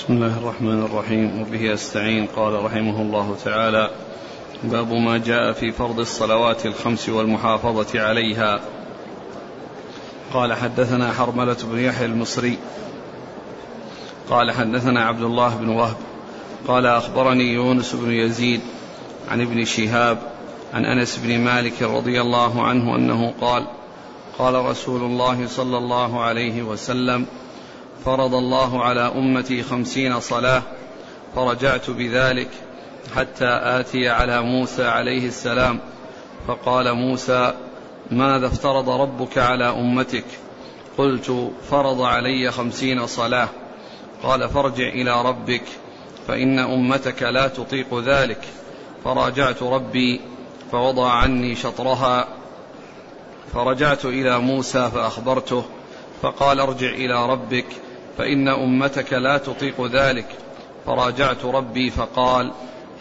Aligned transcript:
بسم 0.00 0.12
الله 0.12 0.38
الرحمن 0.38 0.82
الرحيم 0.82 1.40
وبه 1.40 1.74
استعين 1.74 2.26
قال 2.26 2.64
رحمه 2.64 3.02
الله 3.02 3.36
تعالى 3.44 3.90
باب 4.64 4.92
ما 4.92 5.18
جاء 5.18 5.52
في 5.52 5.72
فرض 5.72 5.98
الصلوات 5.98 6.66
الخمس 6.66 7.08
والمحافظة 7.08 8.00
عليها. 8.00 8.60
قال 10.32 10.52
حدثنا 10.54 11.12
حرملة 11.12 11.56
بن 11.64 11.78
يحيى 11.78 12.06
المصري. 12.06 12.58
قال 14.30 14.50
حدثنا 14.50 15.04
عبد 15.04 15.22
الله 15.22 15.56
بن 15.56 15.68
وهب. 15.68 15.96
قال 16.68 16.86
أخبرني 16.86 17.52
يونس 17.52 17.94
بن 17.94 18.10
يزيد 18.12 18.60
عن 19.30 19.40
ابن 19.40 19.64
شهاب 19.64 20.18
عن 20.74 20.84
أنس 20.84 21.16
بن 21.16 21.38
مالك 21.38 21.82
رضي 21.82 22.20
الله 22.20 22.62
عنه 22.62 22.96
أنه 22.96 23.34
قال 23.40 23.66
قال 24.38 24.54
رسول 24.54 25.02
الله 25.02 25.46
صلى 25.46 25.78
الله 25.78 26.20
عليه 26.20 26.62
وسلم 26.62 27.26
فرض 28.04 28.34
الله 28.34 28.84
على 28.84 29.00
أمتي 29.00 29.62
خمسين 29.62 30.20
صلاة 30.20 30.62
فرجعت 31.34 31.90
بذلك 31.90 32.48
حتى 33.16 33.60
آتي 33.62 34.08
على 34.08 34.42
موسى 34.42 34.84
عليه 34.84 35.26
السلام 35.26 35.78
فقال 36.48 36.94
موسى 36.94 37.54
ماذا 38.10 38.46
افترض 38.46 38.88
ربك 38.88 39.38
على 39.38 39.64
أمتك؟ 39.64 40.24
قلت 40.98 41.52
فرض 41.70 42.02
علي 42.02 42.50
خمسين 42.50 43.06
صلاة. 43.06 43.48
قال 44.22 44.48
فارجع 44.48 44.88
إلى 44.88 45.22
ربك 45.22 45.62
فإن 46.28 46.58
أمتك 46.58 47.22
لا 47.22 47.48
تطيق 47.48 47.98
ذلك. 47.98 48.40
فراجعت 49.04 49.62
ربي 49.62 50.20
فوضع 50.72 51.10
عني 51.10 51.56
شطرها 51.56 52.28
فرجعت 53.54 54.04
إلى 54.04 54.38
موسى 54.38 54.90
فأخبرته 54.94 55.64
فقال 56.22 56.60
ارجع 56.60 56.88
إلى 56.88 57.26
ربك 57.26 57.66
فإن 58.20 58.48
أمتك 58.48 59.12
لا 59.12 59.38
تطيق 59.38 59.86
ذلك. 59.92 60.26
فراجعت 60.86 61.44
ربي 61.44 61.90
فقال 61.90 62.52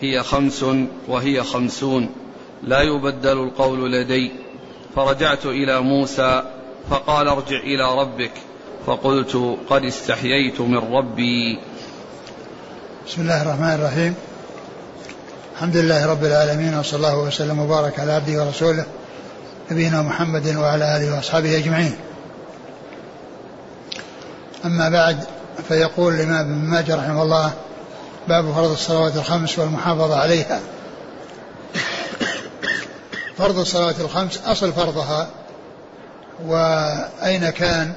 هي 0.02 0.24
خمس 0.24 0.66
وهي 1.08 1.44
خمسون. 1.44 2.10
لا 2.64 2.82
يبدل 2.82 3.44
القول 3.44 3.92
لدي. 3.92 4.32
فرجعت 4.96 5.46
إلى 5.46 5.82
موسى 5.82 6.44
فقال 6.90 7.28
ارجع 7.28 7.58
إلى 7.58 8.02
ربك. 8.02 8.32
فقلت 8.86 9.58
قد 9.70 9.84
استحييت 9.84 10.62
من 10.62 10.78
ربي. 10.78 11.60
بسم 13.08 13.22
الله 13.22 13.42
الرحمن 13.42 13.76
الرحيم. 13.76 14.16
الحمد 15.56 15.78
لله 15.78 16.06
رب 16.06 16.24
العالمين 16.24 16.78
وصلى 16.78 16.98
الله 16.98 17.20
وسلم 17.20 17.60
وبارك 17.60 18.00
على 18.00 18.12
عبده 18.12 18.46
ورسوله 18.46 18.86
نبينا 19.72 20.02
محمد 20.02 20.56
وعلى 20.56 20.98
آله 20.98 21.16
وأصحابه 21.16 21.58
أجمعين. 21.58 21.96
أما 24.66 24.90
بعد 24.90 25.24
فيقول 25.68 26.14
الإمام 26.14 26.40
ابن 26.40 26.70
ماجه 26.70 26.96
رحمه 26.96 27.24
الله 27.24 27.54
باب 28.28 28.54
فرض 28.54 28.72
الصلوات 28.72 29.16
الخمس 29.16 29.60
والمحافظة 29.60 30.20
عليها. 30.20 30.60
فرض 33.38 33.60
الصلوات 33.60 34.00
الخمس 34.00 34.40
أصل 34.46 34.74
فرضها 34.74 35.30
وأين 36.46 37.50
كان 37.50 37.94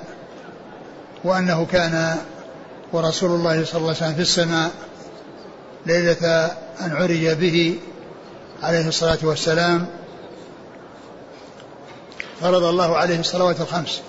وأنه 1.25 1.67
كان 1.67 2.17
ورسول 2.93 3.31
الله 3.31 3.65
صلى 3.65 3.77
الله 3.81 3.89
عليه 3.89 3.97
وسلم 3.97 4.15
في 4.15 4.23
السماء 4.23 4.71
ليلة 5.87 6.51
أن 6.81 6.93
عرج 6.93 7.29
به 7.29 7.79
عليه 8.63 8.89
الصلاة 8.89 9.19
والسلام 9.23 9.87
فرض 12.41 12.63
الله 12.63 12.97
عليه 12.97 13.21
الصلوات 13.21 13.61
الخمس 13.61 14.01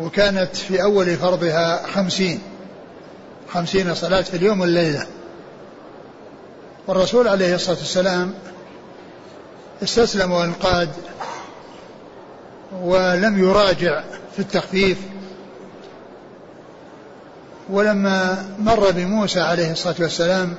وكانت 0.00 0.56
في 0.56 0.82
أول 0.82 1.16
فرضها 1.16 1.86
خمسين 1.86 2.40
خمسين 3.48 3.94
صلاة 3.94 4.22
في 4.22 4.36
اليوم 4.36 4.60
والليلة. 4.60 5.06
والرسول 6.86 7.28
عليه 7.28 7.54
الصلاة 7.54 7.76
والسلام 7.76 8.34
استسلم 9.82 10.32
وانقاد 10.32 10.88
ولم 12.82 13.38
يراجع 13.38 14.02
في 14.36 14.38
التخفيف. 14.38 14.98
ولما 17.70 18.44
مر 18.58 18.90
بموسى 18.90 19.40
عليه 19.40 19.72
الصلاة 19.72 19.96
والسلام 20.00 20.54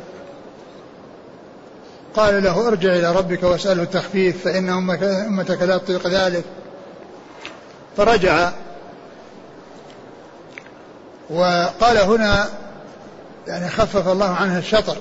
قال 2.14 2.44
له 2.44 2.68
ارجع 2.68 2.96
إلى 2.96 3.16
ربك 3.16 3.44
واسأله 3.44 3.84
التخفيف 3.84 4.44
فإن 4.44 4.70
أمتك 4.70 5.62
لا 5.62 5.78
تطيق 5.78 6.08
ذلك. 6.08 6.44
فرجع 7.98 8.52
وقال 11.30 11.98
هنا 11.98 12.50
يعني 13.48 13.70
خفف 13.70 14.08
الله 14.08 14.30
عنها 14.30 14.60
الشطر 14.60 14.98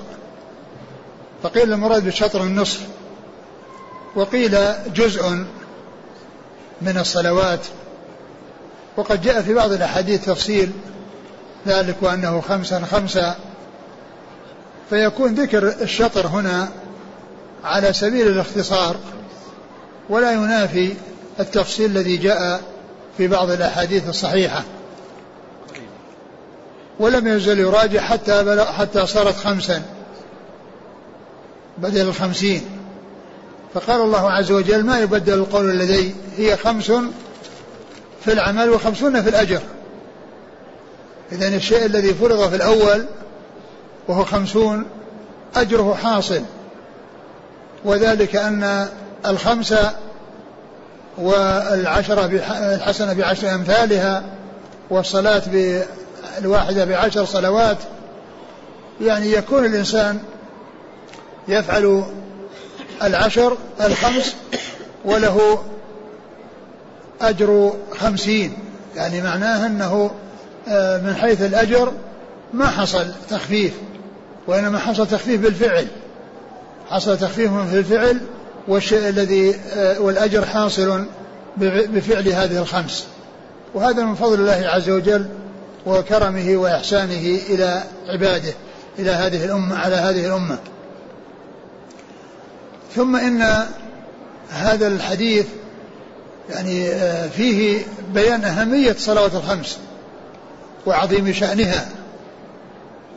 فقيل 1.43 1.73
المراد 1.73 2.03
بالشطر 2.03 2.43
النصف 2.43 2.81
وقيل 4.15 4.57
جزء 4.93 5.45
من 6.81 6.97
الصلوات 6.97 7.59
وقد 8.97 9.21
جاء 9.21 9.41
في 9.41 9.53
بعض 9.53 9.71
الأحاديث 9.71 10.25
تفصيل 10.25 10.71
ذلك 11.67 11.95
وأنه 12.01 12.41
خمسا 12.41 12.85
خمسا 12.91 13.35
فيكون 14.89 15.33
ذكر 15.33 15.67
الشطر 15.81 16.27
هنا 16.27 16.69
على 17.63 17.93
سبيل 17.93 18.27
الاختصار 18.27 18.95
ولا 20.09 20.31
ينافي 20.31 20.93
التفصيل 21.39 21.85
الذي 21.85 22.17
جاء 22.17 22.61
في 23.17 23.27
بعض 23.27 23.49
الأحاديث 23.49 24.09
الصحيحة. 24.09 24.63
ولم 26.99 27.27
يزل 27.27 27.59
يراجع 27.59 28.01
حتى 28.01 28.65
حتى 28.77 29.07
صارت 29.07 29.35
خمسا. 29.35 29.81
بدل 31.77 32.01
الخمسين. 32.01 32.65
فقال 33.73 34.01
الله 34.01 34.31
عز 34.31 34.51
وجل 34.51 34.83
ما 34.83 34.99
يبدل 34.99 35.33
القول 35.33 35.79
لدي 35.79 36.15
هي 36.37 36.57
خمس 36.57 36.91
في 38.25 38.33
العمل 38.33 38.69
وخمسون 38.69 39.21
في 39.21 39.29
الأجر. 39.29 39.61
إذن 41.31 41.53
الشيء 41.53 41.85
الذي 41.85 42.13
فرض 42.13 42.49
في 42.49 42.55
الأول 42.55 43.05
وهو 44.07 44.25
خمسون 44.25 44.85
أجره 45.55 45.97
حاصل. 46.03 46.41
وذلك 47.85 48.35
أن 48.35 48.89
الخمسة 49.25 49.91
والعشرة 51.17 52.25
الحسنة 52.75 53.13
بعشر 53.13 53.55
أمثالها 53.55 54.23
والصلاة 54.89 55.43
الواحدة 56.37 56.85
بعشر 56.85 57.25
صلوات 57.25 57.77
يعني 59.01 59.31
يكون 59.31 59.65
الإنسان 59.65 60.19
يفعل 61.47 62.03
العشر 63.03 63.57
الخمس 63.81 64.35
وله 65.05 65.63
أجر 67.21 67.73
خمسين. 67.99 68.53
يعني 68.95 69.21
معناه 69.21 69.65
أنه 69.67 70.11
آه، 70.67 70.97
من 70.97 71.15
حيث 71.15 71.41
الأجر 71.41 71.91
ما 72.53 72.67
حصل 72.67 73.05
تخفيف 73.29 73.73
وإنما 74.47 74.79
حصل 74.79 75.07
تخفيف 75.07 75.41
بالفعل. 75.41 75.87
حصل 76.89 77.17
تخفيف 77.17 77.51
في 77.53 77.79
الفعل 77.79 78.21
والشيء 78.67 79.09
الذي 79.09 79.55
آه، 79.73 79.99
والأجر 79.99 80.45
حاصل 80.45 81.05
بفعل 81.57 82.27
هذه 82.27 82.57
الخمس. 82.57 83.07
وهذا 83.73 84.03
من 84.03 84.15
فضل 84.15 84.39
الله 84.39 84.67
عز 84.67 84.89
وجل 84.89 85.25
وكرمه 85.85 86.57
وإحسانه 86.57 87.39
إلى 87.49 87.83
عباده 88.07 88.53
إلى 88.99 89.11
هذه 89.11 89.45
الأمة 89.45 89.77
على 89.77 89.95
هذه 89.95 90.25
الأمة. 90.25 90.57
ثم 92.95 93.15
إن 93.15 93.65
هذا 94.49 94.87
الحديث 94.87 95.45
يعني 96.49 96.89
آه، 96.89 97.27
فيه 97.27 97.81
بيان 98.13 98.43
أهمية 98.43 98.95
صلوات 98.99 99.35
الخمس 99.35 99.77
وعظيم 100.85 101.33
شأنها 101.33 101.85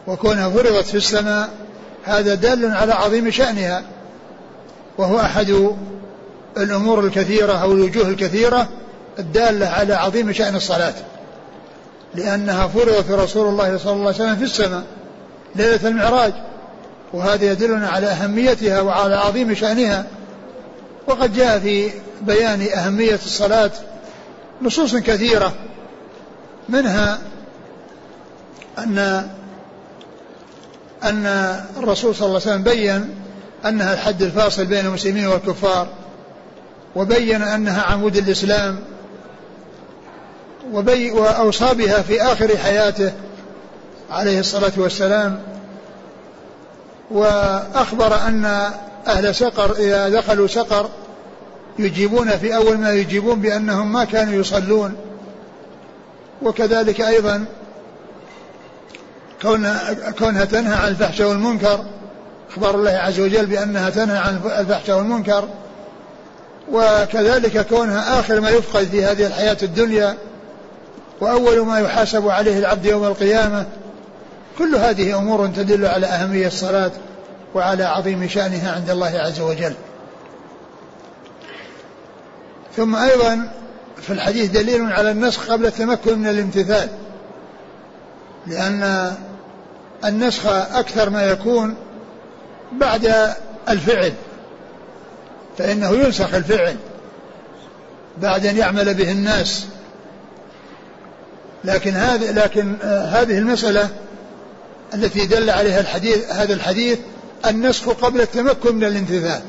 وكونها 0.06 0.50
فرضت 0.50 0.86
في 0.86 0.96
السماء 0.96 1.48
هذا 2.04 2.34
دال 2.34 2.72
على 2.72 2.92
عظيم 2.92 3.30
شأنها 3.30 3.82
وهو 4.98 5.20
أحد 5.20 5.76
الأمور 6.56 7.04
الكثيرة 7.04 7.52
أو 7.52 7.72
الوجوه 7.72 8.08
الكثيرة 8.08 8.68
الدالة 9.18 9.66
على 9.66 9.94
عظيم 9.94 10.32
شأن 10.32 10.56
الصلاة. 10.56 10.94
لأنها 12.18 12.66
فرضت 12.66 13.10
رسول 13.10 13.48
الله 13.48 13.78
صلى 13.78 13.92
الله 13.92 14.06
عليه 14.06 14.16
وسلم 14.16 14.36
في 14.36 14.44
السماء 14.44 14.82
ليلة 15.56 15.88
المعراج. 15.88 16.32
وهذا 17.12 17.44
يدلنا 17.52 17.88
على 17.88 18.06
أهميتها 18.06 18.80
وعلى 18.80 19.16
عظيم 19.16 19.54
شأنها. 19.54 20.06
وقد 21.06 21.36
جاء 21.36 21.58
في 21.58 21.90
بيان 22.22 22.68
أهمية 22.76 23.14
الصلاة 23.14 23.70
نصوص 24.62 24.96
كثيرة 24.96 25.52
منها 26.68 27.18
أن 28.78 28.98
أن 31.04 31.26
الرسول 31.76 32.14
صلى 32.14 32.26
الله 32.26 32.40
عليه 32.40 32.50
وسلم 32.50 32.62
بين 32.62 33.14
أنها 33.66 33.94
الحد 33.94 34.22
الفاصل 34.22 34.66
بين 34.66 34.86
المسلمين 34.86 35.26
والكفار 35.26 35.88
وبين 36.96 37.42
أنها 37.42 37.82
عمود 37.82 38.16
الإسلام. 38.16 38.78
وبي 40.72 41.10
وأوصى 41.10 41.74
بها 41.74 42.02
في 42.02 42.22
آخر 42.22 42.56
حياته 42.56 43.12
عليه 44.10 44.40
الصلاة 44.40 44.72
والسلام. 44.76 45.42
وأخبر 47.10 48.14
أن 48.26 48.70
أهل 49.06 49.34
سقر 49.34 49.72
إذا 49.72 50.08
دخلوا 50.08 50.46
سقر 50.46 50.88
يجيبون 51.78 52.30
في 52.30 52.56
أول 52.56 52.78
ما 52.78 52.90
يجيبون 52.92 53.40
بأنهم 53.40 53.92
ما 53.92 54.04
كانوا 54.04 54.34
يصلون. 54.34 54.96
وكذلك 56.42 57.00
أيضا 57.00 57.44
كونها 60.18 60.44
تنهى 60.44 60.74
عن 60.74 60.88
الفحشاء 60.88 61.28
والمنكر 61.28 61.84
أخبار 62.50 62.74
الله 62.74 62.90
عز 62.90 63.20
وجل 63.20 63.46
بأنها 63.46 63.90
تنهى 63.90 64.18
عن 64.18 64.40
الفحشاء 64.58 64.98
والمنكر. 64.98 65.48
وكذلك 66.72 67.66
كونها 67.66 68.20
آخر 68.20 68.40
ما 68.40 68.50
يفقد 68.50 68.84
في 68.84 69.04
هذه 69.04 69.26
الحياة 69.26 69.56
الدنيا. 69.62 70.16
وأول 71.20 71.66
ما 71.66 71.78
يحاسب 71.78 72.28
عليه 72.28 72.58
العبد 72.58 72.84
يوم 72.84 73.04
القيامة 73.04 73.66
كل 74.58 74.76
هذه 74.76 75.18
أمور 75.18 75.46
تدل 75.46 75.86
على 75.86 76.06
أهمية 76.06 76.46
الصلاة 76.46 76.90
وعلى 77.54 77.84
عظيم 77.84 78.28
شأنها 78.28 78.72
عند 78.74 78.90
الله 78.90 79.18
عز 79.18 79.40
وجل. 79.40 79.74
ثم 82.76 82.96
أيضا 82.96 83.50
في 84.02 84.12
الحديث 84.12 84.50
دليل 84.50 84.92
على 84.92 85.10
النسخ 85.10 85.50
قبل 85.50 85.66
التمكن 85.66 86.18
من 86.18 86.28
الامتثال 86.28 86.88
لأن 88.46 89.12
النسخ 90.04 90.46
أكثر 90.72 91.10
ما 91.10 91.22
يكون 91.22 91.74
بعد 92.72 93.34
الفعل 93.68 94.12
فإنه 95.58 95.90
ينسخ 95.90 96.34
الفعل 96.34 96.76
بعد 98.22 98.46
أن 98.46 98.56
يعمل 98.56 98.94
به 98.94 99.12
الناس. 99.12 99.66
لكن 101.68 101.96
هذه 101.96 102.30
لكن 102.30 102.76
هذه 102.82 103.38
المسألة 103.38 103.88
التي 104.94 105.26
دل 105.26 105.50
عليها 105.50 105.80
الحديث 105.80 106.30
هذا 106.30 106.54
الحديث 106.54 106.98
النسخ 107.46 107.88
قبل 107.88 108.20
التمكن 108.20 108.74
من 108.74 108.84
الامتثال 108.84 109.40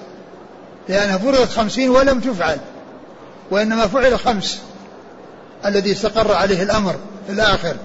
لأنها 0.89 1.17
فرضت 1.17 1.51
خمسين 1.51 1.89
ولم 1.89 2.19
تفعل 2.19 2.57
وإنما 3.51 3.87
فعل 3.87 4.19
خمس 4.19 4.59
الذي 5.65 5.91
استقر 5.91 6.33
عليه 6.33 6.63
الأمر 6.63 6.95
في 7.27 7.33
الآخر 7.33 7.75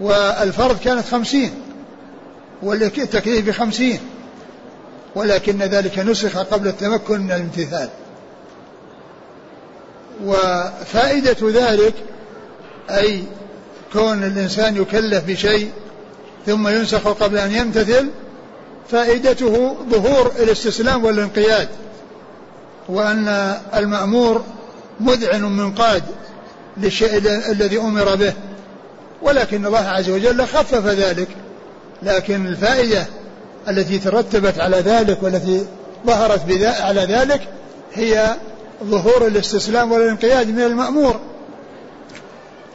والفرض 0.00 0.78
كانت 0.78 1.06
خمسين 1.08 1.54
والتكليف 2.62 3.48
بخمسين 3.48 4.00
ولكن 5.14 5.58
ذلك 5.58 5.98
نسخ 5.98 6.38
قبل 6.38 6.68
التمكن 6.68 7.20
من 7.20 7.32
الامتثال 7.32 7.88
وفائدة 10.24 11.36
ذلك 11.42 11.94
أي 12.90 13.22
كون 13.92 14.24
الإنسان 14.24 14.76
يكلف 14.76 15.24
بشيء 15.24 15.70
ثم 16.46 16.68
ينسخ 16.68 17.08
قبل 17.08 17.38
أن 17.38 17.52
يمتثل 17.52 18.08
فائدته 18.90 19.76
ظهور 19.90 20.32
الاستسلام 20.38 21.04
والانقياد. 21.04 21.68
وأن 22.88 23.56
المأمور 23.74 24.44
مذعن 25.00 25.42
منقاد 25.42 26.02
للشيء 26.76 27.16
الذي 27.50 27.78
أمر 27.78 28.14
به. 28.14 28.32
ولكن 29.22 29.66
الله 29.66 29.88
عز 29.88 30.10
وجل 30.10 30.46
خفف 30.46 30.86
ذلك. 30.86 31.28
لكن 32.02 32.46
الفائدة 32.46 33.06
التي 33.68 33.98
ترتبت 33.98 34.58
على 34.58 34.76
ذلك 34.76 35.22
والتي 35.22 35.66
ظهرت 36.06 36.40
على 36.62 37.00
ذلك 37.00 37.40
هي 37.94 38.36
ظهور 38.84 39.26
الاستسلام 39.26 39.92
والانقياد 39.92 40.48
من 40.48 40.62
المأمور. 40.62 41.20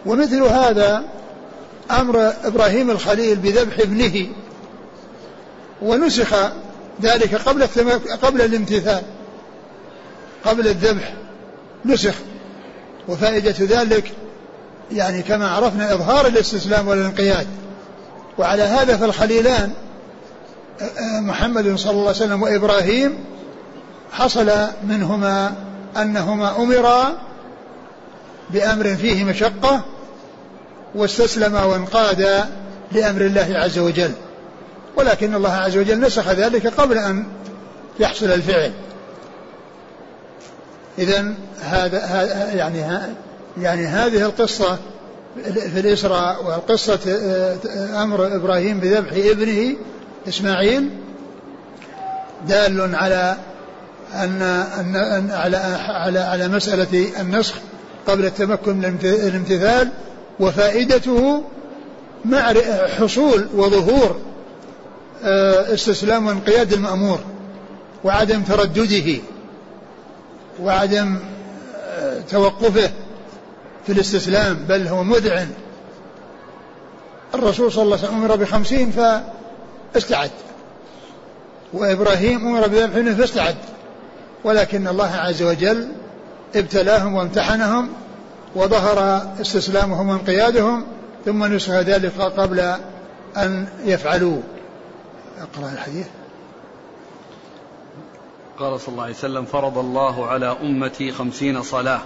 ومثل 0.07 0.43
هذا 0.43 1.03
أمر 1.91 2.33
إبراهيم 2.43 2.91
الخليل 2.91 3.35
بذبح 3.35 3.79
ابنه 3.79 4.27
ونسخ 5.81 6.35
ذلك 7.01 7.35
قبل 7.35 7.67
قبل 8.21 8.41
الامتثال 8.41 9.01
قبل 10.45 10.67
الذبح 10.67 11.13
نسخ 11.85 12.15
وفائدة 13.07 13.81
ذلك 13.81 14.11
يعني 14.91 15.21
كما 15.21 15.47
عرفنا 15.47 15.93
إظهار 15.93 16.27
الاستسلام 16.27 16.87
والانقياد. 16.87 17.47
وعلى 18.37 18.63
هذا 18.63 18.97
فالخليلان 18.97 19.71
محمد 21.19 21.75
صلى 21.75 21.91
الله 21.91 22.07
عليه 22.07 22.11
وسلم 22.11 22.41
وإبراهيم 22.41 23.17
حصل 24.11 24.51
منهما 24.87 25.53
أنهما 25.97 26.57
أمرا 26.57 27.17
بأمر 28.49 28.95
فيه 28.95 29.23
مشقة 29.23 29.85
واستسلم 30.95 31.55
وانقاد 31.55 32.45
لأمر 32.91 33.21
الله 33.21 33.47
عز 33.49 33.79
وجل. 33.79 34.11
ولكن 34.95 35.35
الله 35.35 35.51
عز 35.51 35.77
وجل 35.77 35.99
نسخ 35.99 36.27
ذلك 36.27 36.67
قبل 36.67 36.97
أن 36.97 37.25
يحصل 37.99 38.25
الفعل. 38.25 38.71
إذا 40.97 41.33
هذا 41.61 42.53
يعني 42.53 43.07
يعني 43.61 43.85
هذه 43.85 44.21
القصة 44.25 44.77
في 45.43 45.79
الإسراء 45.79 46.45
وقصة 46.45 46.99
آه، 47.07 48.03
أمر 48.03 48.35
إبراهيم 48.35 48.79
بذبح 48.79 49.11
ابنه 49.13 49.75
إسماعيل 50.27 50.89
دال 52.47 52.95
على 52.95 53.37
أن, 54.13 54.41
أن 54.41 55.31
على 55.31 55.57
على 55.87 56.19
على 56.19 56.47
مسألة 56.47 57.07
النسخ 57.19 57.55
قبل 58.07 58.25
التمكن 58.25 58.77
من 58.77 58.97
الامتثال. 59.03 59.89
وفائدته 60.39 61.43
حصول 62.99 63.47
وظهور 63.55 64.19
آه، 65.23 65.73
استسلام 65.73 66.27
وانقياد 66.27 66.73
المأمور 66.73 67.19
وعدم 68.03 68.41
تردده 68.41 69.21
وعدم 70.61 71.15
آه، 71.75 72.21
توقفه 72.29 72.91
في 73.85 73.93
الاستسلام 73.93 74.55
بل 74.69 74.87
هو 74.87 75.03
مذعن. 75.03 75.47
الرسول 77.33 77.71
صلى 77.71 77.83
الله 77.83 77.97
عليه 77.97 78.07
وسلم 78.07 78.23
أمر 78.23 78.35
بخمسين 78.35 78.91
فاستعد 78.91 80.31
وإبراهيم 81.73 82.47
أمر 82.47 82.67
بذبح 82.67 83.17
فاستعد 83.17 83.55
ولكن 84.43 84.87
الله 84.87 85.15
عز 85.15 85.43
وجل 85.43 85.87
ابتلاهم 86.55 87.13
وامتحنهم 87.13 87.89
وظهر 88.55 89.21
استسلامهم 89.41 90.09
وانقيادهم 90.09 90.85
ثم 91.25 91.43
نسخ 91.43 91.71
ذلك 91.71 92.21
قبل 92.21 92.59
أن 93.37 93.67
يفعلوا. 93.83 94.41
اقرأ 95.37 95.71
الحديث. 95.73 96.07
قال 98.59 98.79
صلى 98.79 98.91
الله 98.91 99.03
عليه 99.03 99.13
وسلم 99.13 99.45
فرض 99.45 99.77
الله 99.77 100.27
على 100.27 100.57
أمتي 100.61 101.11
خمسين 101.11 101.63
صلاة. 101.63 101.99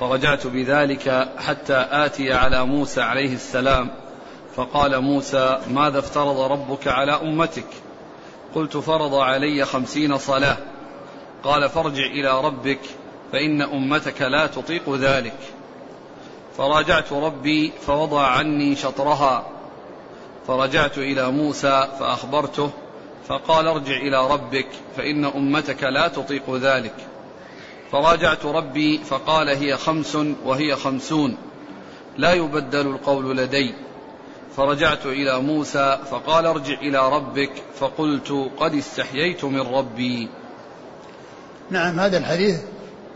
فرجعت 0.00 0.46
بذلك 0.46 1.28
حتى 1.38 1.86
آتي 1.90 2.32
على 2.32 2.64
موسى 2.64 3.00
عليه 3.00 3.34
السلام 3.34 3.90
فقال 4.56 5.00
موسى 5.00 5.58
ماذا 5.70 5.98
افترض 5.98 6.40
ربك 6.40 6.88
على 6.88 7.12
أمتك؟ 7.12 7.66
قلت 8.54 8.76
فرض 8.76 9.14
علي 9.14 9.64
خمسين 9.64 10.18
صلاة. 10.18 10.56
قال 11.44 11.68
فارجع 11.68 12.06
إلى 12.06 12.40
ربك 12.40 12.80
فإن 13.32 13.62
أمتك 13.62 14.22
لا 14.22 14.46
تطيق 14.46 14.94
ذلك. 14.94 15.38
فراجعت 16.56 17.12
ربي 17.12 17.72
فوضع 17.86 18.26
عني 18.26 18.76
شطرها. 18.76 19.46
فرجعت 20.46 20.98
إلى 20.98 21.30
موسى 21.30 21.88
فأخبرته 22.00 22.70
فقال 23.28 23.66
ارجع 23.66 23.96
إلى 23.96 24.30
ربك 24.30 24.66
فإن 24.96 25.24
أمتك 25.24 25.82
لا 25.84 26.08
تطيق 26.08 26.54
ذلك. 26.54 26.94
فراجعت 27.92 28.46
ربي 28.46 28.98
فقال 28.98 29.48
هي 29.48 29.76
خمس 29.76 30.16
وهي 30.44 30.76
خمسون. 30.76 31.36
لا 32.16 32.32
يبدل 32.32 32.86
القول 32.86 33.36
لدي. 33.36 33.74
فرجعت 34.56 35.06
إلى 35.06 35.40
موسى 35.40 35.98
فقال 36.10 36.46
ارجع 36.46 36.74
إلى 36.74 37.12
ربك 37.12 37.52
فقلت 37.80 38.50
قد 38.58 38.74
استحييت 38.74 39.44
من 39.44 39.60
ربي. 39.60 40.28
نعم 41.70 42.00
هذا 42.00 42.18
الحديث 42.18 42.60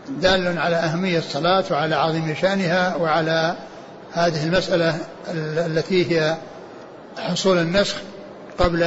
دال 0.09 0.57
على 0.57 0.75
أهمية 0.75 1.17
الصلاة 1.17 1.63
وعلى 1.71 1.95
عظيم 1.95 2.35
شأنها 2.41 2.95
وعلى 2.95 3.55
هذه 4.11 4.43
المسألة 4.45 4.99
التي 5.65 6.11
هي 6.11 6.37
حصول 7.17 7.57
النسخ 7.57 7.95
قبل 8.57 8.83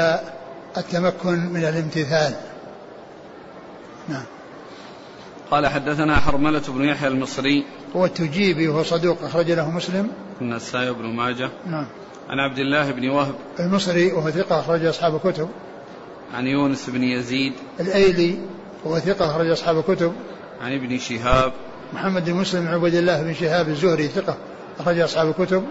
التمكن 0.77 1.39
من 1.39 1.65
الامتثال. 1.65 2.35
نعم. 4.09 4.25
قال 5.51 5.67
حدثنا 5.67 6.17
حرملة 6.17 6.63
بن 6.69 6.85
يحيى 6.85 7.09
المصري. 7.09 7.65
هو 7.97 8.05
التجيبي 8.05 8.69
وهو 8.69 8.83
صدوق 8.83 9.25
أخرج 9.25 9.51
له 9.51 9.71
مسلم. 9.71 10.11
النسائي 10.41 10.93
بن 10.93 11.05
ماجه. 11.05 11.51
نعم. 11.67 11.87
عن 12.29 12.39
عبد 12.39 12.59
الله 12.59 12.91
بن 12.91 13.09
وهب. 13.09 13.35
المصري 13.61 14.13
وهو 14.13 14.31
ثقة 14.31 14.61
أخرج 14.61 14.85
أصحاب 14.85 15.15
الكتب 15.15 15.49
عن 16.35 16.47
يونس 16.47 16.91
بن 16.91 17.03
يزيد. 17.03 17.53
الأيلي 17.81 18.39
وهو 18.85 18.99
ثقة 18.99 19.31
أخرج 19.31 19.51
أصحاب 19.51 19.79
الكتب 19.79 20.13
عن 20.63 20.73
ابن 20.75 20.99
شهاب. 20.99 21.53
محمد 21.93 22.25
بن 22.25 22.35
مسلم 22.35 22.65
بن 22.65 22.69
عبد 22.69 22.95
الله 22.95 23.23
بن 23.23 23.35
شهاب 23.35 23.69
الزهري 23.69 24.09
ثقة 24.09 24.37
أخرج 24.81 24.99
أصحاب 24.99 25.29
الكتب. 25.29 25.65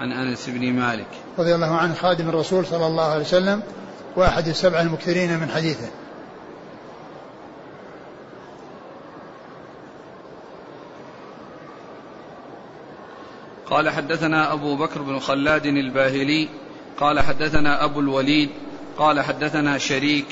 عن 0.00 0.12
أنس 0.12 0.48
بن 0.48 0.72
مالك. 0.72 1.06
رضي 1.38 1.54
الله 1.54 1.76
عنه 1.76 1.94
خادم 1.94 2.28
الرسول 2.28 2.66
صلى 2.66 2.86
الله 2.86 3.04
عليه 3.04 3.24
وسلم 3.24 3.62
وأحد 4.16 4.48
السبع 4.48 4.80
المكثرين 4.80 5.38
من 5.38 5.48
حديثه. 5.48 5.88
قال 13.70 13.90
حدثنا 13.90 14.52
أبو 14.52 14.76
بكر 14.76 15.02
بن 15.02 15.18
خلاد 15.18 15.66
الباهلي 15.66 16.48
قال 17.00 17.20
حدثنا 17.20 17.84
أبو 17.84 18.00
الوليد 18.00 18.50
قال 18.98 19.20
حدثنا 19.20 19.78
شريك 19.78 20.26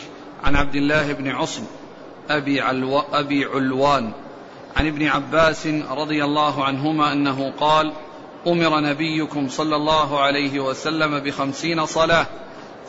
عن 0.45 0.57
عبد 0.57 0.75
الله 0.75 1.13
بن 1.13 1.29
عصم. 1.29 1.63
أبي, 2.31 2.61
علو 2.61 3.01
أبي 3.13 3.45
علوان. 3.45 4.13
عن 4.77 4.87
ابن 4.87 5.07
عباس 5.07 5.67
رضي 5.91 6.25
الله 6.25 6.65
عنهما 6.65 7.13
أنه 7.13 7.53
قال 7.61 7.93
أمر 8.47 8.81
نبيكم 8.81 9.49
صلى 9.49 9.77
الله 9.77 10.21
عليه 10.21 10.61
وسلم 10.61 11.19
بخمسين 11.19 11.87
صلاة 11.87 12.27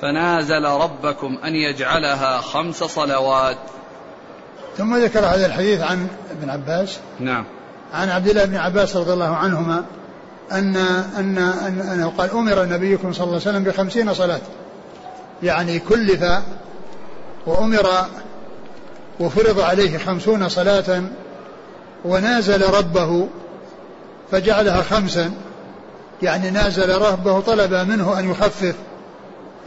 فنازل 0.02 0.66
ربكم 0.66 1.38
أن 1.46 1.56
يجعلها 1.56 2.38
خمس 2.38 2.76
صلوات. 2.76 3.58
ثم 4.78 4.96
ذكر 4.96 5.20
هذا 5.20 5.46
الحديث 5.46 5.82
عن 5.82 6.08
ابن 6.32 6.50
عباس. 6.50 7.00
نعم. 7.20 7.46
عن 7.94 8.10
عبد 8.10 8.28
الله 8.28 8.46
بن 8.46 8.56
عباس 8.56 8.96
رضي 8.96 9.14
الله 9.14 9.36
عنهما 9.36 9.86
أن 10.52 10.76
أن 11.18 11.38
أن 11.38 11.80
أنه 11.94 12.14
قال 12.18 12.32
أمر 12.32 12.66
نبيكم 12.66 13.14
صلى 13.14 13.24
الله 13.24 13.42
عليه 13.42 13.50
وسلم 13.50 13.64
بخمسين 13.64 14.14
صلاة. 14.14 14.42
يعني 15.44 15.80
كلف 15.80 16.24
وأمر 17.46 17.88
وفرض 19.20 19.60
عليه 19.60 19.98
خمسون 19.98 20.50
صلاة 20.50 21.02
ونازل 22.06 22.62
ربه 22.70 23.28
فجعلها 24.32 24.82
خمسا. 24.82 25.32
يعني 26.22 26.50
نازل 26.50 26.98
ربه 26.98 27.40
طلب 27.40 27.74
منه 27.74 28.20
أن 28.20 28.32
يخفف 28.32 28.76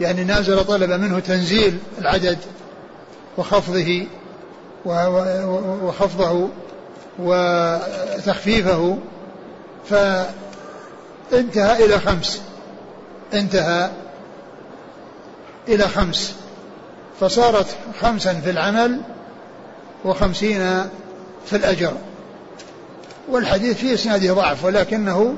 يعني 0.01 0.23
نازل 0.23 0.63
طلب 0.65 0.91
منه 0.91 1.19
تنزيل 1.19 1.77
العدد 2.01 2.37
وخفضه 3.37 4.05
وخفضه 4.85 6.49
وتخفيفه 7.19 8.97
فانتهى 9.89 11.85
إلى 11.85 11.99
خمس. 11.99 12.41
انتهى 13.33 13.89
إلى 15.67 15.87
خمس. 15.87 16.35
فصارت 17.19 17.67
خمسا 18.01 18.33
في 18.33 18.49
العمل 18.49 19.01
وخمسين 20.05 20.61
في 21.45 21.55
الأجر. 21.55 21.93
والحديث 23.29 23.77
في 23.77 23.93
إسناده 23.93 24.33
ضعف 24.33 24.65
ولكنه 24.65 25.35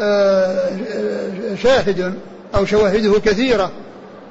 آه، 0.00 1.54
شاهد 1.62 2.14
أو 2.54 2.64
شواهده 2.64 3.20
كثيرة. 3.20 3.70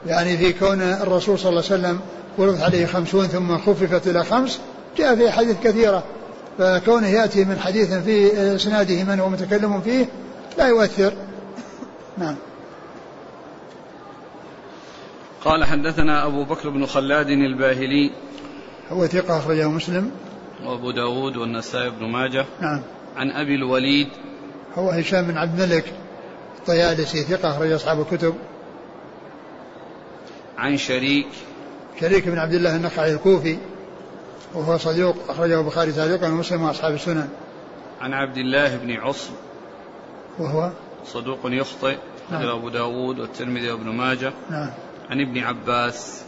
يعني 0.07 0.37
في 0.37 0.53
كون 0.53 0.81
الرسول 0.81 1.39
صلى 1.39 1.49
الله 1.49 1.63
عليه 1.71 1.81
وسلم 1.81 1.99
ورد 2.37 2.61
عليه 2.61 2.85
خمسون 2.85 3.27
ثم 3.27 3.57
خففت 3.57 4.07
إلى 4.07 4.23
خمس 4.23 4.59
جاء 4.97 5.15
في 5.15 5.31
حديث 5.31 5.55
كثيرة. 5.63 6.03
فكونه 6.57 7.07
يأتي 7.07 7.45
من 7.45 7.59
حديث 7.59 7.93
في 7.93 8.31
إسناده 8.55 9.03
من 9.03 9.19
هو 9.19 9.29
متكلم 9.29 9.81
فيه 9.81 10.05
لا 10.57 10.67
يؤثر. 10.67 11.13
نعم. 12.17 12.35
قال 15.45 15.65
حدثنا 15.65 16.25
أبو 16.25 16.43
بكر 16.43 16.69
بن 16.69 16.85
خلاد 16.85 17.29
الباهلي 17.29 18.11
هو 18.91 19.07
ثقة 19.07 19.37
أخرجه 19.37 19.69
مسلم. 19.69 20.11
وأبو 20.65 20.91
داود 20.91 21.37
والنسائي 21.37 21.89
بن 21.89 22.05
ماجه. 22.05 22.45
نعم. 22.61 22.81
عن 23.17 23.31
أبي 23.31 23.55
الوليد. 23.55 24.07
هو 24.75 24.89
هشام 24.89 25.27
بن 25.27 25.37
عبد 25.37 25.61
الملك 25.61 25.93
الطيالسي 26.59 27.23
ثقة 27.23 27.49
أخرج 27.49 27.71
أصحاب 27.71 28.01
الكتب. 28.01 28.33
عن 30.57 30.77
شريك. 30.77 31.27
شريك 32.01 32.27
بن 32.27 32.37
عبد 32.37 32.53
الله 32.53 32.75
النخعي 32.75 33.13
الكوفي 33.13 33.57
وهو 34.53 34.77
صدوق 34.77 35.15
أخرجه 35.29 35.59
البخاري 35.59 35.91
تعليقا 35.91 36.27
ومسلم 36.27 36.61
وأصحاب 36.61 36.93
السنن. 36.93 37.29
عن 38.01 38.13
عبد 38.13 38.37
الله 38.37 38.77
بن 38.77 38.91
عصر 38.91 39.29
وهو؟ 40.39 40.71
صدوق 41.05 41.39
يخطئ 41.45 41.97
نعم. 42.31 42.45
أبو 42.45 42.69
داود 42.69 43.19
والترمذي 43.19 43.71
وابن 43.71 43.89
ماجه. 43.89 44.33
نعم. 44.49 44.69
عن 45.09 45.21
ابن 45.21 45.37
عباس. 45.37 46.26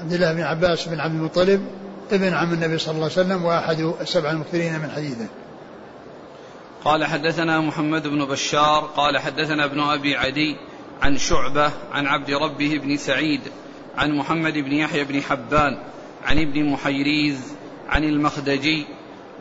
عبد 0.00 0.12
الله 0.12 0.32
بن 0.32 0.40
عباس 0.40 0.88
بن 0.88 1.00
عبد 1.00 1.14
المطلب 1.14 1.66
ابن 2.12 2.34
عم 2.34 2.52
النبي 2.52 2.78
صلى 2.78 2.94
الله 2.94 3.04
عليه 3.04 3.12
وسلم 3.12 3.44
وأحد 3.44 3.80
السبع 4.00 4.30
المكثرين 4.30 4.78
من 4.78 4.90
حديثه. 4.90 5.26
قال 6.84 7.04
حدثنا 7.04 7.60
محمد 7.60 8.08
بن 8.08 8.24
بشار 8.24 8.90
قال 8.96 9.18
حدثنا 9.18 9.64
ابن 9.64 9.80
أبي 9.80 10.16
عدي 10.16 10.56
عن 11.02 11.16
شعبة 11.16 11.70
عن 11.92 12.06
عبد 12.06 12.30
ربه 12.30 12.78
بن 12.78 12.96
سعيد 12.96 13.40
عن 13.96 14.12
محمد 14.12 14.52
بن 14.52 14.72
يحيى 14.72 15.04
بن 15.04 15.22
حبان 15.22 15.78
عن 16.24 16.38
ابن 16.38 16.64
محيريز 16.64 17.54
عن 17.88 18.04
المخدجي 18.04 18.86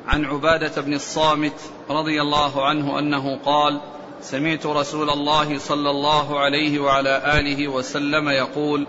عن 0.08 0.26
عبادة 0.26 0.82
بن 0.82 0.94
الصامت 0.94 1.72
رضي 1.90 2.22
الله 2.22 2.66
عنه 2.66 3.00
أنه 3.00 3.38
قال 3.38 3.82
سمعت 4.22 4.66
رسول 4.66 5.10
الله 5.10 5.58
صلى 5.58 5.90
الله 5.90 6.40
عليه 6.40 6.80
وعلى 6.80 7.40
آله 7.40 7.68
وسلم 7.68 8.30
يقول 8.30 8.88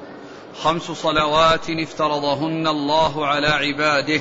خمس 0.59 0.83
صلوات 0.83 1.71
افترضهن 1.71 2.67
الله 2.67 3.27
على 3.27 3.47
عباده 3.47 4.21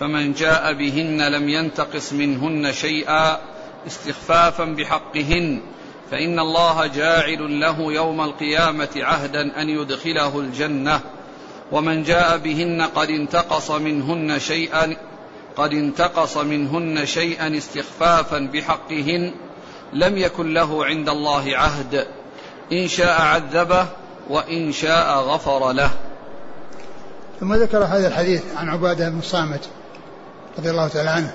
فمن 0.00 0.32
جاء 0.32 0.72
بهن 0.72 1.28
لم 1.32 1.48
ينتقص 1.48 2.12
منهن 2.12 2.72
شيئا 2.72 3.38
استخفافا 3.86 4.64
بحقهن 4.64 5.60
فإن 6.10 6.38
الله 6.38 6.86
جاعل 6.86 7.60
له 7.60 7.92
يوم 7.92 8.20
القيامة 8.20 8.88
عهدا 8.96 9.62
أن 9.62 9.68
يدخله 9.68 10.40
الجنة. 10.40 11.00
ومن 11.72 12.02
جاء 12.02 12.38
بهن 12.38 12.82
قد 12.82 13.10
انتقص 13.10 13.70
منهن 13.70 14.38
شيئا 14.38 14.96
قد 15.56 15.72
انتقص 15.72 16.36
منهن 16.36 17.06
شيئا 17.06 17.56
استخفافا 17.56 18.38
بحقهن 18.38 19.34
لم 19.92 20.18
يكن 20.18 20.54
له 20.54 20.84
عند 20.84 21.08
الله 21.08 21.56
عهد. 21.56 22.06
إن 22.72 22.88
شاء 22.88 23.20
عذبه 23.20 23.86
وإن 24.30 24.72
شاء 24.72 25.18
غفر 25.18 25.72
له. 25.72 25.90
ثم 27.40 27.54
ذكر 27.54 27.84
هذا 27.84 28.08
الحديث 28.08 28.42
عن 28.56 28.68
عبادة 28.68 29.08
بن 29.08 29.18
الصامت 29.18 29.60
رضي 30.58 30.70
الله 30.70 30.88
تعالى 30.88 31.10
عنه 31.10 31.34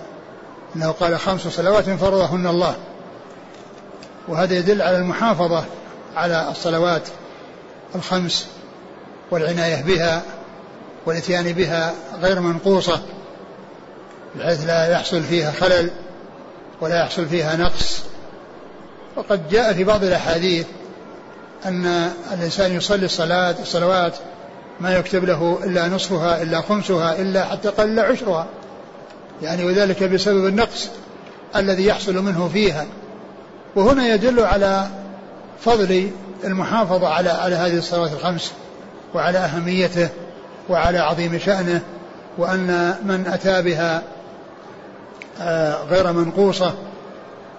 أنه 0.76 0.92
قال 0.92 1.20
خمس 1.20 1.48
صلوات 1.48 1.90
فرضهن 1.90 2.48
الله. 2.48 2.76
وهذا 4.28 4.54
يدل 4.54 4.82
على 4.82 4.98
المحافظة 4.98 5.66
على 6.16 6.50
الصلوات 6.52 7.08
الخمس 7.96 8.48
والعناية 9.32 9.84
بها 9.84 10.22
والإتيان 11.06 11.54
بها 11.54 11.94
غير 12.22 12.40
منقوصة 12.40 13.02
بحيث 14.36 14.66
لا 14.68 14.92
يحصل 14.92 15.24
فيها 15.24 15.52
خلل 15.52 15.92
ولا 16.82 17.04
يحصل 17.04 17.26
فيها 17.26 17.56
نقص. 17.56 18.04
وقد 19.16 19.50
جاء 19.50 19.74
في 19.74 19.84
بعض 19.84 20.04
الأحاديث 20.04 20.66
أن 21.66 22.12
الإنسان 22.34 22.72
يصلي 22.72 23.06
الصلاة 23.06 23.56
الصلوات 23.62 24.14
ما 24.80 24.96
يكتب 24.96 25.24
له 25.24 25.60
إلا 25.64 25.88
نصفها 25.88 26.42
إلا 26.42 26.62
خمسها 26.62 27.22
إلا 27.22 27.46
حتى 27.46 27.70
قل 27.70 28.00
عشرها. 28.00 28.48
يعني 29.42 29.64
وذلك 29.64 30.04
بسبب 30.04 30.48
النقص 30.48 30.90
الذي 31.56 31.86
يحصل 31.86 32.24
منه 32.24 32.50
فيها. 32.54 32.86
وهنا 33.76 34.08
يدل 34.08 34.40
على 34.40 34.88
فضل 35.62 36.12
المحافظة 36.44 37.08
على 37.08 37.30
على 37.30 37.56
هذه 37.56 37.78
الصلوات 37.78 38.12
الخمس 38.12 38.52
وعلى 39.14 39.38
أهميته 39.38 40.10
وعلى 40.70 40.98
عظيم 40.98 41.40
شأنه 41.40 41.82
وأن 42.38 42.96
من 43.04 43.28
أتى 43.28 43.62
بها 43.62 44.04
آه، 45.42 45.84
غير 45.84 46.14
منقوصة 46.14 46.74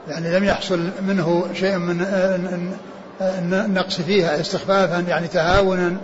يعني 0.09 0.37
لم 0.37 0.45
يحصل 0.45 0.91
منه 1.07 1.45
شيء 1.55 1.79
من 1.79 2.01
النقص 3.21 4.01
فيها 4.01 4.41
استخفافا 4.41 5.01
يعني 5.09 5.29
تهاونا 5.29 5.97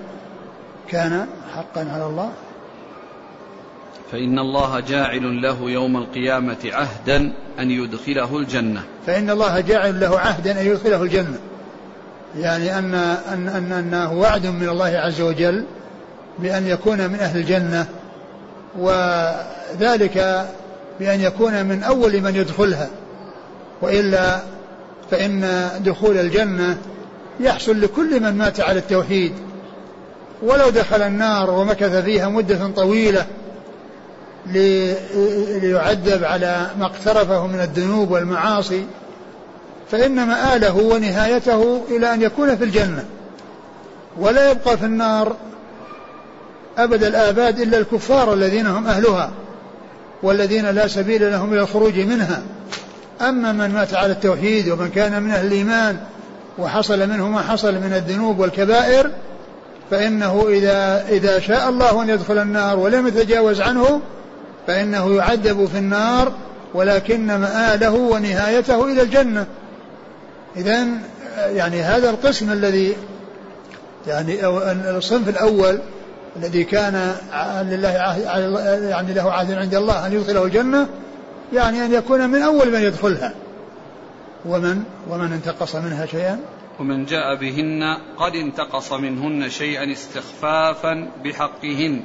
كان 0.88 1.26
حقا 1.54 1.86
على 1.92 2.06
الله. 2.06 2.30
فإن 4.12 4.38
الله 4.38 4.80
جاعل 4.80 5.42
له 5.42 5.70
يوم 5.70 5.96
القيامة 5.96 6.56
عهدا 6.64 7.32
أن 7.58 7.70
يدخله 7.70 8.36
الجنة. 8.36 8.82
فإن 9.06 9.30
الله 9.30 9.60
جاعل 9.60 10.00
له 10.00 10.18
عهدا 10.18 10.60
أن 10.60 10.66
يدخله 10.66 11.02
الجنة. 11.02 11.38
يعني 12.36 12.78
أن 12.78 12.94
أن 13.32 13.48
أن 13.48 13.72
أنه 13.72 14.12
وعد 14.12 14.46
من 14.46 14.68
الله 14.68 14.86
عز 14.86 15.20
وجل 15.20 15.64
بأن 16.38 16.66
يكون 16.66 16.98
من 17.10 17.18
أهل 17.20 17.38
الجنة 17.38 17.86
وذلك 18.78 20.46
بأن 21.00 21.20
يكون 21.20 21.64
من 21.66 21.82
أول 21.82 22.20
من 22.20 22.36
يدخلها. 22.36 22.88
وإلا 23.82 24.40
فإن 25.10 25.68
دخول 25.80 26.16
الجنة 26.16 26.78
يحصل 27.40 27.80
لكل 27.80 28.20
من 28.20 28.32
مات 28.38 28.60
على 28.60 28.78
التوحيد. 28.78 29.32
ولو 30.42 30.70
دخل 30.70 31.02
النار 31.02 31.50
ومكث 31.50 31.96
فيها 31.96 32.28
مدة 32.28 32.68
طويلة 32.76 33.26
ليعذب 35.62 36.24
على 36.24 36.66
ما 36.78 36.86
اقترفه 36.86 37.46
من 37.46 37.60
الذنوب 37.60 38.10
والمعاصي 38.10 38.84
فإن 39.90 40.26
مآله 40.26 40.76
ونهايته 40.76 41.82
إلى 41.90 42.14
أن 42.14 42.22
يكون 42.22 42.56
في 42.56 42.64
الجنة. 42.64 43.04
ولا 44.18 44.50
يبقى 44.50 44.78
في 44.78 44.84
النار 44.84 45.36
أبد 46.78 47.04
الآباد 47.04 47.60
إلا 47.60 47.78
الكفار 47.78 48.34
الذين 48.34 48.66
هم 48.66 48.86
أهلها 48.86 49.30
والذين 50.22 50.66
لا 50.66 50.86
سبيل 50.86 51.30
لهم 51.30 51.52
إلى 51.52 51.60
الخروج 51.60 51.98
منها. 51.98 52.42
أما 53.20 53.52
من 53.52 53.70
مات 53.70 53.94
على 53.94 54.12
التوحيد 54.12 54.68
ومن 54.68 54.90
كان 54.90 55.22
من 55.22 55.30
أهل 55.30 55.46
الإيمان 55.46 55.96
وحصل 56.58 57.08
منه 57.08 57.28
ما 57.28 57.40
حصل 57.40 57.74
من 57.74 57.92
الذنوب 57.92 58.38
والكبائر 58.38 59.10
فإنه 59.90 60.48
إذا 60.48 61.04
إذا 61.08 61.40
شاء 61.40 61.68
الله 61.68 62.02
أن 62.02 62.08
يدخل 62.08 62.38
النار 62.38 62.78
ولم 62.78 63.06
يتجاوز 63.06 63.60
عنه 63.60 64.00
فإنه 64.66 65.16
يعذب 65.16 65.68
في 65.72 65.78
النار 65.78 66.32
ولكن 66.74 67.26
مآله 67.26 67.94
ونهايته 67.94 68.84
إلى 68.84 69.02
الجنة. 69.02 69.46
إذا 70.56 70.86
يعني 71.36 71.82
هذا 71.82 72.10
القسم 72.10 72.52
الذي 72.52 72.96
يعني 74.06 74.46
الصنف 74.96 75.28
الأول 75.28 75.78
الذي 76.36 76.64
كان 76.64 77.14
لله 77.70 77.88
يعني 78.88 79.14
له 79.14 79.32
عهد 79.32 79.52
عند 79.52 79.74
الله 79.74 80.06
أن 80.06 80.12
يدخله 80.12 80.44
الجنة 80.44 80.86
يعني 81.52 81.84
أن 81.84 81.92
يكون 81.92 82.30
من 82.30 82.42
أول 82.42 82.72
من 82.72 82.82
يدخلها. 82.82 83.32
ومن 84.46 84.82
ومن 85.10 85.32
انتقص 85.32 85.76
منها 85.76 86.06
شيئا؟ 86.06 86.40
ومن 86.80 87.04
جاء 87.04 87.34
بهن 87.34 87.82
قد 88.18 88.34
انتقص 88.34 88.92
منهن 88.92 89.50
شيئا 89.50 89.92
استخفافا 89.92 91.10
بحقهن. 91.24 92.00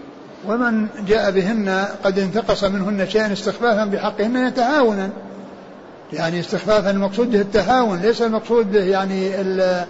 ومن 0.47 0.87
جاء 1.07 1.31
بهن 1.31 1.85
قد 2.03 2.19
انتقص 2.19 2.63
منهن 2.63 3.07
شيئا 3.07 3.33
استخفافا 3.33 3.85
بحقهن 3.85 4.47
يتهاونا. 4.47 5.09
يعني 6.13 6.39
استخفافا 6.39 6.91
المقصود 6.91 7.31
به 7.31 7.41
التهاون 7.41 7.99
ليس 7.99 8.21
المقصود 8.21 8.71
به 8.71 8.83
يعني 8.83 9.41
ال 9.41 9.85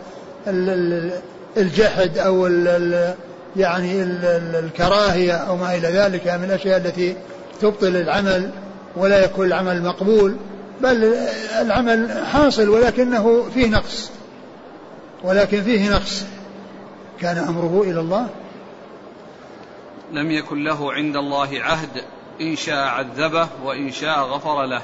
ال 0.48 1.12
الجحد 1.58 2.18
أو 2.18 2.48
ال 2.48 3.16
يعني 3.56 4.04
الكراهية 4.04 5.34
أو 5.34 5.56
ما 5.58 5.76
إلى 5.76 5.88
ذلك 5.88 6.28
من 6.28 6.44
الأشياء 6.44 6.78
التي 6.78 7.16
تبطل 7.62 7.96
العمل 7.96 8.50
ولا 8.96 9.24
يكون 9.26 9.46
العمل 9.46 9.84
مقبول. 9.84 10.36
بل 10.82 11.14
العمل 11.62 12.26
حاصل 12.26 12.70
ولكنه 12.70 13.50
فيه 13.54 13.68
نقص. 13.68 14.12
ولكن 15.24 15.64
فيه 15.64 15.90
نقص. 15.90 16.24
كان 17.20 17.38
أمره 17.38 17.82
إلى 17.84 18.00
الله. 18.00 18.28
لم 20.12 20.32
يكن 20.32 20.64
له 20.64 20.94
عند 20.94 21.16
الله 21.16 21.50
عهد. 21.62 21.90
إن 22.42 22.56
شاء 22.56 22.88
عذبه 22.88 23.48
وإن 23.66 23.92
شاء 23.92 24.20
غفر 24.20 24.66
له. 24.66 24.82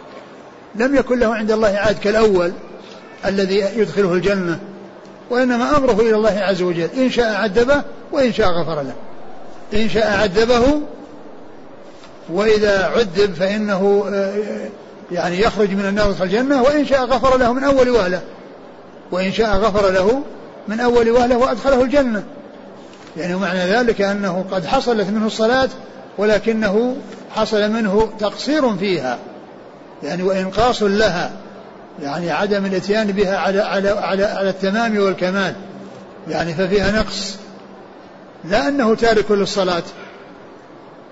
لم 0.76 0.96
يكن 0.96 1.20
له 1.20 1.36
عند 1.36 1.52
الله 1.52 1.68
عهد 1.78 2.00
كالأول 2.00 2.54
الذي 3.26 3.56
يدخله 3.56 4.14
الجنة. 4.14 4.60
وإنما 5.30 5.78
أمره 5.78 6.00
إلى 6.00 6.16
الله 6.16 6.40
عز 6.40 6.62
وجل. 6.62 6.90
إن 6.98 7.10
شاء 7.10 7.36
عذبه 7.36 7.84
وإن 8.12 8.34
شاء 8.34 8.48
غفر 8.48 8.82
له. 8.82 8.96
إن 9.74 9.90
شاء 9.90 10.18
عذبه 10.18 10.82
وإذا 12.30 12.86
عذب 12.86 13.34
فإنه 13.34 14.06
آه، 14.14 14.70
يعني 15.12 15.42
يخرج 15.42 15.72
من 15.72 15.86
النار 15.86 16.08
ويدخل 16.08 16.24
الجنة 16.24 16.62
وإن 16.62 16.86
شاء 16.86 17.06
غفر 17.06 17.38
له 17.38 17.54
من 17.54 17.64
أول 17.64 17.90
وهلة. 17.90 18.22
وإن 19.12 19.32
شاء 19.32 19.58
غفر 19.58 19.92
له 19.92 20.22
من 20.68 20.80
أول 20.80 21.12
وهلة 21.12 21.38
وأدخله 21.38 21.82
الجنة. 21.82 22.24
يعني 23.18 23.36
معنى 23.36 23.60
ذلك 23.60 24.02
أنه 24.02 24.46
قد 24.52 24.66
حصلت 24.66 25.10
منه 25.10 25.26
الصلاة 25.28 25.70
ولكنه 26.18 26.96
حصل 27.36 27.72
منه 27.72 28.10
تقصير 28.20 28.76
فيها. 28.76 29.18
يعني 30.04 30.24
وإنقاص 30.24 30.84
لها. 30.84 31.32
يعني 32.04 32.32
عدم 32.32 32.66
الإتيان 32.66 33.08
بها 33.08 33.38
على 33.38 33.62
على 33.62 33.90
على, 33.90 34.26
على 34.26 34.50
التمام 34.50 34.98
والكمال. 34.98 35.56
يعني 36.28 36.54
ففيها 36.54 36.92
نقص. 36.92 37.38
لا 38.46 38.68
أنه 38.68 38.96
تارك 38.96 39.32
للصلاة. 39.32 39.84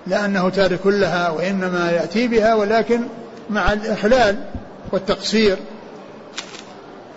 لا 0.06 0.24
أنه 0.24 0.48
تارك 0.48 0.86
لها 0.86 1.30
وإنما 1.30 1.90
يأتي 1.90 2.28
بها 2.28 2.54
ولكن 2.54 3.00
مع 3.50 3.72
الإخلال 3.72 4.36
والتقصير. 4.92 5.56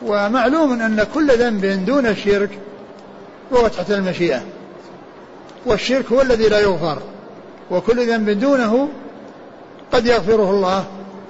ومعلوم 0.06 0.82
أن 0.82 1.06
كل 1.14 1.38
ذنب 1.38 1.86
دون 1.86 2.06
الشرك 2.06 2.50
هو 3.54 3.68
تحت 3.68 3.92
المشيئة. 3.92 4.42
والشرك 5.66 6.06
هو 6.12 6.22
الذي 6.22 6.50
لا 6.50 6.60
يغفر 6.60 7.02
وكل 7.72 8.10
ذنب 8.10 8.30
دونه 8.30 8.90
قد 9.92 10.06
يغفره 10.06 10.52
الله 10.52 10.86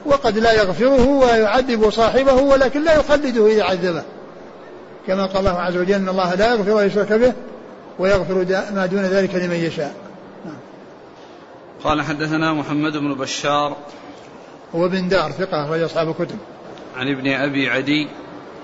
وقد 0.05 0.37
لا 0.37 0.53
يغفره 0.53 1.07
ويعذب 1.07 1.89
صاحبه 1.89 2.33
ولكن 2.33 2.83
لا 2.83 2.99
يخلده 2.99 3.47
إذا 3.47 3.63
عذبه. 3.63 4.03
كما 5.07 5.25
قال 5.25 5.37
الله 5.37 5.59
عز 5.59 5.77
وجل 5.77 5.93
أن 5.93 6.09
الله 6.09 6.35
لا 6.35 6.53
يغفر 6.53 6.71
ويشرك 6.71 7.13
به 7.13 7.33
ويغفر 7.99 8.35
ما 8.75 8.85
دون 8.85 9.01
ذلك 9.01 9.35
لمن 9.35 9.55
يشاء. 9.55 9.93
قال 11.83 12.01
حدثنا 12.01 12.53
محمد 12.53 12.97
بن 12.97 13.13
بشار 13.13 13.77
هو 14.75 14.89
بن 14.89 15.07
دار 15.07 15.31
ثقة 15.31 15.65
أخرج 15.65 15.81
أصحاب 15.81 16.09
الكتب. 16.09 16.37
عن 16.95 17.07
ابن 17.07 17.27
أبي 17.27 17.69
عدي 17.69 18.07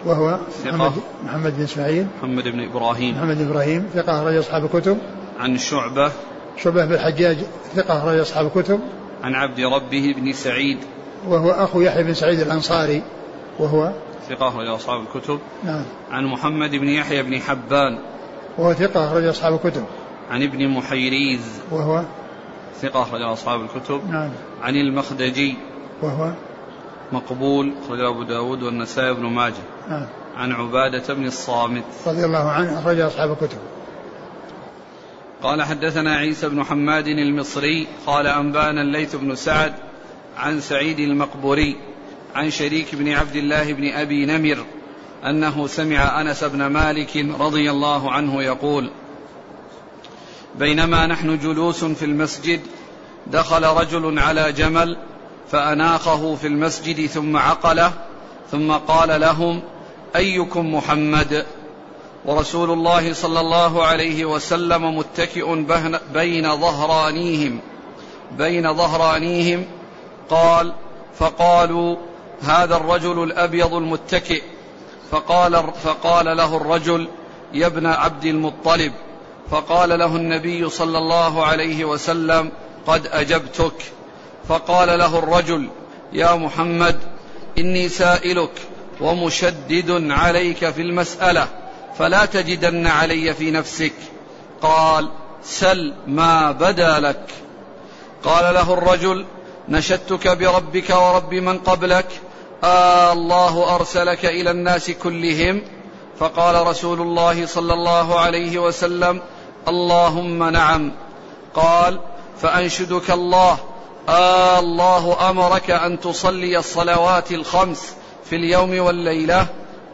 وهو 0.06 0.40
محمد, 0.66 0.92
محمد 1.24 1.58
بن 1.58 1.64
إسماعيل. 1.64 2.08
محمد 2.20 2.44
بن 2.44 2.64
إبراهيم. 2.64 3.16
محمد 3.16 3.38
بن 3.38 3.48
إبراهيم 3.48 3.90
ثقة 3.94 4.22
أخرج 4.22 4.36
أصحاب 4.36 4.66
الكتب. 4.66 4.98
عن 5.40 5.58
شعبة. 5.58 6.12
شعبة 6.58 6.86
بن 6.86 6.94
الحجاج 6.94 7.38
ثقة 7.76 7.98
أخرج 7.98 8.20
أصحاب 8.20 8.46
الكتب. 8.46 8.80
عن 9.24 9.36
عبد 9.36 9.60
ربه 9.60 10.16
بن 10.18 10.34
سعيد. 10.34 10.78
وهو 11.28 11.52
أخو 11.52 11.82
يحيى 11.82 12.04
بن 12.04 12.14
سعيد 12.14 12.40
الأنصاري 12.40 13.04
وهو 13.60 13.92
ثقة 14.30 14.48
أخرج 14.48 14.68
أصحاب 14.68 15.02
الكتب. 15.02 15.40
نعم. 15.64 15.84
عن 16.12 16.26
محمد 16.26 16.72
بن 16.76 16.90
يحيى 16.90 17.24
بن 17.24 17.40
حبان. 17.40 18.00
وهو 18.58 18.74
ثقة 18.74 19.08
أخرج 19.08 19.24
أصحاب 19.24 19.54
الكتب. 19.54 19.86
عن 20.32 20.44
ابن 20.44 20.68
محيريز. 20.68 21.42
وهو 21.72 22.04
ثقة 22.82 23.02
أخرج 23.02 23.22
أصحاب 23.22 23.62
الكتب. 23.62 24.12
نعم. 24.12 24.30
عن 24.62 24.76
المخدجي. 24.76 25.56
وهو 26.02 26.34
مقبول 27.12 27.74
أخرج 27.86 28.00
أبو 28.00 28.24
داود 28.24 28.64
والنسائي 28.64 29.14
بن 29.14 29.26
ماجه. 29.26 29.64
نعم 29.90 30.06
عن 30.38 30.52
عبادة 30.52 31.14
بن 31.14 31.26
الصامت. 31.26 31.84
رضي 32.08 32.26
الله 32.26 32.50
عنه 32.50 32.80
أخرج 32.80 33.00
أصحاب 33.00 33.32
الكتب. 33.32 33.58
قال 35.44 35.64
حدثنا 35.64 36.16
عيسى 36.16 36.50
بن 36.50 36.64
حماد 36.64 37.08
المصري 37.08 37.88
قال 38.08 38.28
أنبانا 38.28 38.82
الليث 38.82 39.16
بن 39.16 39.36
سعد 39.36 39.74
عن 40.38 40.60
سعيد 40.60 41.00
المقبوري 41.00 41.76
عن 42.36 42.50
شريك 42.50 42.96
بن 42.96 43.12
عبد 43.12 43.36
الله 43.36 43.74
بن 43.74 43.92
أبي 43.92 44.26
نمر 44.26 44.66
أنه 45.26 45.68
سمع 45.68 46.22
أنس 46.22 46.44
بن 46.44 46.66
مالك 46.66 47.18
رضي 47.40 47.72
الله 47.72 48.12
عنه 48.12 48.44
يقول 48.44 48.92
بينما 50.60 51.06
نحن 51.06 51.38
جلوس 51.38 51.84
في 51.84 52.06
المسجد 52.06 52.60
دخل 53.28 53.64
رجل 53.64 54.20
على 54.20 54.52
جمل 54.52 54.98
فأناخه 55.52 56.36
في 56.36 56.48
المسجد 56.48 57.06
ثم 57.08 57.38
عقله 57.38 57.94
ثم 58.52 58.72
قال 58.72 59.22
لهم 59.22 59.62
أيكم 60.16 60.76
محمد؟ 60.76 61.46
ورسول 62.26 62.72
الله 62.72 63.14
صلى 63.14 63.40
الله 63.40 63.84
عليه 63.84 64.26
وسلم 64.26 64.98
متكئ 64.98 65.56
بين 66.14 66.56
ظهرانيهم 66.56 67.60
بين 68.38 68.74
ظهرانيهم 68.74 69.66
قال 70.30 70.74
فقالوا 71.20 71.96
هذا 72.42 72.78
الرجل 72.78 73.24
الأبيض 73.24 73.74
المتكئ. 73.74 74.44
فقال 75.12 75.64
فقال 75.84 76.38
له 76.38 76.58
الرجل 76.58 77.08
يا 77.54 77.68
ابن 77.68 77.86
عبد 77.86 78.26
المطلب. 78.26 78.94
فقال 79.52 80.00
له 80.00 80.16
النبي 80.16 80.70
صلى 80.70 80.98
الله 80.98 81.46
عليه 81.46 81.86
وسلم 81.86 82.52
قد 82.88 83.08
أجبتك. 83.08 83.92
فقال 84.50 85.00
له 85.00 85.20
الرجل 85.20 85.70
يا 86.14 86.36
محمد 86.36 87.00
إني 87.58 87.90
سائلك 87.90 88.52
ومشدد 89.02 90.12
عليك 90.12 90.70
في 90.70 90.82
المسألة 90.82 91.48
فلا 91.98 92.26
تجدن 92.26 92.88
علي 92.88 93.34
في 93.34 93.52
نفسك. 93.52 93.94
قال 94.62 95.10
سل 95.44 95.94
ما 96.08 96.52
بدا 96.52 97.00
لك. 97.00 97.26
قال 98.24 98.54
له 98.54 98.74
الرجل 98.74 99.26
نشدتك 99.70 100.28
بربك 100.28 100.90
ورب 100.90 101.34
من 101.34 101.58
قبلك 101.58 102.08
آه 102.64 103.14
الله 103.14 103.76
أرسلك 103.76 104.26
إلى 104.26 104.52
الناس 104.52 104.92
كلهم. 104.92 105.62
فقال 106.20 106.68
رسول 106.68 107.02
الله 107.02 107.46
صلى 107.46 107.74
الله 107.74 108.20
عليه 108.20 108.60
وسلم 108.60 109.22
اللهم 109.68 110.44
نعم. 110.50 110.92
قال 111.54 112.00
فأنشدك 112.42 113.12
الله 113.12 113.58
آه 114.10 114.60
الله 114.60 115.30
أمرك 115.30 115.72
أن 115.72 116.00
تصلي 116.00 116.58
الصلوات 116.58 117.32
الخمس 117.32 117.94
في 118.30 118.36
اليوم 118.36 118.80
والليلة. 118.80 119.48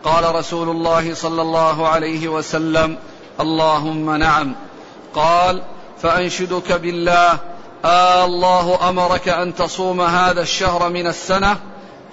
قال 0.03 0.35
رسول 0.35 0.69
الله 0.69 1.13
صلى 1.13 1.41
الله 1.41 1.87
عليه 1.87 2.27
وسلم 2.27 2.97
اللهم 3.39 4.15
نعم. 4.15 4.55
قال 5.15 5.63
فأنشدك 6.01 6.71
بالله 6.71 7.39
آه 7.85 8.25
الله 8.25 8.89
أمرك 8.89 9.29
أن 9.29 9.55
تصوم 9.55 10.01
هذا 10.01 10.41
الشهر 10.41 10.89
من 10.89 11.07
السنة. 11.07 11.57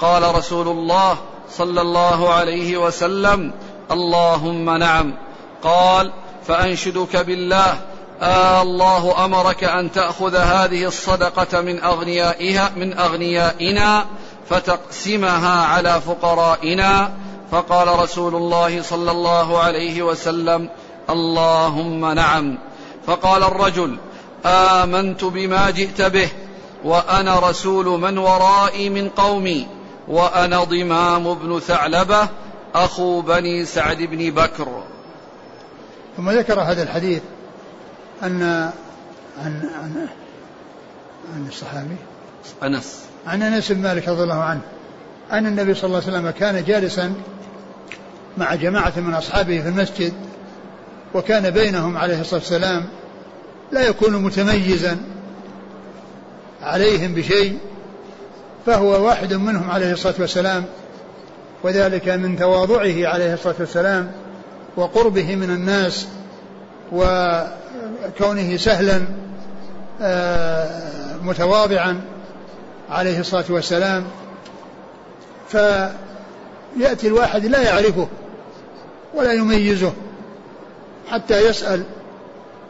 قال 0.00 0.34
رسول 0.34 0.68
الله 0.68 1.16
صلى 1.50 1.80
الله 1.80 2.32
عليه 2.32 2.76
وسلم 2.76 3.52
اللهم 3.90 4.70
نعم. 4.70 5.14
قال 5.62 6.12
فأنشدك 6.46 7.16
بالله 7.16 7.80
آه 8.22 8.62
الله 8.62 9.24
أمرك 9.24 9.64
أن 9.64 9.92
تأخذ 9.92 10.36
هذه 10.36 10.84
الصدقة 10.84 11.60
من 11.60 11.82
أغنيائها 11.82 12.70
من 12.76 12.98
أغنيائنا 12.98 14.04
فتقسمها 14.50 15.64
على 15.64 16.00
فقرائنا. 16.00 17.10
فقال 17.50 17.98
رسول 17.98 18.34
الله 18.34 18.82
صلى 18.82 19.10
الله 19.10 19.58
عليه 19.58 20.02
وسلم 20.02 20.68
اللهم 21.10 22.06
نعم. 22.06 22.58
فقال 23.06 23.42
الرجل 23.42 23.98
آمنت 24.46 25.24
بما 25.24 25.70
جئت 25.70 26.02
به 26.02 26.28
وأنا 26.84 27.38
رسول 27.38 27.86
من 27.86 28.18
ورائي 28.18 28.88
من 28.90 29.08
قومي 29.08 29.66
وأنا 30.08 30.64
ضمام 30.64 31.34
بن 31.34 31.60
ثعلبة 31.60 32.28
أخو 32.74 33.20
بني 33.20 33.64
سعد 33.64 33.96
بن 33.96 34.30
بكر. 34.30 34.82
ثم 36.16 36.30
ذكر 36.30 36.60
هذا 36.60 36.82
الحديث 36.82 37.22
ان 38.22 38.42
عن 39.44 39.70
عن 39.82 40.06
عن 41.34 41.46
الصحابي؟ 41.48 41.96
أنس. 42.62 43.04
عن 43.26 43.42
أنس 43.42 43.72
بن 43.72 43.82
مالك 43.82 44.08
رضي 44.08 44.22
الله 44.22 44.42
عنه. 44.42 44.60
أن 45.32 45.46
النبي 45.46 45.74
صلى 45.74 45.84
الله 45.84 46.02
عليه 46.06 46.18
وسلم 46.18 46.30
كان 46.30 46.64
جالسا 46.64 47.14
مع 48.38 48.54
جماعة 48.54 48.92
من 48.96 49.14
أصحابه 49.14 49.60
في 49.60 49.68
المسجد 49.68 50.12
وكان 51.14 51.50
بينهم 51.50 51.96
عليه 51.96 52.20
الصلاة 52.20 52.40
والسلام 52.40 52.84
لا 53.72 53.88
يكون 53.88 54.22
متميزا 54.22 54.98
عليهم 56.62 57.14
بشيء 57.14 57.58
فهو 58.66 59.06
واحد 59.06 59.34
منهم 59.34 59.70
عليه 59.70 59.92
الصلاة 59.92 60.14
والسلام 60.18 60.64
وذلك 61.62 62.08
من 62.08 62.38
تواضعه 62.38 63.08
عليه 63.08 63.34
الصلاة 63.34 63.54
والسلام 63.60 64.10
وقربه 64.76 65.36
من 65.36 65.50
الناس 65.50 66.08
وكونه 68.06 68.56
سهلا 68.56 69.02
آه، 70.02 71.16
متواضعا 71.22 72.00
عليه 72.90 73.20
الصلاة 73.20 73.44
والسلام. 73.48 74.04
فيأتي 75.48 77.06
الواحد 77.06 77.46
لا 77.46 77.62
يعرفه 77.62 78.08
ولا 79.14 79.32
يميزه 79.32 79.92
حتى 81.08 81.48
يسأل 81.48 81.82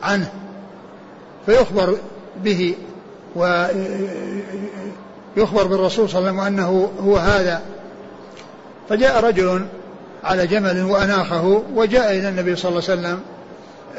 عنه 0.02 0.32
فيخبر 1.46 1.96
به 2.44 2.74
ويخبر 3.36 3.76
بالرسول 5.66 6.08
صلى 6.08 6.18
الله 6.18 6.30
عليه 6.30 6.40
وسلم 6.40 6.40
أنه 6.40 6.90
هو 7.00 7.16
هذا. 7.16 7.62
فجاء 8.88 9.24
رجل 9.24 9.66
على 10.24 10.46
جمل 10.46 10.82
وأناخه 10.82 11.62
وجاء 11.74 12.12
إلى 12.12 12.28
النبي 12.28 12.56
صلى 12.56 12.68
الله 12.68 12.82
عليه 12.88 13.00
وسلم 13.00 13.20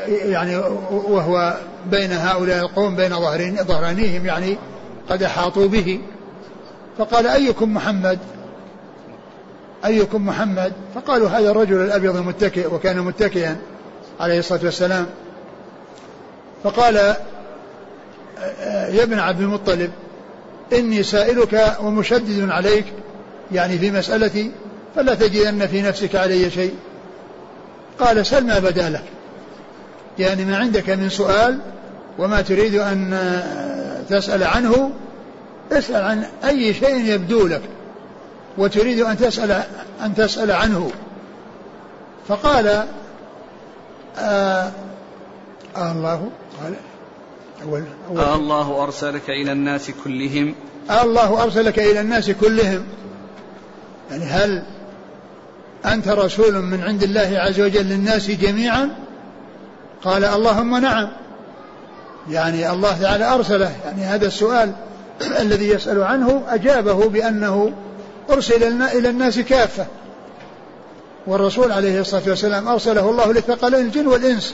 يعني 0.07 0.57
وهو 0.91 1.57
بين 1.91 2.11
هؤلاء 2.11 2.59
القوم 2.59 2.95
بين 2.95 3.15
ظهرانيهم 3.63 4.25
يعني 4.25 4.57
قد 5.09 5.23
أحاطوا 5.23 5.67
به. 5.67 6.01
فقال 6.97 7.27
أيكم 7.27 7.73
محمد؟ 7.73 8.19
أيكم 9.85 10.25
محمد؟ 10.25 10.73
فقالوا 10.95 11.29
هذا 11.29 11.51
الرجل 11.51 11.81
الأبيض 11.81 12.15
المتكئ 12.15 12.73
وكان 12.73 12.99
متكئا 12.99 13.57
عليه 14.19 14.39
الصلاة 14.39 14.59
والسلام. 14.63 15.05
فقال 16.63 16.95
يا 18.95 19.03
ابن 19.03 19.19
عبد 19.19 19.41
المطلب 19.41 19.91
إني 20.73 21.03
سائلك 21.03 21.77
ومشدد 21.83 22.49
عليك 22.49 22.85
يعني 23.51 23.77
في 23.77 23.91
مسألتي 23.91 24.51
فلا 24.95 25.15
تجدن 25.15 25.67
في 25.67 25.81
نفسك 25.81 26.15
علي 26.15 26.51
شيء. 26.51 26.75
قال 27.99 28.25
سل 28.25 28.47
ما 28.47 28.59
بدا 28.59 28.89
لك. 28.89 29.03
يعني 30.19 30.45
ما 30.45 30.57
عندك 30.57 30.89
من 30.89 31.09
سؤال 31.09 31.59
وما 32.17 32.41
تريد 32.41 32.75
أن 32.75 33.17
تسأل 34.09 34.43
عنه 34.43 34.91
اسأل 35.71 36.03
عن 36.03 36.25
أي 36.43 36.73
شيء 36.73 37.05
يبدو 37.05 37.47
لك 37.47 37.61
وتريد 38.57 38.99
أن 38.99 39.17
تسأل 39.17 39.63
أن 40.03 40.15
تسأل 40.15 40.51
عنه. 40.51 40.91
فقال 42.27 42.67
آه, 44.17 44.71
آه 45.77 45.91
الله 45.91 46.29
قال 46.63 46.73
أول 47.63 47.83
أول. 48.09 48.19
آه 48.19 48.35
الله 48.35 48.83
أرسلك 48.83 49.29
إلى 49.29 49.51
الناس 49.51 49.91
كلهم. 50.03 50.55
آه 50.89 51.03
الله 51.03 51.43
أرسلك 51.43 51.79
إلى 51.79 52.01
الناس 52.01 52.31
كلهم. 52.31 52.85
يعني 54.11 54.23
هل 54.23 54.63
أنت 55.85 56.07
رسول 56.07 56.61
من 56.61 56.83
عند 56.83 57.03
الله 57.03 57.39
عز 57.39 57.59
وجل 57.61 57.85
للناس 57.85 58.31
جميعا؟ 58.31 58.89
قال 60.03 60.23
اللهم 60.23 60.77
نعم. 60.77 61.09
يعني 62.29 62.71
الله 62.71 63.01
تعالى 63.01 63.33
أرسله. 63.33 63.71
يعني 63.85 64.03
هذا 64.03 64.27
السؤال 64.27 64.71
الذي 65.41 65.69
يسأل 65.69 66.03
عنه 66.03 66.43
أجابه 66.47 67.09
بأنه 67.09 67.73
أرسل 68.29 68.81
إلى 68.83 69.09
الناس 69.09 69.39
كافة. 69.39 69.85
والرسول 71.27 71.71
عليه 71.71 72.01
الصلاة 72.01 72.23
والسلام 72.27 72.67
أرسله 72.67 73.09
الله 73.09 73.33
لثقلين 73.33 73.85
الجن 73.85 74.07
والإنس 74.07 74.53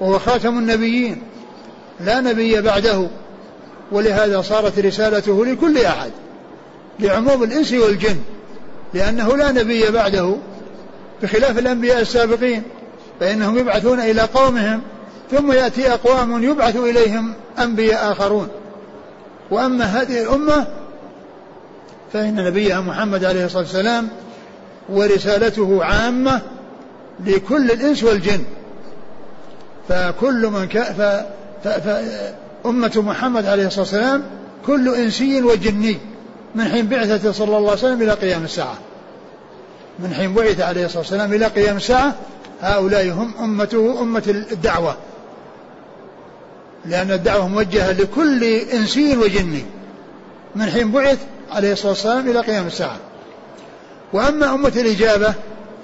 وهو 0.00 0.18
خاتم 0.18 0.58
النبيين 0.58 1.22
لا 2.00 2.20
نبي 2.20 2.60
بعده 2.60 3.08
ولهذا 3.92 4.42
صارت 4.42 4.78
رسالته 4.78 5.46
لكل 5.46 5.78
أحد 5.78 6.10
لعموم 7.00 7.42
الإنس 7.42 7.72
والجن 7.72 8.16
لأنه 8.94 9.36
لا 9.36 9.52
نبي 9.52 9.90
بعده 9.90 10.36
بخلاف 11.22 11.58
الأنبياء 11.58 12.00
السابقين. 12.00 12.62
فإنهم 13.20 13.58
يبعثون 13.58 14.00
إلى 14.00 14.22
قومهم 14.22 14.80
ثم 15.30 15.52
يأتي 15.52 15.92
أقوام 15.92 16.42
يبعث 16.42 16.76
إليهم 16.76 17.34
أنبياء 17.58 18.12
آخرون. 18.12 18.48
وأما 19.50 19.84
هذه 19.84 20.22
الأمة 20.22 20.66
فإن 22.12 22.44
نبيها 22.44 22.80
محمد 22.80 23.24
عليه 23.24 23.44
الصلاة 23.44 23.62
والسلام 23.62 24.08
ورسالته 24.88 25.84
عامة 25.84 26.40
لكل 27.24 27.70
الإنس 27.70 28.02
والجن. 28.04 28.44
فكل 29.88 30.46
من 30.46 30.68
ك... 30.68 30.82
فأمة 31.64 32.92
محمد 32.96 33.46
عليه 33.46 33.66
الصلاة 33.66 33.80
والسلام 33.80 34.22
كل 34.66 34.94
إنسي 34.94 35.42
وجني 35.42 35.98
من 36.54 36.64
حين 36.64 36.86
بعثته 36.86 37.32
صلى 37.32 37.56
الله 37.56 37.70
عليه 37.70 37.78
وسلم 37.78 38.02
إلى 38.02 38.12
قيام 38.12 38.44
الساعة. 38.44 38.78
من 39.98 40.14
حين 40.14 40.34
بعث 40.34 40.60
عليه 40.60 40.84
الصلاة 40.84 41.00
والسلام 41.00 41.32
إلى 41.32 41.46
قيام 41.46 41.76
الساعة 41.76 42.14
هؤلاء 42.64 43.10
هم 43.10 43.34
أمته 43.40 44.00
أمة 44.00 44.44
الدعوة. 44.52 44.96
لأن 46.86 47.10
الدعوة 47.10 47.48
موجهة 47.48 47.92
لكل 47.92 48.44
إنسي 48.44 49.16
وجني. 49.16 49.64
من 50.56 50.70
حين 50.70 50.92
بعث 50.92 51.18
عليه 51.50 51.72
الصلاة 51.72 51.90
والسلام 51.90 52.30
إلى 52.30 52.40
قيام 52.40 52.66
الساعة. 52.66 52.96
وأما 54.12 54.54
أمة 54.54 54.72
الإجابة 54.76 55.34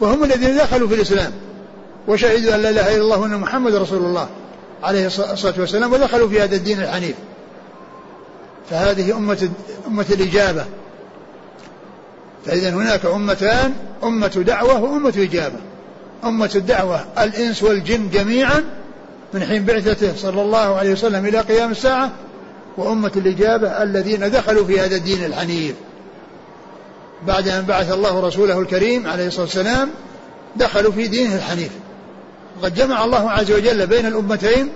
وهم 0.01 0.25
الذين 0.25 0.57
دخلوا 0.57 0.89
في 0.89 0.95
الإسلام. 0.95 1.33
وشهدوا 2.09 2.55
أن 2.55 2.61
لا 2.61 2.71
إله 2.71 2.95
إلا 2.95 3.03
الله 3.03 3.19
وأن 3.19 3.37
محمد 3.37 3.75
رسول 3.75 4.05
الله 4.05 4.29
عليه 4.83 5.07
الصلاة 5.07 5.55
والسلام 5.59 5.93
ودخلوا 5.93 6.29
في 6.29 6.41
هذا 6.41 6.57
الدين 6.57 6.81
الحنيف. 6.81 7.17
فهذه 8.71 9.17
أمة 9.17 9.49
أمة 9.87 10.07
الإجابة. 10.11 10.65
فإذا 12.47 12.71
هناك 12.71 13.07
أمتان 13.07 13.75
أمة 14.03 14.43
دعوة 14.47 14.83
وأمة 14.83 15.15
إجابة. 15.17 15.59
أمة 16.25 16.51
الدعوة 16.55 17.05
الإنس 17.19 17.63
والجن 17.63 18.11
جميعا 18.11 18.65
من 19.35 19.45
حين 19.45 19.65
بعثته 19.65 20.17
صلى 20.17 20.43
الله 20.43 20.77
عليه 20.77 20.93
وسلم 20.93 21.27
إلى 21.27 21.41
قيام 21.41 21.71
الساعة 21.71 22.11
وأمة 22.77 23.13
الإجابة 23.17 23.83
الذين 23.83 24.31
دخلوا 24.31 24.65
في 24.65 24.81
هذا 24.81 24.97
الدين 24.97 25.25
الحنيف. 25.25 25.75
بعد 27.27 27.49
أن 27.49 27.65
بعث 27.65 27.93
الله 27.93 28.21
رسوله 28.21 28.61
الكريم 28.61 29.07
عليه 29.07 29.27
الصلاة 29.27 29.43
والسلام 29.43 29.91
دخلوا 30.57 30.93
في 30.93 31.09
دينه 31.09 31.35
الحنيف. 31.35 31.71
وقد 32.61 32.75
جمع 32.75 33.05
الله 33.05 33.31
عز 33.31 33.53
وجل 33.53 33.87
بين 33.87 34.07
الأمتين 34.07 34.71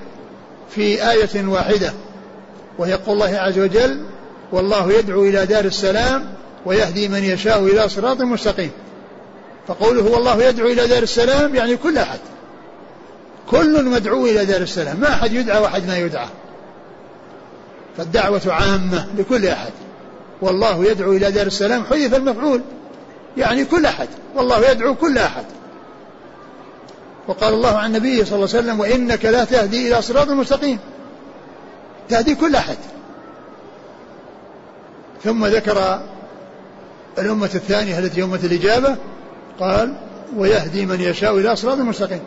في 0.70 1.10
آية 1.10 1.46
واحدة 1.46 1.92
وهي 2.78 2.92
قول 2.92 3.14
الله 3.14 3.38
عز 3.38 3.58
وجل 3.58 4.04
والله 4.52 4.92
يدعو 4.92 5.24
إلى 5.24 5.46
دار 5.46 5.64
السلام 5.64 6.24
ويهدي 6.66 7.08
من 7.08 7.24
يشاء 7.24 7.64
إلى 7.64 7.88
صراط 7.88 8.20
مستقيم. 8.20 8.70
فقوله 9.68 10.10
والله 10.10 10.42
يدعو 10.42 10.66
إلى 10.66 10.86
دار 10.86 11.02
السلام 11.02 11.54
يعني 11.54 11.76
كل 11.76 11.98
أحد. 11.98 12.18
كل 13.50 13.84
مدعو 13.84 14.26
إلى 14.26 14.44
دار 14.44 14.60
السلام. 14.60 15.00
ما 15.00 15.08
أحد 15.08 15.32
يدعى 15.32 15.60
وأحد 15.60 15.86
ما 15.86 15.98
يدعى. 15.98 16.28
فالدعوة 17.96 18.42
عامة 18.46 19.08
لكل 19.18 19.46
أحد. 19.46 19.72
والله 20.42 20.84
يدعو 20.84 21.12
إلى 21.12 21.30
دار 21.30 21.46
السلام 21.46 21.84
حذف 21.84 22.14
المفعول. 22.14 22.60
يعني 23.36 23.64
كل 23.64 23.86
أحد. 23.86 24.08
والله 24.34 24.70
يدعو 24.70 24.94
كل 24.94 25.18
أحد. 25.18 25.44
وقال 27.28 27.54
الله 27.54 27.78
عن 27.78 27.86
النبي 27.86 28.24
صلى 28.24 28.34
الله 28.34 28.48
عليه 28.48 28.58
وسلم 28.58 28.80
وإنك 28.80 29.24
لا 29.24 29.44
تهدي 29.44 29.88
إلى 29.88 30.02
صراط 30.02 30.28
مستقيم. 30.28 30.78
تهدي 32.08 32.34
كل 32.34 32.56
أحد. 32.56 32.76
ثم 35.24 35.46
ذكر 35.46 36.00
الأمة 37.18 37.50
الثانية 37.54 37.98
التي 37.98 38.22
أمة 38.22 38.40
الإجابة. 38.44 38.96
قال 39.60 39.94
ويهدي 40.36 40.86
من 40.86 41.00
يشاء 41.00 41.38
إلى 41.38 41.56
صراط 41.56 41.78
مستقيم. 41.78 42.22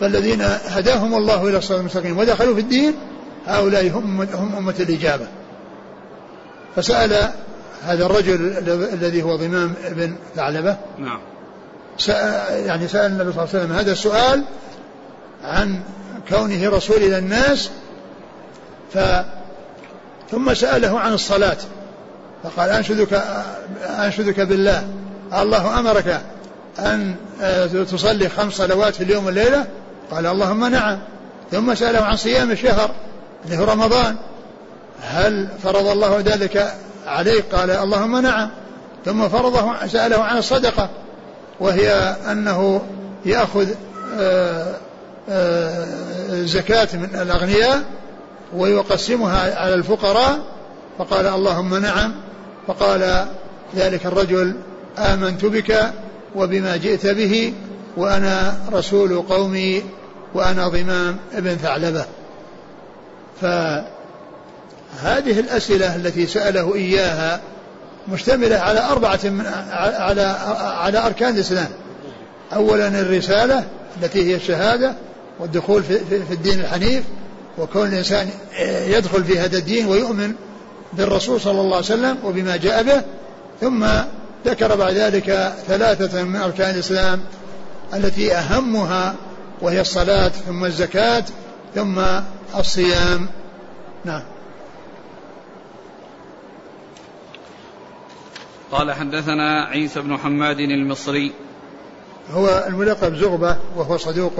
فالذين 0.00 0.42
هداهم 0.66 1.14
الله 1.14 1.48
إلى 1.48 1.60
صراط 1.60 1.80
مستقيم 1.80 2.18
ودخلوا 2.18 2.54
في 2.54 2.60
الدين 2.60 2.94
هؤلاء 3.46 3.88
هم 3.88 4.20
هم 4.20 4.56
أمة 4.56 4.74
الإجابة. 4.80 5.26
فسأل 6.76 7.30
هذا 7.84 8.06
الرجل 8.06 8.34
الذي 8.92 9.22
هو 9.22 9.36
ضمام 9.36 9.74
بن 9.90 10.14
ثعلبة 10.36 10.76
نعم. 10.98 11.20
سأل 11.98 12.66
يعني 12.66 12.88
سأل 12.88 13.12
النبي 13.12 13.32
صلى 13.32 13.44
الله 13.44 13.54
عليه 13.54 13.64
وسلم 13.64 13.72
هذا 13.72 13.92
السؤال 13.92 14.44
عن 15.44 15.80
كونه 16.28 16.68
رسول 16.68 16.96
إلى 16.96 17.18
الناس 17.18 17.70
ف 18.94 18.98
ثم 20.30 20.54
سأله 20.54 21.00
عن 21.00 21.12
الصلاة 21.12 21.56
فقال 22.42 22.70
أنشدك 22.70 23.22
أنشدك 23.82 24.40
بالله. 24.40 24.88
الله 25.34 25.78
أمرك 25.78 26.20
أن 26.78 27.14
آه، 27.42 27.66
تصلي 27.66 28.28
خمس 28.28 28.52
صلوات 28.52 28.94
في 28.94 29.04
اليوم 29.04 29.26
والليلة؟ 29.26 29.66
قال 30.10 30.26
اللهم 30.26 30.64
نعم. 30.64 30.98
ثم 31.50 31.74
سأله 31.74 32.00
عن 32.00 32.16
صيام 32.16 32.50
الشهر 32.50 32.90
اللي 33.44 33.58
هو 33.58 33.64
رمضان. 33.64 34.16
هل 35.02 35.48
فرض 35.62 35.86
الله 35.86 36.20
ذلك 36.20 36.74
عليك؟ 37.06 37.54
قال 37.54 37.70
اللهم 37.70 38.16
نعم. 38.16 38.50
ثم 39.04 39.28
فرضه 39.28 39.86
سأله 39.86 40.22
عن 40.22 40.38
الصدقة 40.38 40.88
وهي 41.60 41.92
أنه 42.30 42.82
يأخذ 43.24 43.68
آه، 44.18 44.74
آه، 45.30 45.86
زكاة 46.30 46.88
من 46.92 47.08
الأغنياء 47.14 47.82
ويقسمها 48.56 49.60
على 49.60 49.74
الفقراء. 49.74 50.38
فقال 50.98 51.26
اللهم 51.26 51.74
نعم. 51.74 52.14
فقال 52.66 53.26
ذلك 53.76 54.06
الرجل 54.06 54.54
آمنت 54.98 55.44
بك 55.44 55.92
وبما 56.36 56.76
جئت 56.76 57.06
به 57.06 57.52
وأنا 57.96 58.58
رسول 58.72 59.22
قومي 59.22 59.82
وأنا 60.34 60.68
ضمام 60.68 61.16
ابن 61.34 61.56
ثعلبة. 61.56 62.04
فهذه 63.40 63.84
الأسئلة 65.40 65.96
التي 65.96 66.26
سأله 66.26 66.74
إياها 66.74 67.40
مشتملة 68.08 68.56
على 68.56 68.80
أربعة 68.80 69.20
من 69.24 69.46
على 69.72 70.22
على 70.60 70.98
أركان 70.98 71.34
الإسلام. 71.34 71.68
أولا 72.54 72.88
الرسالة 72.88 73.64
التي 74.02 74.30
هي 74.30 74.34
الشهادة 74.34 74.94
والدخول 75.38 75.82
في, 75.82 76.00
الدين 76.30 76.60
الحنيف 76.60 77.04
وكون 77.58 77.88
الإنسان 77.88 78.28
يدخل 78.86 79.24
في 79.24 79.38
هذا 79.38 79.58
الدين 79.58 79.86
ويؤمن 79.86 80.32
بالرسول 80.92 81.40
صلى 81.40 81.60
الله 81.60 81.76
عليه 81.76 81.86
وسلم 81.86 82.16
وبما 82.24 82.56
جاء 82.56 82.82
به. 82.82 83.02
ثم 83.60 83.86
ذكر 84.46 84.76
بعد 84.76 84.92
ذلك 84.92 85.54
ثلاثة 85.66 86.24
من 86.24 86.36
أركان 86.36 86.74
الإسلام 86.74 87.20
التي 87.94 88.34
أهمها 88.34 89.14
وهي 89.60 89.80
الصلاة 89.80 90.28
ثم 90.28 90.64
الزكاة 90.64 91.24
ثم 91.74 92.00
الصيام. 92.56 93.28
نعم. 94.04 94.22
قال 98.72 98.92
حدثنا 98.92 99.64
عيسى 99.64 100.00
بن 100.00 100.16
حماد 100.16 100.58
المصري. 100.58 101.32
هو 102.30 102.64
الملقب 102.68 103.14
زغبة 103.14 103.56
وهو 103.76 103.96
صدوق. 103.96 104.32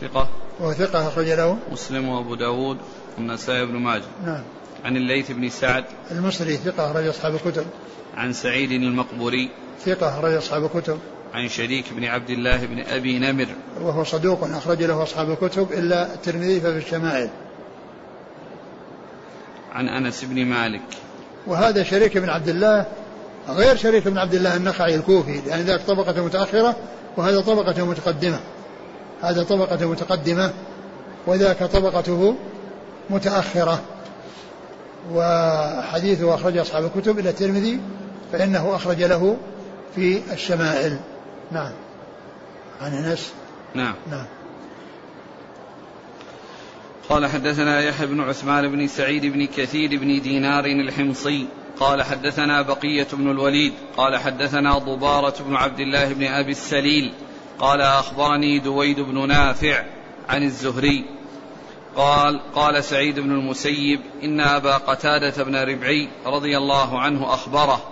ثقة. 0.00 0.28
وهو 0.60 0.72
ثقة 0.72 1.08
أخرج 1.08 1.28
له. 1.28 1.58
مسلم 1.72 2.08
وأبو 2.08 2.34
داود 2.34 2.78
والنسائي 3.18 3.66
بن 3.66 3.76
ماجه. 3.76 4.04
نعم. 4.24 4.42
عن 4.84 4.96
الليث 4.96 5.30
بن 5.30 5.48
سعد. 5.48 5.84
المصري 6.10 6.56
ثقة 6.56 6.90
أخرج 6.90 7.06
أصحاب 7.06 7.34
الكتب. 7.34 7.66
عن 8.16 8.32
سعيد 8.32 8.70
المقبوري 8.70 9.50
ثقة 9.84 10.08
أخرج 10.08 10.32
أصحاب 10.32 10.64
الكتب. 10.64 10.98
عن 11.34 11.48
شريك 11.48 11.84
بن 11.92 12.04
عبد 12.04 12.30
الله 12.30 12.66
بن 12.66 12.80
أبي 12.80 13.18
نمر. 13.18 13.46
وهو 13.80 14.04
صدوق 14.04 14.44
أخرج 14.44 14.82
له 14.82 15.02
أصحاب 15.02 15.30
الكتب 15.30 15.72
إلا 15.72 16.14
الترمذي 16.14 16.60
ففي 16.60 16.76
الشمائل. 16.78 17.30
عن 19.72 19.88
أنس 19.88 20.24
بن 20.24 20.44
مالك. 20.44 20.82
وهذا 21.46 21.82
شريك 21.82 22.18
بن 22.18 22.28
عبد 22.28 22.48
الله 22.48 22.86
غير 23.48 23.76
شريك 23.76 24.08
بن 24.08 24.18
عبد 24.18 24.34
الله 24.34 24.56
النخعي 24.56 24.94
الكوفي 24.94 25.40
لأن 25.46 25.60
ذاك 25.60 25.80
طبقة 25.80 26.24
متأخرة 26.24 26.76
وهذا 27.16 27.40
طبقة 27.40 27.86
متقدمة. 27.86 28.40
هذا 29.22 29.42
طبقة 29.42 29.86
متقدمة 29.86 30.52
وذاك 31.26 31.58
طبقته 31.64 32.36
متأخرة. 33.10 33.80
وحديثه 35.12 36.34
أخرج 36.34 36.58
أصحاب 36.58 36.84
الكتب 36.84 37.18
إلى 37.18 37.30
الترمذي 37.30 37.80
فإنه 38.32 38.76
أخرج 38.76 39.02
له 39.02 39.36
في 39.94 40.32
الشمائل. 40.32 40.98
نعم. 41.52 41.72
عن 42.80 42.92
أنس. 42.92 43.32
نعم. 43.74 43.94
نعم. 44.10 44.26
قال 47.08 47.26
حدثنا 47.26 47.80
يحيى 47.80 48.06
بن 48.06 48.20
عثمان 48.20 48.68
بن 48.68 48.86
سعيد 48.86 49.26
بن 49.26 49.46
كثير 49.46 50.00
بن 50.00 50.20
دينار 50.20 50.64
الحمصي. 50.64 51.46
قال 51.80 52.02
حدثنا 52.02 52.62
بقية 52.62 53.06
بن 53.12 53.30
الوليد. 53.30 53.72
قال 53.96 54.18
حدثنا 54.18 54.78
ضبارة 54.78 55.34
بن 55.42 55.56
عبد 55.56 55.80
الله 55.80 56.12
بن 56.12 56.26
أبي 56.26 56.50
السليل. 56.50 57.12
قال 57.58 57.80
أخبرني 57.80 58.58
دويد 58.58 59.00
بن 59.00 59.28
نافع 59.28 59.84
عن 60.28 60.42
الزهري. 60.42 61.04
قال 61.96 62.40
قال 62.54 62.84
سعيد 62.84 63.20
بن 63.20 63.30
المسيب 63.30 64.00
إن 64.22 64.40
أبا 64.40 64.76
قتادة 64.76 65.44
بن 65.44 65.56
ربعي 65.56 66.08
رضي 66.26 66.56
الله 66.56 67.00
عنه 67.00 67.34
أخبره 67.34 67.91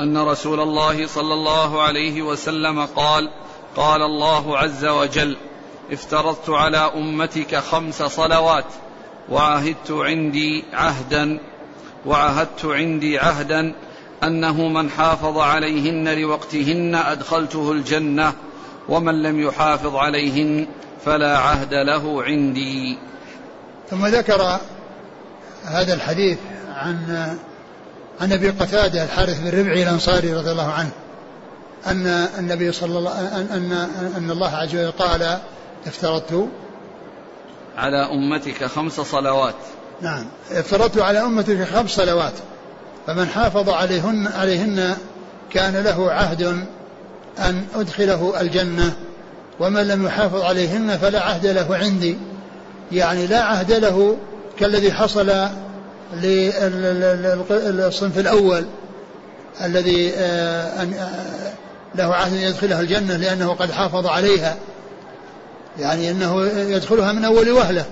أن 0.00 0.18
رسول 0.18 0.60
الله 0.60 1.06
صلى 1.06 1.34
الله 1.34 1.82
عليه 1.82 2.22
وسلم 2.22 2.86
قال 2.86 3.30
قال 3.76 4.02
الله 4.02 4.58
عز 4.58 4.84
وجل 4.84 5.36
افترضت 5.92 6.50
على 6.50 6.76
أمتك 6.76 7.56
خمس 7.56 8.02
صلوات 8.02 8.64
وعهدت 9.28 9.90
عندي 9.90 10.64
عهدا 10.72 11.40
وعهدت 12.06 12.64
عندي 12.64 13.18
عهدا 13.18 13.74
أنه 14.24 14.68
من 14.68 14.90
حافظ 14.90 15.38
عليهن 15.38 16.18
لوقتهن 16.18 16.94
أدخلته 16.94 17.72
الجنة 17.72 18.32
ومن 18.88 19.22
لم 19.22 19.40
يحافظ 19.40 19.96
عليهن 19.96 20.66
فلا 21.04 21.38
عهد 21.38 21.74
له 21.74 22.22
عندي. 22.22 22.98
ثم 23.90 24.06
ذكر 24.06 24.60
هذا 25.64 25.94
الحديث 25.94 26.38
عن 26.68 27.36
عن 28.20 28.32
أبي 28.32 28.50
قتادة 28.50 29.04
الحارث 29.04 29.40
بن 29.40 29.60
ربعي 29.60 29.82
الأنصاري 29.82 30.32
رضي 30.32 30.50
الله 30.50 30.72
عنه 30.72 30.90
أن 31.86 32.06
النبي 32.38 32.72
صلى 32.72 32.98
الله 32.98 33.12
ان 33.20 33.72
ان, 34.16 34.30
الله 34.30 34.56
عز 34.56 34.68
وجل 34.74 34.90
قال 34.90 35.38
افترضت 35.86 36.48
على 37.76 37.96
أمتك 37.96 38.64
خمس 38.64 39.00
صلوات. 39.00 39.54
نعم 40.02 40.26
افترضت 40.50 40.98
على 40.98 41.22
أمتك 41.22 41.64
خمس 41.64 41.90
صلوات 41.90 42.32
فمن 43.06 43.26
حافظ 43.26 43.68
عليهن 43.68 44.26
عليهن 44.26 44.96
كان 45.50 45.76
له 45.76 46.12
عهد 46.12 46.42
أن 47.38 47.64
أدخله 47.74 48.40
الجنة 48.40 48.96
ومن 49.60 49.88
لم 49.88 50.06
يحافظ 50.06 50.40
عليهن 50.40 50.98
فلا 50.98 51.22
عهد 51.22 51.46
له 51.46 51.76
عندي 51.76 52.18
يعني 52.92 53.26
لا 53.26 53.42
عهد 53.44 53.72
له 53.72 54.16
كالذي 54.58 54.92
حصل 54.92 55.48
للصنف 57.62 58.18
الأول 58.18 58.64
الذي 59.64 60.12
آه، 60.14 60.82
آه، 60.82 61.52
له 61.94 62.14
عهد 62.14 62.32
أن 62.32 62.42
يدخلها 62.42 62.80
الجنة 62.80 63.16
لأنه 63.16 63.54
قد 63.54 63.70
حافظ 63.70 64.06
عليها. 64.06 64.56
يعني 65.78 66.10
أنه 66.10 66.46
يدخلها 66.46 67.12
من 67.12 67.24
أول 67.24 67.50
وهلة. 67.50 67.84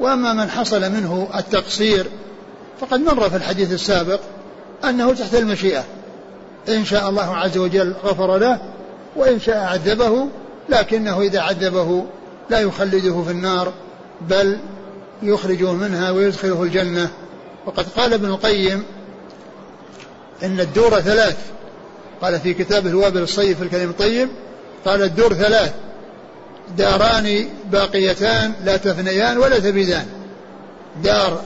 وأما 0.00 0.32
من 0.32 0.50
حصل 0.50 0.80
منه 0.80 1.28
التقصير 1.34 2.06
فقد 2.80 3.00
مر 3.00 3.30
في 3.30 3.36
الحديث 3.36 3.72
السابق 3.72 4.20
أنه 4.84 5.12
تحت 5.12 5.34
المشيئة. 5.34 5.84
إن 6.68 6.84
شاء 6.84 7.08
الله 7.08 7.36
عز 7.36 7.58
وجل 7.58 7.94
غفر 8.04 8.38
له 8.38 8.58
وإن 9.16 9.40
شاء 9.40 9.56
عذبه 9.56 10.26
لكنه 10.68 11.20
إذا 11.20 11.40
عذبه 11.40 12.04
لا 12.50 12.60
يخلده 12.60 13.22
في 13.22 13.30
النار 13.30 13.72
بل 14.20 14.58
يخرجه 15.22 15.72
منها 15.72 16.10
ويدخله 16.10 16.62
الجنة. 16.62 17.10
وقد 17.66 17.88
قال 17.88 18.12
ابن 18.12 18.26
القيم 18.26 18.84
إن 20.42 20.60
الدور 20.60 21.00
ثلاث. 21.00 21.36
قال 22.22 22.40
في 22.40 22.54
كتابه 22.54 22.90
الوابل 22.90 23.22
الصيف 23.22 23.62
الكلم 23.62 23.90
الطيب 23.90 24.28
قال 24.84 25.02
الدور 25.02 25.34
ثلاث. 25.34 25.74
داران 26.78 27.48
باقيتان 27.72 28.52
لا 28.64 28.76
تفنيان 28.76 29.38
ولا 29.38 29.58
تبيدان. 29.58 30.06
دار 31.02 31.42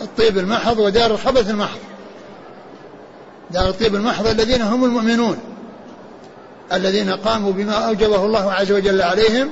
الطيب 0.00 0.38
المحض 0.38 0.78
ودار 0.78 1.10
الخبث 1.10 1.50
المحض. 1.50 1.78
دار 3.50 3.68
الطيب 3.68 3.94
المحض 3.94 4.26
الذين 4.26 4.62
هم 4.62 4.84
المؤمنون 4.84 5.38
الذين 6.72 7.10
قاموا 7.10 7.52
بما 7.52 7.72
أوجبه 7.72 8.24
الله 8.24 8.52
عز 8.52 8.72
وجل 8.72 9.02
عليهم 9.02 9.50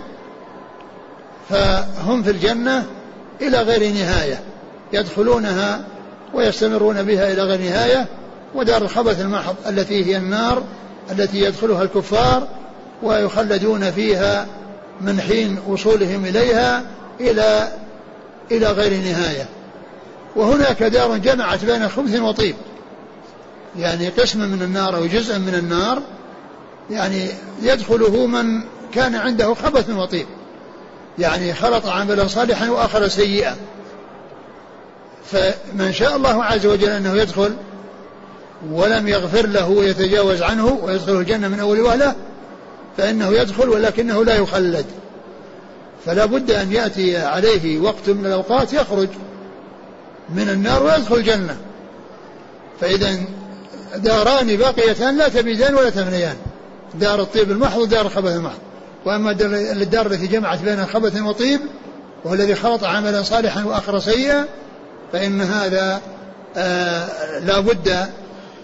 فهم 1.49 2.23
في 2.23 2.31
الجنة 2.31 2.87
إلى 3.41 3.63
غير 3.63 3.93
نهاية 3.93 4.41
يدخلونها 4.93 5.85
ويستمرون 6.37 7.03
بها 7.03 7.33
إلى 7.33 7.43
غير 7.43 7.61
نهاية 7.61 8.07
ودار 8.55 8.83
الخبث 8.83 9.21
المحض 9.21 9.55
التي 9.69 10.05
هي 10.05 10.17
النار 10.17 10.63
التي 11.11 11.39
يدخلها 11.39 11.83
الكفار 11.83 12.49
ويخلدون 13.03 13.91
فيها 13.91 14.47
من 15.01 15.21
حين 15.21 15.59
وصولهم 15.69 16.25
إليها 16.25 16.83
إلى 17.21 17.73
إلى 18.51 18.67
غير 18.67 19.01
نهاية. 19.01 19.47
وهناك 20.37 20.83
دار 20.83 21.17
جمعت 21.17 21.65
بين 21.65 21.89
خبث 21.89 22.21
وطيب. 22.21 22.55
يعني 23.79 24.09
قسم 24.09 24.41
من 24.41 24.63
النار 24.63 24.97
أو 24.97 25.07
جزء 25.07 25.39
من 25.39 25.55
النار 25.55 26.03
يعني 26.91 27.29
يدخله 27.63 28.27
من 28.27 28.63
كان 28.93 29.15
عنده 29.15 29.55
خبث 29.55 29.91
وطيب. 29.91 30.27
يعني 31.19 31.55
خلط 31.55 31.87
عملا 31.87 32.27
صالحا 32.27 32.71
وآخر 32.71 33.09
سيئا. 33.09 33.57
فمن 35.33 35.93
شاء 35.93 36.17
الله 36.17 36.45
عز 36.45 36.67
وجل 36.67 36.91
أنه 36.91 37.17
يدخل 37.17 37.57
ولم 38.71 39.09
يغفر 39.09 39.47
له 39.47 39.69
ويتجاوز 39.69 40.43
عنه 40.43 40.79
ويدخله 40.83 41.19
الجنة 41.19 41.49
من 41.49 41.61
أول 41.61 41.81
وهلة 41.81 42.15
فإنه 42.97 43.33
يدخل 43.33 43.69
ولكنه 43.69 44.25
لا 44.25 44.35
يخلد. 44.37 44.87
فلا 46.07 46.25
بد 46.25 46.51
أن 46.51 46.73
يأتي 46.73 47.17
عليه 47.17 47.81
وقت 47.81 48.09
من 48.09 48.27
الأوقات 48.27 48.73
يخرج 48.73 49.09
من 50.35 50.49
النار 50.49 50.83
ويدخل 50.83 51.17
الجنة. 51.17 51.57
فإذا 52.81 53.17
داران 53.97 54.57
باقيتان 54.57 55.17
لا 55.17 55.29
تبيدان 55.29 55.75
ولا 55.75 55.91
تفنيان 55.91 56.37
دار 56.95 57.21
الطيب 57.21 57.51
المحض 57.51 57.79
ودار 57.79 58.07
الخبث 58.07 58.37
المحض. 58.37 58.59
وأما 59.05 59.31
الدار 59.83 60.07
التي 60.07 60.27
جمعت 60.27 60.63
بين 60.63 60.87
خبث 60.87 61.21
وطيب 61.21 61.61
وهو 62.25 62.35
الذي 62.35 62.55
خلط 62.55 62.85
عملا 62.85 63.23
صالحا 63.23 63.65
وآخر 63.65 63.99
سيئا 63.99 64.47
فإن 65.13 65.41
هذا 65.41 66.01
آه 66.57 67.39
لا 67.39 67.61
بد 67.61 68.07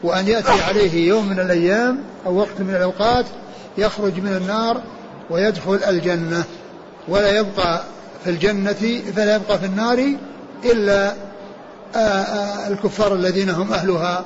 وأن 0.02 0.28
يأتي 0.28 0.62
عليه 0.62 1.08
يوم 1.08 1.28
من 1.28 1.40
الأيام 1.40 1.98
أو 2.26 2.36
وقت 2.36 2.60
من 2.60 2.74
الأوقات 2.74 3.26
يخرج 3.78 4.20
من 4.20 4.36
النار 4.36 4.82
ويدخل 5.30 5.80
الجنة 5.88 6.44
ولا 7.08 7.38
يبقى 7.38 7.82
في 8.24 8.30
الجنة 8.30 9.02
فلا 9.16 9.34
يبقى 9.36 9.58
في 9.58 9.66
النار 9.66 10.16
إلا 10.64 11.14
آه، 11.94 11.98
آه، 11.98 12.68
الكفار 12.68 13.14
الذين 13.14 13.50
هم 13.50 13.72
أهلها 13.72 14.24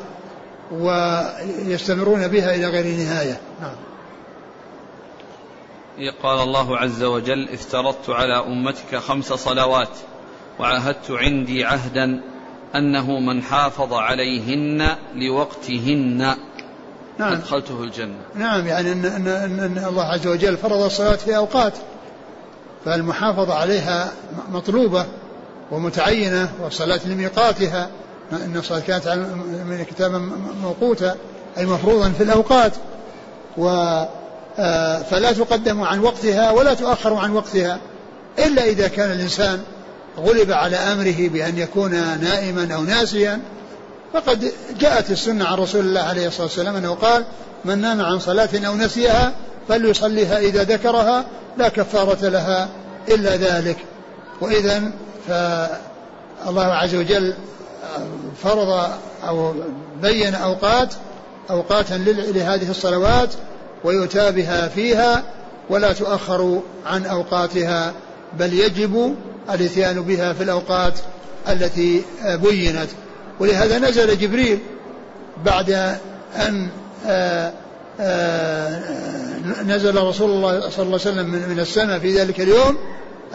ويستمرون 0.73 2.29
بها 2.29 2.55
إلى 2.55 2.67
غير 2.67 2.97
نهاية. 2.97 3.41
نعم. 3.61 3.77
قال 6.23 6.41
الله 6.41 6.77
عز 6.77 7.03
وجل 7.03 7.49
افترضت 7.49 8.11
على 8.11 8.39
أمتك 8.39 8.97
خمس 8.97 9.33
صلوات. 9.33 9.89
وعهدت 10.59 11.11
عندي 11.11 11.65
عهدا 11.65 12.21
أنه 12.75 13.21
من 13.21 13.43
حافظ 13.43 13.93
عليهن 13.93 14.89
لوقتهن 15.15 16.35
نعم. 17.19 17.33
أدخلته 17.33 17.83
الجنة. 17.83 18.21
نعم 18.35 18.67
يعني 18.67 18.93
أن, 18.93 19.05
أن, 19.05 19.29
أن, 19.29 19.61
أن 19.61 19.85
الله 19.89 20.03
عز 20.03 20.27
وجل 20.27 20.57
فرض 20.57 20.83
الصلاة 20.83 21.17
في 21.17 21.37
أوقات 21.37 21.73
فالمحافظة 22.85 23.55
عليها 23.55 24.13
مطلوبة 24.53 25.07
ومتعينة 25.71 26.53
والصلاة 26.63 27.01
لميقاتها 27.07 27.91
إن 28.33 28.57
الصلاة 28.57 28.81
كانت 28.81 29.09
من 29.67 29.85
كتابا 29.91 30.31
موقوتا 30.63 31.17
أي 31.59 31.67
مفروضا 31.67 32.11
في 32.11 32.23
الأوقات. 32.23 32.73
و 33.57 33.69
آه، 34.59 35.03
فلا 35.03 35.33
تقدم 35.33 35.83
عن 35.83 35.99
وقتها 35.99 36.51
ولا 36.51 36.75
تؤخر 36.75 37.15
عن 37.15 37.33
وقتها 37.33 37.79
إلا 38.39 38.65
إذا 38.65 38.89
كان 38.89 39.11
الإنسان 39.11 39.63
غلب 40.19 40.53
على 40.53 40.77
أمره 40.77 41.29
بأن 41.29 41.59
يكون 41.59 41.91
نائما 42.21 42.75
أو 42.75 42.83
ناسيا 42.83 43.41
فقد 44.13 44.53
جاءت 44.81 45.11
السنة 45.11 45.45
عن 45.45 45.55
رسول 45.55 45.81
الله 45.81 46.01
عليه 46.01 46.27
الصلاة 46.27 46.47
والسلام 46.47 46.77
أنه 46.77 46.95
قال 46.95 47.25
من 47.65 47.79
نام 47.79 48.01
عن 48.01 48.19
صلاة 48.19 48.49
أو 48.67 48.77
نسيها 48.77 49.33
فليصليها 49.69 50.39
إذا 50.39 50.65
ذكرها 50.65 51.25
لا 51.59 51.69
كفارة 51.69 52.29
لها 52.29 52.69
إلا 53.09 53.37
ذلك. 53.37 53.77
وإذا 54.41 54.93
فالله 55.29 56.65
عز 56.65 56.95
وجل 56.95 57.35
فرض 58.43 58.91
أو 59.29 59.55
بين 60.03 60.35
أوقات 60.35 60.95
أوقاتا 61.51 61.95
لهذه 62.35 62.71
الصلوات 62.71 63.29
ويؤتى 63.85 64.33
بها 64.33 64.69
فيها 64.69 65.23
ولا 65.71 65.93
تؤخر 65.93 66.61
عن 66.87 67.07
أوقاتها 67.07 67.93
بل 68.39 68.53
يجب 68.53 69.17
الإتيان 69.51 70.01
بها 70.01 70.33
في 70.33 70.43
الأوقات 70.43 70.95
التي 71.49 72.03
بينت. 72.25 72.89
ولهذا 73.41 73.79
نزل 73.79 74.19
جبريل 74.19 74.59
بعد 75.45 75.71
أن 76.37 76.69
آه، 77.07 77.53
آه، 78.01 78.83
نزل 79.67 80.03
رسول 80.03 80.31
الله 80.31 80.61
صلى 80.61 80.85
الله 80.85 80.85
عليه 80.85 80.95
وسلم 80.95 81.27
من 81.27 81.61
السماء 81.61 81.99
في 81.99 82.19
ذلك 82.19 82.41
اليوم 82.41 82.77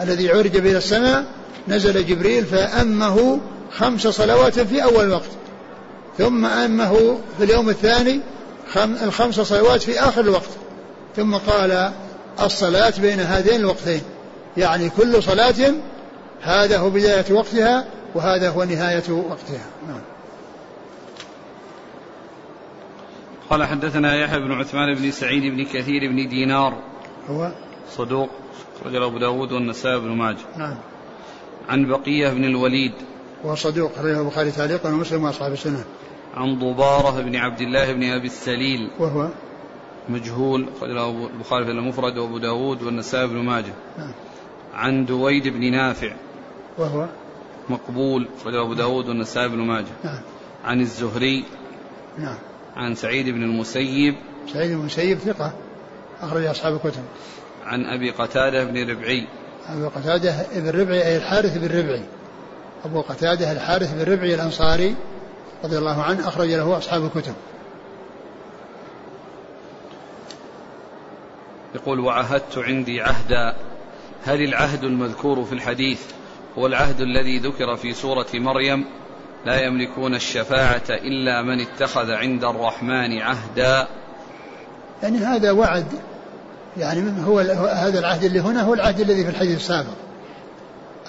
الذي 0.00 0.30
عرج 0.30 0.58
به 0.58 0.76
السماء. 0.76 1.24
نزل 1.68 2.06
جبريل 2.06 2.44
فأمه 2.44 3.40
خمس 3.72 4.06
صلوات 4.06 4.60
في 4.60 4.82
أول 4.82 5.10
وقت 5.10 5.30
ثم 6.18 6.46
أمه 6.46 7.18
في 7.38 7.44
اليوم 7.44 7.68
الثاني 7.68 8.20
الخمس 8.76 9.40
صلوات 9.40 9.82
في 9.82 10.00
آخر 10.00 10.20
الوقت 10.20 10.48
ثم 11.16 11.34
قال 11.34 11.92
الصلاة 12.42 12.92
بين 12.98 13.20
هذين 13.20 13.60
الوقتين. 13.60 14.02
يعني 14.56 14.90
كل 14.90 15.22
صلاة 15.22 15.74
هذا 16.42 16.78
هو 16.78 16.90
بداية 16.90 17.32
وقتها 17.32 17.84
وهذا 18.14 18.50
هو 18.50 18.64
نهاية 18.64 19.12
وقتها. 19.12 19.66
نعم. 19.88 20.00
قال 23.50 23.64
حدثنا 23.64 24.14
يحيى 24.16 24.40
بن 24.40 24.52
عثمان 24.52 24.94
بن 24.94 25.10
سعيد 25.10 25.42
بن 25.42 25.64
كثير 25.64 26.10
بن 26.10 26.28
دينار. 26.28 26.78
هو؟ 27.28 27.52
صدوق 27.90 28.30
رجل 28.86 29.02
أبو 29.02 29.18
داود 29.18 29.52
والنسائي 29.52 30.00
بن 30.00 30.08
ماجه. 30.08 30.38
نعم. 30.56 30.76
عن 31.68 31.86
بقية 31.86 32.28
بن 32.28 32.44
الوليد. 32.44 32.92
وهو 33.44 33.54
صدوق 33.54 33.92
أخرجه 33.96 34.20
البخاري 34.20 34.50
تعليقا 34.50 34.88
ومسلم 34.88 35.24
وأصحاب 35.24 35.52
السنة. 35.52 35.84
عن 36.34 36.58
ضبارة 36.58 37.20
بن 37.20 37.36
عبد 37.36 37.60
الله 37.60 37.92
بن 37.92 38.02
أبي 38.02 38.26
السليل. 38.26 38.90
وهو؟ 38.98 39.28
مجهول 40.08 40.66
أخرجه 40.76 41.26
البخاري 41.26 41.64
في 41.64 41.70
المفرد 41.70 42.18
وأبو 42.18 42.38
داود 42.38 42.82
والنسائي 42.82 43.26
بن 43.26 43.36
ماجه. 43.36 43.72
نعم. 43.98 44.12
عن 44.74 45.04
دويد 45.04 45.48
بن 45.48 45.70
نافع. 45.70 46.12
وهو 46.78 47.06
مقبول 47.68 48.28
أخرجه 48.40 48.62
أبو 48.62 48.74
داود 48.74 49.08
والنسائي 49.08 49.48
بن 49.48 49.58
ماجه. 49.58 49.86
نعم. 50.04 50.20
عن 50.64 50.80
الزهري. 50.80 51.44
نعم. 52.18 52.38
عن 52.76 52.94
سعيد 52.94 53.28
بن 53.28 53.42
المسيب. 53.42 54.14
سعيد 54.52 54.70
بن 54.70 54.80
المسيب 54.80 55.18
ثقة 55.18 55.52
أخرج 56.20 56.44
أصحاب 56.44 56.74
الكتب. 56.74 57.02
عن 57.64 57.84
أبي 57.84 58.10
قتادة 58.10 58.64
بن 58.64 58.90
ربعي. 58.90 59.26
أبو 59.68 59.88
قتادة 59.88 60.46
بن 60.54 60.80
ربعي 60.80 61.02
أي 61.06 61.16
الحارث 61.16 61.58
بن 61.58 61.78
ربعي. 61.78 62.04
أبو 62.84 63.00
قتادة 63.00 63.52
الحارث 63.52 63.94
بن 63.94 64.12
ربعي 64.12 64.34
الأنصاري 64.34 64.94
رضي 65.64 65.78
الله 65.78 66.02
عنه 66.02 66.28
أخرج 66.28 66.48
له 66.48 66.78
أصحاب 66.78 67.04
الكتب. 67.04 67.34
يقول 71.74 72.00
وعهدت 72.00 72.58
عندي 72.58 73.00
عهدا 73.00 73.56
هل 74.24 74.42
العهد 74.42 74.84
المذكور 74.84 75.44
في 75.44 75.52
الحديث 75.52 76.00
هو 76.58 76.66
العهد 76.66 77.00
الذي 77.00 77.38
ذكر 77.38 77.76
في 77.76 77.92
سورة 77.94 78.26
مريم 78.34 78.84
لا 79.46 79.64
يملكون 79.64 80.14
الشفاعة 80.14 80.82
إلا 80.90 81.42
من 81.42 81.60
اتخذ 81.60 82.10
عند 82.10 82.44
الرحمن 82.44 83.18
عهدا. 83.18 83.86
يعني 85.02 85.18
هذا 85.18 85.50
وعد 85.50 85.86
يعني 86.76 87.26
هو 87.26 87.38
هذا 87.68 87.98
العهد 87.98 88.24
اللي 88.24 88.40
هنا 88.40 88.62
هو 88.62 88.74
العهد 88.74 89.00
الذي 89.00 89.24
في 89.24 89.30
الحديث 89.30 89.56
السابق. 89.56 89.94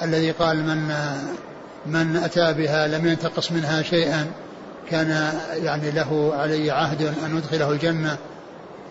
الذي 0.02 0.32
قال 0.32 0.64
من 0.64 0.94
من 1.86 2.16
أتى 2.16 2.54
بها 2.54 2.88
لم 2.88 3.08
ينتقص 3.08 3.52
منها 3.52 3.82
شيئا 3.82 4.32
كان 4.90 5.34
يعني 5.64 5.92
له 5.92 6.34
علي 6.36 6.72
عهد 6.72 7.02
أن 7.02 7.38
أدخله 7.38 7.72
الجنة 7.72 8.18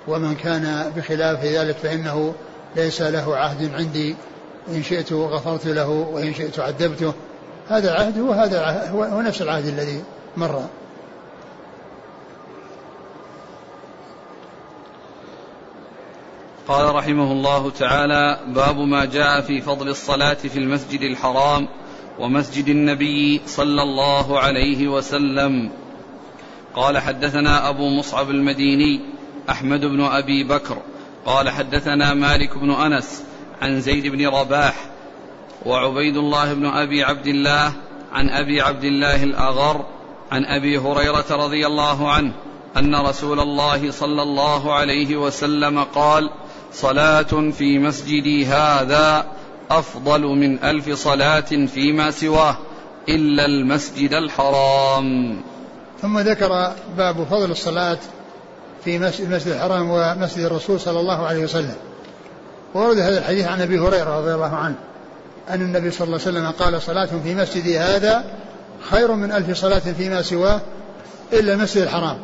ومن 0.09 0.35
كان 0.35 0.93
بخلاف 0.97 1.45
ذلك 1.45 1.77
فإنه 1.77 2.35
ليس 2.77 3.03
له 3.03 3.37
عهد 3.37 3.75
عندي. 3.75 4.17
إن 4.69 4.83
شئت 4.83 5.13
غفرت 5.13 5.67
له 5.67 5.89
وإن 5.89 6.35
شئت 6.35 6.59
عذبته. 6.59 7.15
هذا 7.69 7.93
العهد 7.93 8.19
هو 8.19 8.33
هذا 8.33 8.91
هو 8.91 9.21
نفس 9.21 9.43
العهد 9.43 9.67
الذي 9.67 10.05
مر. 10.37 10.65
قال 16.69 16.95
رحمه 16.95 17.33
الله 17.33 17.71
تعالى 17.71 18.41
باب 18.47 18.79
ما 18.79 19.05
جاء 19.05 19.41
في 19.41 19.61
فضل 19.61 19.89
الصلاة 19.89 20.35
في 20.35 20.59
المسجد 20.59 21.01
الحرام 21.01 21.69
ومسجد 22.19 22.69
النبي 22.69 23.41
صلى 23.47 23.83
الله 23.83 24.39
عليه 24.39 24.89
وسلم. 24.89 25.71
قال 26.75 26.99
حدثنا 26.99 27.69
أبو 27.69 27.89
مصعب 27.89 28.31
المديني 28.31 29.01
أحمد 29.51 29.81
بن 29.81 30.05
أبي 30.05 30.45
بكر. 30.45 30.77
قال 31.27 31.51
حدثنا 31.51 32.15
مالك 32.15 32.59
بن 32.59 32.71
أنس 32.71 33.25
عن 33.63 33.81
زيد 33.81 34.07
بن 34.07 34.27
رباح 34.27 34.75
وعبيد 35.67 36.17
الله 36.17 36.53
بن 36.55 36.67
أبي 36.67 37.05
عبد 37.05 37.27
الله 37.27 37.73
عن 38.13 38.29
أبي 38.29 38.61
عبد 38.61 38.85
الله 38.85 39.23
الأغر 39.23 39.85
عن 40.33 40.45
أبي 40.45 40.79
هريرة 40.79 41.25
رضي 41.31 41.67
الله 41.67 42.11
عنه 42.13 42.33
أن 42.77 42.95
رسول 42.95 43.41
الله 43.41 43.91
صلى 43.91 44.23
الله 44.23 44.75
عليه 44.75 45.17
وسلم 45.17 45.85
قال 45.85 46.31
صلاة 46.73 47.51
في 47.59 47.79
مسجدي 47.79 48.47
هذا 48.47 49.27
أفضل 49.71 50.21
من 50.21 50.65
ألف 50.65 50.91
صلاة 50.91 51.67
فيما 51.67 52.11
سواه 52.11 52.57
إلا 53.09 53.45
المسجد 53.47 54.13
الحرام. 54.13 55.41
ثم 56.03 56.19
ذكر 56.19 56.73
باب 56.97 57.25
فضل 57.31 57.51
الصلاة 57.51 57.99
في 58.85 58.97
المسجد 58.97 59.49
الحرام 59.49 59.91
ومسجد 59.91 60.45
الرسول 60.45 60.81
صلى 60.81 61.01
الله 61.01 61.27
عليه 61.27 61.45
وسلم. 61.45 61.92
ورد 62.75 62.99
هذا 62.99 63.19
الحديث 63.19 63.47
عن 63.47 63.61
أبي 63.61 63.79
هريرة 63.79 64.19
رضي 64.19 64.35
الله 64.35 64.57
عنه 64.57 64.75
أن 65.51 65.61
النبي 65.61 65.91
صلى 65.91 66.07
الله 66.07 66.21
عليه 66.27 66.39
وسلم 66.39 66.51
قال 66.51 66.83
صلاة 66.83 67.09
في 67.25 67.35
مسجدي 67.35 67.79
هذا 67.79 68.25
خير 68.91 69.13
من 69.13 69.33
ألف 69.33 69.59
صلاة 69.59 69.79
فيما 69.79 70.23
سواه 70.23 70.61
إلا 71.33 71.53
المسجد 71.55 71.83
الحرام. 71.83 72.19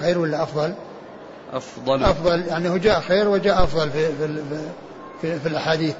خير 0.00 0.18
ولا 0.18 0.42
أفضل؟ 0.42 0.74
أفضل. 1.52 2.04
أفضل 2.04 2.44
يعني 2.48 2.68
هو 2.68 2.76
جاء 2.76 3.00
خير 3.00 3.28
وجاء 3.28 3.62
أفضل 3.64 3.90
في, 3.90 4.06
في, 4.06 4.42
في, 5.20 5.40
في 5.40 5.48
الأحاديث. 5.48 5.94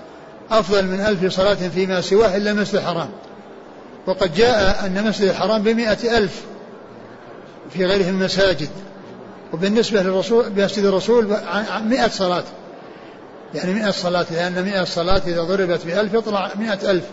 أفضل 0.50 0.86
من 0.86 1.00
ألف 1.00 1.34
صلاة 1.34 1.54
فيما 1.54 2.00
سواه 2.00 2.36
إلا 2.36 2.50
المسجد 2.50 2.74
الحرام. 2.74 3.08
وقد 4.06 4.34
جاء 4.34 4.86
أن 4.86 4.98
المسجد 4.98 5.28
الحرام 5.28 5.62
بمئة 5.62 6.18
ألف 6.18 6.42
في 7.70 7.86
غيره 7.86 8.08
المساجد. 8.08 8.68
وبالنسبة 9.52 10.02
للرسول 10.02 10.50
بمسجد 10.50 10.84
الرسول 10.84 11.36
مئة 11.84 12.08
صلاة. 12.08 12.44
يعني 13.54 13.74
مئة 13.74 13.90
صلاة 13.90 14.26
لأن 14.30 14.64
مئة 14.64 14.84
صلاة 14.84 15.22
إذا 15.26 15.42
ضربت 15.42 15.86
بألف 15.86 16.14
يطلع 16.14 16.50
مئة 16.58 16.90
ألف. 16.90 17.04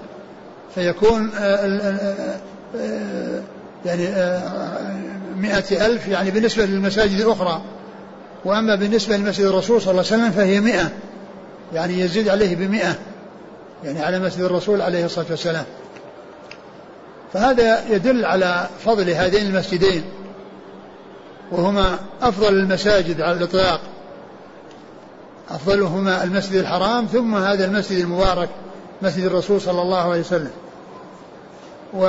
فيكون 0.76 1.32
آه، 1.38 2.20
آه، 2.76 3.42
يعني 3.86 4.08
آه، 4.08 4.96
مئة 5.38 5.86
ألف 5.86 6.08
يعني 6.08 6.32
بالنسبة 6.32 6.66
للمساجد 6.66 7.20
الأخرى. 7.20 7.62
وأما 8.46 8.76
بالنسبة 8.76 9.18
لمسجد 9.18 9.46
الرسول 9.46 9.82
صلى 9.82 9.92
الله 9.92 10.04
عليه 10.12 10.24
وسلم 10.24 10.32
فهي 10.32 10.60
مئة. 10.60 10.92
يعني 11.74 12.00
يزيد 12.00 12.30
عليه 12.30 12.56
بمئة. 12.56 12.96
يعني 13.84 14.02
على 14.02 14.20
مسجد 14.20 14.42
الرسول 14.42 14.82
عليه 14.82 15.06
الصلاة 15.06 15.26
والسلام. 15.30 15.66
فهذا 17.34 17.90
يدل 17.90 18.26
على 18.26 18.68
فضل 18.86 19.10
هذين 19.10 19.48
المسجدين. 19.48 20.04
وهما 21.52 22.00
أفضل 22.22 22.54
المساجد 22.54 23.22
على 23.22 23.38
الإطلاق. 23.38 23.82
أفضلهما 25.50 26.24
المسجد 26.24 26.56
الحرام 26.56 27.06
ثم 27.06 27.36
هذا 27.36 27.66
المسجد 27.66 28.00
المبارك 28.00 28.50
مسجد 29.02 29.26
الرسول 29.26 29.62
صلى 29.62 29.82
الله 29.82 30.12
عليه 30.12 30.20
وسلم. 30.20 30.52
و 31.94 32.06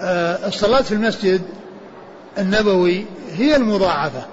آه، 0.00 0.48
الصلاة 0.48 0.82
في 0.82 0.92
المسجد 0.92 1.42
النبوي 2.38 3.06
هي 3.32 3.56
المضاعفة. 3.56 4.26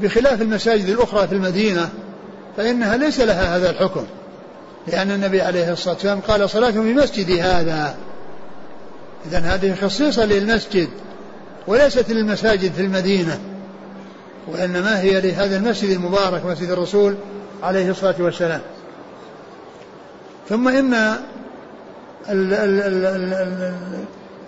بخلاف 0.00 0.42
المساجد 0.42 0.88
الأخرى 0.88 1.28
في 1.28 1.34
المدينة 1.34 1.88
فإنها 2.56 2.96
ليس 2.96 3.20
لها 3.20 3.56
هذا 3.56 3.70
الحكم. 3.70 4.06
لأن 4.86 5.10
النبي 5.10 5.42
عليه 5.42 5.72
الصلاة 5.72 5.94
والسلام 5.94 6.20
قال 6.20 6.50
صلاة 6.50 6.70
في 6.70 6.78
مسجدي 6.78 7.42
هذا. 7.42 7.96
إذا 9.26 9.38
هذه 9.38 9.74
خصيصة 9.74 10.24
للمسجد 10.24 10.88
وليست 11.66 12.10
للمساجد 12.10 12.72
في 12.72 12.80
المدينة. 12.80 13.40
وإنما 14.52 15.00
هي 15.00 15.20
لهذا 15.20 15.56
المسجد 15.56 15.90
المبارك 15.90 16.46
مسجد 16.46 16.70
الرسول 16.70 17.14
عليه 17.62 17.90
الصلاة 17.90 18.14
والسلام. 18.18 18.60
ثم 20.48 20.68
إن 20.68 21.16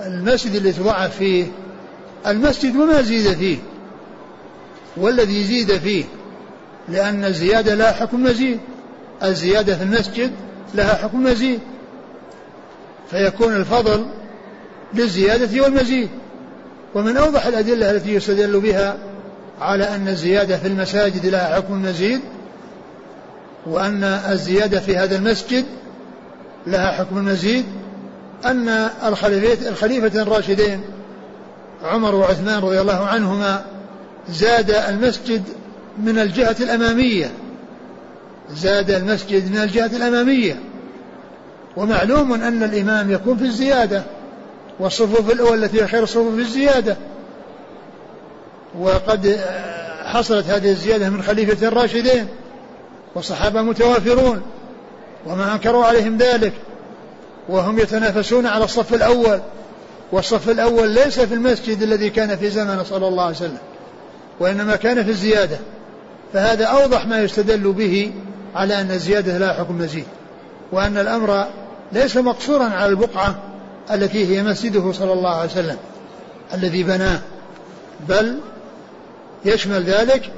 المسجد 0.01 0.55
اللي 0.55 0.73
تضعف 0.73 1.17
فيه 1.17 1.47
المسجد 2.27 2.77
وما 2.77 3.03
زيد 3.03 3.33
فيه. 3.33 3.59
والذي 4.97 5.45
زيد 5.45 5.79
فيه 5.79 6.05
لأن 6.89 7.25
الزيادة 7.25 7.75
لها 7.75 7.93
حكم 7.93 8.23
مزيد. 8.23 8.59
الزيادة 9.23 9.77
في 9.77 9.83
المسجد 9.83 10.33
لها 10.75 10.95
حكم 10.95 11.25
مزيد. 11.25 11.61
فيكون 13.11 13.57
الفضل 13.57 14.07
للزيادة 14.95 15.63
والمزيد. 15.63 16.09
ومن 16.95 17.17
أوضح 17.17 17.47
الأدلة 17.47 17.91
التي 17.91 18.15
يستدل 18.15 18.61
بها 18.61 18.99
على 19.63 19.85
أن 19.85 20.09
الزيادة 20.09 20.57
في 20.57 20.69
المساجد 20.69 21.27
لها 21.27 21.55
حكم 21.57 21.83
مزيد 21.83 22.21
وأن 23.67 24.05
الزيادة 24.05 24.81
في 24.81 24.97
هذا 24.97 25.17
المسجد 25.17 25.65
لها 26.67 26.93
حكم 26.93 27.19
المزيد 27.19 27.65
أن 28.45 28.69
الخليفة 29.69 30.23
الراشدين 30.23 30.81
عمر 31.85 32.15
وعثمان 32.15 32.59
رضي 32.59 32.81
الله 32.81 33.07
عنهما 33.07 33.65
زاد 34.29 34.71
المسجد 34.71 35.43
من 35.99 36.19
الجهة 36.19 36.57
الأمامية 36.61 37.31
زاد 38.55 38.91
المسجد 38.91 39.53
من 39.53 39.59
الجهة 39.59 39.97
الأمامية. 39.97 40.61
ومعلوم 41.77 42.33
أن 42.33 42.63
الإمام 42.63 43.11
يكون 43.11 43.37
في 43.37 43.45
الزيادة 43.45 44.03
والصفوف 44.81 45.33
الأول 45.33 45.65
التي 45.65 45.83
هي 45.83 45.87
خير 45.89 46.03
الصفوف 46.03 46.35
في 46.35 46.41
الزيادة. 46.41 46.97
وقد 48.79 49.41
حصلت 50.05 50.47
هذه 50.47 50.71
الزيادة 50.71 51.11
من 51.11 51.23
خليفة 51.23 51.69
الراشدين 51.69 52.27
والصحابة 53.15 53.63
متوافرون 53.63 54.43
وما 55.27 55.53
أنكروا 55.53 55.85
عليهم 55.85 56.17
ذلك 56.17 56.53
وهم 57.49 57.79
يتنافسون 57.79 58.47
على 58.47 58.65
الصف 58.65 58.95
الأول 58.95 59.41
والصف 60.13 60.49
الأول 60.49 60.91
ليس 60.91 61.21
في 61.21 61.35
المسجد 61.35 61.83
الذي 61.83 62.11
كان 62.11 62.37
في 62.37 62.51
زمن 62.51 62.85
صلى 62.85 63.09
الله 63.09 63.23
عليه 63.23 63.37
وسلم 63.37 63.59
وإنما 64.41 64.77
كان 64.77 65.05
في 65.05 65.11
الزيادة. 65.11 65.59
فهذا 66.33 66.65
أوضح 66.65 67.07
ما 67.07 67.23
يستدل 67.23 67.73
به 67.73 68.13
على 68.55 68.81
أن 68.81 68.91
الزيادة 68.91 69.39
لا 69.39 69.53
حكم 69.53 69.79
مزيد 69.79 70.07
وأن 70.73 70.99
الأمر 70.99 71.47
ليس 71.93 72.17
مقصورا 72.17 72.65
على 72.65 72.87
البقعة 72.87 73.35
التي 73.91 74.27
هي 74.27 74.43
مسجده 74.43 74.93
صلى 74.93 75.13
الله 75.13 75.31
عليه 75.31 75.51
وسلم 75.51 75.77
الذي 76.55 76.83
بناه 76.83 77.21
بل 78.09 78.39
يشمل 79.45 79.83
ذلك 79.83 80.31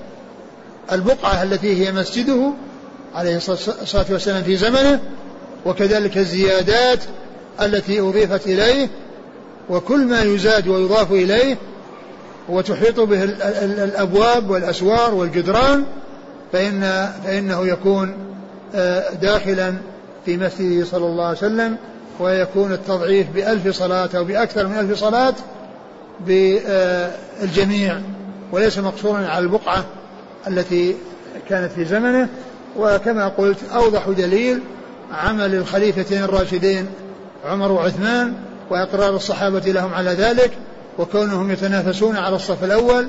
البقعة 0.92 1.42
التي 1.42 1.86
هي 1.86 1.92
مسجده 1.92 2.52
عليه 3.14 3.36
الصلاة 3.36 4.06
والسلام 4.10 4.42
في 4.42 4.56
زمنه 4.56 5.00
وكذلك 5.66 6.18
الزيادات 6.18 6.98
التي 7.62 8.00
أضيفت 8.00 8.46
إليه 8.46 8.88
وكل 9.70 10.04
ما 10.04 10.22
يزاد 10.22 10.68
ويضاف 10.68 11.12
إليه 11.12 11.56
وتحيط 12.48 13.00
به 13.00 13.24
الأبواب 13.84 14.50
والأسوار 14.50 15.14
والجدران 15.14 15.84
فإن 16.52 17.12
فإنه 17.24 17.66
يكون 17.66 18.14
آه، 18.74 19.10
داخلا 19.14 19.74
في 20.24 20.36
مسجده 20.36 20.84
صلى 20.84 21.06
الله 21.06 21.24
عليه 21.24 21.38
وسلم 21.38 21.76
ويكون 22.20 22.72
التضعيف 22.72 23.26
بألف 23.34 23.76
صلاة 23.76 24.08
أو 24.16 24.24
بأكثر 24.24 24.66
من 24.66 24.78
ألف 24.78 24.98
صلاة 24.98 25.34
بالجميع 26.26 28.00
وليس 28.54 28.78
مقصورا 28.78 29.26
على 29.26 29.44
البقعة 29.44 29.84
التي 30.46 30.96
كانت 31.48 31.72
في 31.72 31.84
زمنه 31.84 32.28
وكما 32.76 33.28
قلت 33.28 33.58
أوضح 33.74 34.08
دليل 34.08 34.60
عمل 35.12 35.54
الخليفتين 35.54 36.22
الراشدين 36.22 36.86
عمر 37.44 37.72
وعثمان 37.72 38.34
وإقرار 38.70 39.16
الصحابة 39.16 39.60
لهم 39.60 39.94
على 39.94 40.10
ذلك 40.10 40.50
وكونهم 40.98 41.50
يتنافسون 41.50 42.16
على 42.16 42.36
الصف 42.36 42.64
الأول 42.64 43.08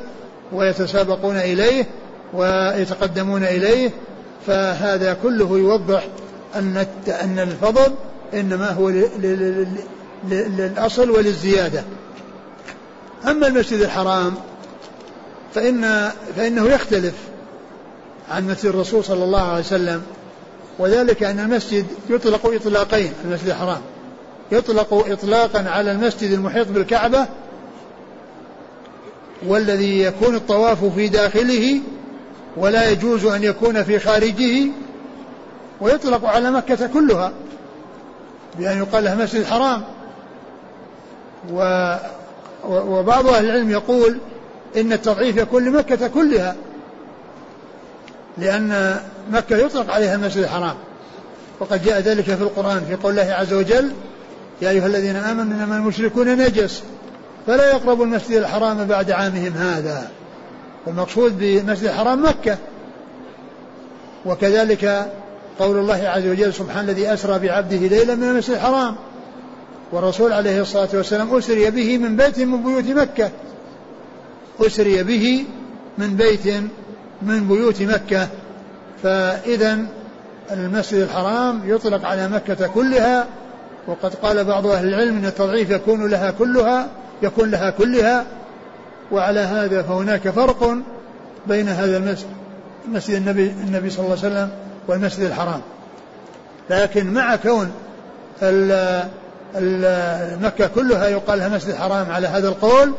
ويتسابقون 0.51 1.37
إليه 1.37 1.85
ويتقدمون 2.33 3.43
إليه 3.43 3.91
فهذا 4.47 5.17
كله 5.23 5.57
يوضح 5.57 6.07
أن 6.55 6.85
أن 7.07 7.39
الفضل 7.39 7.93
إنما 8.33 8.71
هو 8.71 8.91
للأصل 10.29 11.09
وللزيادة. 11.09 11.83
أما 13.27 13.47
المسجد 13.47 13.79
الحرام 13.79 14.33
فإن 15.55 16.11
فإنه 16.35 16.65
يختلف 16.65 17.13
عن 18.31 18.47
مسجد 18.47 18.65
الرسول 18.65 19.03
صلى 19.03 19.23
الله 19.23 19.41
عليه 19.41 19.59
وسلم 19.59 20.01
وذلك 20.79 21.23
أن 21.23 21.39
المسجد 21.39 21.85
يطلق 22.09 22.53
إطلاقين 22.53 23.13
المسجد 23.25 23.47
الحرام. 23.47 23.81
يطلق 24.51 24.93
إطلاقا 25.11 25.69
على 25.69 25.91
المسجد 25.91 26.31
المحيط 26.31 26.67
بالكعبة 26.67 27.27
والذي 29.47 30.01
يكون 30.01 30.35
الطواف 30.35 30.85
في 30.85 31.07
داخله 31.07 31.79
ولا 32.57 32.89
يجوز 32.89 33.25
أن 33.25 33.43
يكون 33.43 33.83
في 33.83 33.99
خارجه 33.99 34.67
ويطلق 35.81 36.25
على 36.25 36.51
مكة 36.51 36.87
كلها 36.87 37.33
بأن 38.59 38.77
يقال 38.77 39.03
لها 39.03 39.15
مسجد 39.15 39.39
الحرام. 39.39 39.83
و 41.53 41.95
وبعض 42.69 43.27
أهل 43.27 43.45
العلم 43.45 43.69
يقول 43.69 44.17
إن 44.77 44.93
التضعيف 44.93 45.37
يكون 45.37 45.65
لمكة 45.65 46.07
كلها 46.07 46.55
لأن 48.37 48.99
مكة 49.31 49.57
يطلق 49.57 49.91
عليها 49.93 50.15
المسجد 50.15 50.43
الحرام. 50.43 50.75
وقد 51.59 51.83
جاء 51.83 51.99
ذلك 51.99 52.23
في 52.23 52.41
القرآن 52.41 52.85
في 52.89 52.95
قول 52.95 53.19
الله 53.19 53.33
عز 53.33 53.53
وجل 53.53 53.91
يا 54.61 54.69
أيها 54.69 54.87
الذين 54.87 55.15
آمنوا 55.15 55.53
إنما 55.53 55.77
المشركون 55.77 56.27
نجس 56.37 56.83
فلا 57.47 57.69
يقربوا 57.69 58.05
المسجد 58.05 58.37
الحرام 58.37 58.85
بعد 58.85 59.11
عامهم 59.11 59.53
هذا. 59.53 60.11
والمقصود 60.85 61.39
بالمسجد 61.39 61.83
الحرام 61.83 62.25
مكة. 62.25 62.57
وكذلك 64.25 65.11
قول 65.59 65.77
الله 65.77 66.07
عز 66.07 66.27
وجل 66.27 66.53
سبحان 66.53 66.89
الذي 66.89 67.13
أسرى 67.13 67.39
بعبده 67.39 67.77
ليلا 67.77 68.15
من 68.15 68.23
المسجد 68.23 68.53
الحرام. 68.53 68.95
والرسول 69.91 70.33
عليه 70.33 70.61
الصلاة 70.61 70.89
والسلام 70.93 71.37
أسري 71.37 71.71
به 71.71 71.97
من 71.97 72.15
بيت 72.15 72.39
من 72.39 72.63
بيوت 72.63 72.85
مكة. 72.85 73.31
أسري 74.61 75.03
به 75.03 75.45
من 75.97 76.15
بيت 76.15 76.47
من 77.21 77.47
بيوت 77.47 77.81
مكة. 77.81 78.27
فإذا 79.03 79.79
المسجد 80.51 81.01
الحرام 81.01 81.61
يطلق 81.65 82.05
على 82.05 82.27
مكة 82.27 82.67
كلها 82.67 83.27
وقد 83.87 84.15
قال 84.15 84.43
بعض 84.43 84.67
أهل 84.67 84.87
العلم 84.87 85.17
أن 85.17 85.25
التضعيف 85.25 85.69
يكون 85.69 86.09
لها 86.09 86.31
كلها 86.31 86.87
يكون 87.21 87.51
لها 87.51 87.69
كلها. 87.69 88.25
وعلى 89.11 89.39
هذا 89.39 89.81
فهناك 89.81 90.29
فرق 90.29 90.77
بين 91.47 91.69
هذا 91.69 91.97
المسجد 91.97 92.27
مسجد 92.91 93.15
النبي 93.15 93.47
النبي 93.67 93.89
صلى 93.89 94.05
الله 94.05 94.17
عليه 94.23 94.27
وسلم 94.27 94.49
والمسجد 94.87 95.23
الحرام. 95.23 95.61
لكن 96.69 97.13
مع 97.13 97.35
كون 97.35 97.71
مكة 100.41 100.67
كلها 100.67 101.07
يقال 101.07 101.39
لها 101.39 101.49
مسجد 101.49 101.69
الحرام 101.69 102.11
على 102.11 102.27
هذا 102.27 102.47
القول 102.47 102.93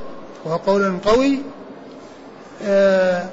وهو 0.47 0.57
قول 0.57 0.99
قوي 1.05 1.39
آه، 2.67 3.25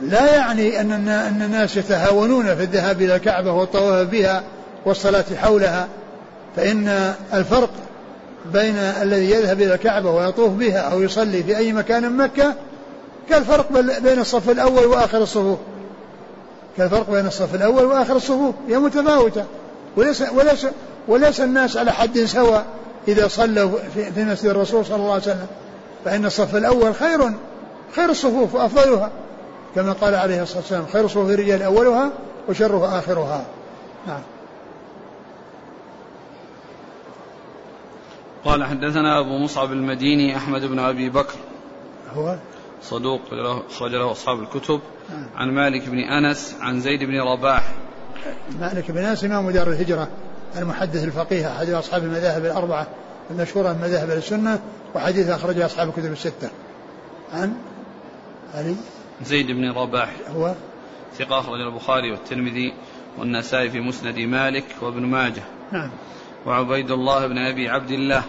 لا 0.00 0.34
يعني 0.34 0.80
أن 0.80 1.08
أن 1.08 1.42
الناس 1.42 1.76
يتهاونون 1.76 2.56
في 2.56 2.62
الذهاب 2.62 3.02
إلى 3.02 3.16
الكعبة 3.16 3.52
والطواف 3.52 4.08
بها 4.08 4.42
والصلاة 4.86 5.24
حولها 5.42 5.88
فإن 6.56 7.14
الفرق 7.34 7.70
بين 8.52 8.76
الذي 8.76 9.30
يذهب 9.30 9.62
إلى 9.62 9.74
الكعبة 9.74 10.10
ويطوف 10.10 10.52
بها 10.52 10.78
أو 10.78 11.02
يصلي 11.02 11.42
في 11.42 11.56
أي 11.56 11.72
مكان 11.72 12.16
مكة 12.16 12.54
كالفرق 13.30 13.80
بين 14.02 14.18
الصف 14.18 14.50
الأول 14.50 14.86
وآخر 14.86 15.22
الصفوف. 15.22 15.58
كالفرق 16.76 17.10
بين 17.10 17.26
الصف 17.26 17.54
الأول 17.54 17.84
وآخر 17.84 18.16
الصفوف 18.16 18.54
هي 18.68 18.78
متفاوتة. 18.78 19.44
وليس 19.96 20.22
وليس 20.34 20.66
وليس 21.08 21.40
الناس 21.40 21.76
على 21.76 21.92
حد 21.92 22.18
سواء 22.18 22.64
إذا 23.08 23.28
صلوا 23.28 23.78
في 23.94 24.24
مسجد 24.24 24.50
الرسول 24.50 24.86
صلى 24.86 24.96
الله 24.96 25.12
عليه 25.12 25.22
وسلم. 25.22 25.46
فإن 26.04 26.24
الصف 26.24 26.56
الأول 26.56 26.94
خير 26.94 27.32
خير 27.96 28.10
الصفوف 28.10 28.54
وأفضلها 28.54 29.10
كما 29.74 29.92
قال 29.92 30.14
عليه 30.14 30.42
الصلاة 30.42 30.58
والسلام 30.58 30.86
خير 30.86 31.08
صفوف 31.08 31.30
الرجال 31.30 31.62
أولها 31.62 32.12
وشرها 32.48 32.98
آخرها. 32.98 33.46
نعم. 34.06 34.20
قال 38.44 38.64
حدثنا 38.64 39.20
أبو 39.20 39.38
مصعب 39.38 39.72
المديني 39.72 40.36
أحمد 40.36 40.64
بن 40.64 40.78
أبي 40.78 41.10
بكر. 41.10 41.34
هو؟ 42.16 42.36
صدوق 42.82 43.20
أخرج 43.70 43.94
له 43.94 44.10
أصحاب 44.10 44.40
الكتب. 44.40 44.80
نعم. 45.10 45.26
عن 45.36 45.50
مالك 45.50 45.88
بن 45.88 45.98
أنس 45.98 46.56
عن 46.60 46.80
زيد 46.80 47.04
بن 47.04 47.20
رباح. 47.20 47.72
مالك 48.60 48.90
بن 48.90 49.04
أنس 49.04 49.24
إمام 49.24 49.50
دار 49.50 49.68
الهجرة 49.68 50.08
المحدث 50.56 51.04
الفقيه 51.04 51.52
أحد 51.52 51.70
أصحاب 51.70 52.04
المذاهب 52.04 52.44
الأربعة. 52.44 52.86
المشهورة 53.30 53.72
من 53.72 53.80
مذاهب 53.80 54.10
السنة 54.10 54.60
وحديث 54.94 55.28
أخرجه 55.28 55.66
أصحاب 55.66 55.88
الكتب 55.88 56.12
الستة. 56.12 56.50
عن 57.32 57.56
علي. 58.54 58.76
زيد 59.24 59.46
بن 59.46 59.72
رباح. 59.72 60.10
هو 60.36 60.54
ثقة 61.18 61.38
أخرج 61.38 61.60
البخاري 61.60 62.10
والترمذي 62.10 62.74
والنسائي 63.18 63.70
في 63.70 63.80
مسند 63.80 64.18
مالك 64.18 64.64
وابن 64.82 65.02
ماجه. 65.06 65.42
نعم. 65.72 65.90
وعبيد 66.46 66.90
الله 66.90 67.26
بن 67.26 67.38
أبي 67.38 67.68
عبد 67.68 67.90
الله. 67.90 68.22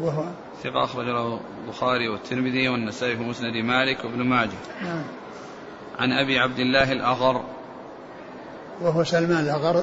وهو 0.00 0.24
ثقة 0.62 0.84
أخرج 0.84 1.06
له 1.06 1.40
البخاري 1.64 2.08
والترمذي 2.08 2.68
والنسائي 2.68 3.16
في 3.16 3.22
مسند 3.22 3.56
مالك 3.56 4.04
وابن 4.04 4.22
ماجه. 4.22 4.58
نعم. 4.82 5.02
عن 5.98 6.12
أبي 6.12 6.38
عبد 6.38 6.58
الله 6.58 6.92
الأغر. 6.92 7.44
وهو 8.80 9.04
سلمان 9.04 9.44
الأغر 9.44 9.82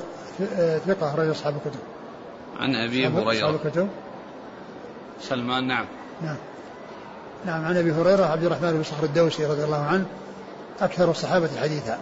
ثقة 0.88 1.14
أخرج 1.14 1.30
أصحاب 1.30 1.56
الكتب. 1.56 1.80
عن 2.60 2.76
أبي 2.76 3.08
هريرة. 3.08 3.32
أصحاب 3.32 3.56
الكتب. 3.66 3.90
سلمان 5.22 5.68
نعم. 5.68 5.86
نعم. 6.22 6.38
نعم 7.46 7.66
عن 7.66 7.78
أبي 7.78 7.92
هريرة 7.92 8.26
عبد 8.26 8.44
الرحمن 8.44 8.72
بن 8.72 8.84
صخر 8.84 9.04
الدوسي 9.04 9.46
رضي 9.46 9.64
الله 9.64 9.86
عنه 9.86 10.06
أكثر 10.82 11.12
الصحابة 11.12 11.50
حديثا. 11.62 12.00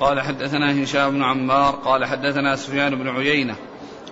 قال 0.00 0.20
حدثنا 0.20 0.84
هشام 0.84 1.10
بن 1.10 1.22
عمار 1.22 1.74
قال 1.74 2.04
حدثنا 2.04 2.56
سفيان 2.56 2.94
بن 2.94 3.08
عيينة 3.08 3.56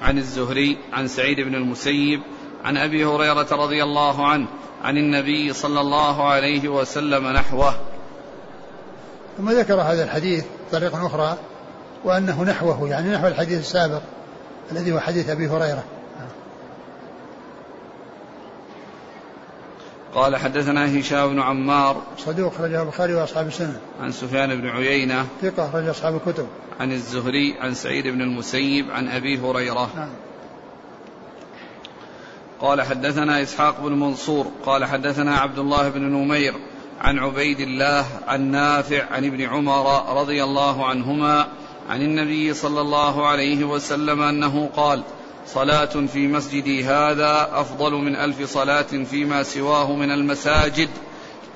عن 0.02 0.18
الزهري 0.18 0.78
عن 0.92 1.08
سعيد 1.08 1.40
بن 1.40 1.54
المسيب 1.54 2.20
عن 2.64 2.76
أبي 2.76 3.04
هريرة 3.04 3.46
رضي 3.52 3.82
الله 3.82 4.26
عنه 4.26 4.46
عن 4.84 4.96
النبي 4.96 5.52
صلى 5.52 5.80
الله 5.80 6.28
عليه 6.28 6.68
وسلم 6.68 7.26
نحوه. 7.26 7.74
ثم 9.38 9.50
ذكر 9.50 9.80
هذا 9.80 10.04
الحديث 10.04 10.44
طريقة 10.72 11.06
أخرى 11.06 11.36
وأنه 12.04 12.42
نحوه 12.44 12.88
يعني 12.88 13.10
نحو 13.10 13.26
الحديث 13.26 13.60
السابق. 13.60 14.02
الذي 14.72 14.92
هو 14.92 15.00
حديث 15.00 15.28
أبي 15.28 15.46
هريرة. 15.46 15.84
قال 20.14 20.36
حدثنا 20.36 21.00
هشام 21.00 21.28
بن 21.28 21.40
عمار 21.40 22.02
صدوق 22.18 22.54
أخرجه 22.54 22.82
البخاري 22.82 23.14
وأصحاب 23.14 23.46
السنة. 23.46 23.80
عن 24.02 24.12
سفيان 24.12 24.60
بن 24.60 24.68
عيينة 24.68 25.26
ثقة 25.42 25.68
أخرج 25.68 25.88
أصحاب 25.88 26.16
الكتب. 26.16 26.46
عن 26.80 26.92
الزهري 26.92 27.56
عن 27.60 27.74
سعيد 27.74 28.06
بن 28.06 28.20
المسيب 28.20 28.90
عن 28.90 29.08
أبي 29.08 29.38
هريرة. 29.38 29.90
نعم. 29.96 30.08
قال 32.60 32.82
حدثنا 32.82 33.42
إسحاق 33.42 33.80
بن 33.80 33.92
منصور. 33.92 34.46
قال 34.66 34.84
حدثنا 34.84 35.36
عبد 35.36 35.58
الله 35.58 35.88
بن 35.88 36.02
نمير 36.02 36.54
عن 37.00 37.18
عبيد 37.18 37.60
الله 37.60 38.06
عن 38.28 38.50
نافع 38.50 39.04
عن 39.10 39.24
ابن 39.24 39.42
عمر 39.42 40.16
رضي 40.20 40.44
الله 40.44 40.86
عنهما 40.86 41.48
عن 41.88 42.02
النبي 42.02 42.54
صلى 42.54 42.80
الله 42.80 43.26
عليه 43.26 43.64
وسلم 43.64 44.22
أنه 44.22 44.68
قال 44.76 45.02
صلاة 45.46 46.06
في 46.12 46.28
مسجدي 46.28 46.84
هذا 46.84 47.48
أفضل 47.52 47.92
من 47.92 48.16
ألف 48.16 48.52
صلاة 48.52 48.82
فيما 48.82 49.42
سواه 49.42 49.92
من 49.92 50.10
المساجد 50.10 50.88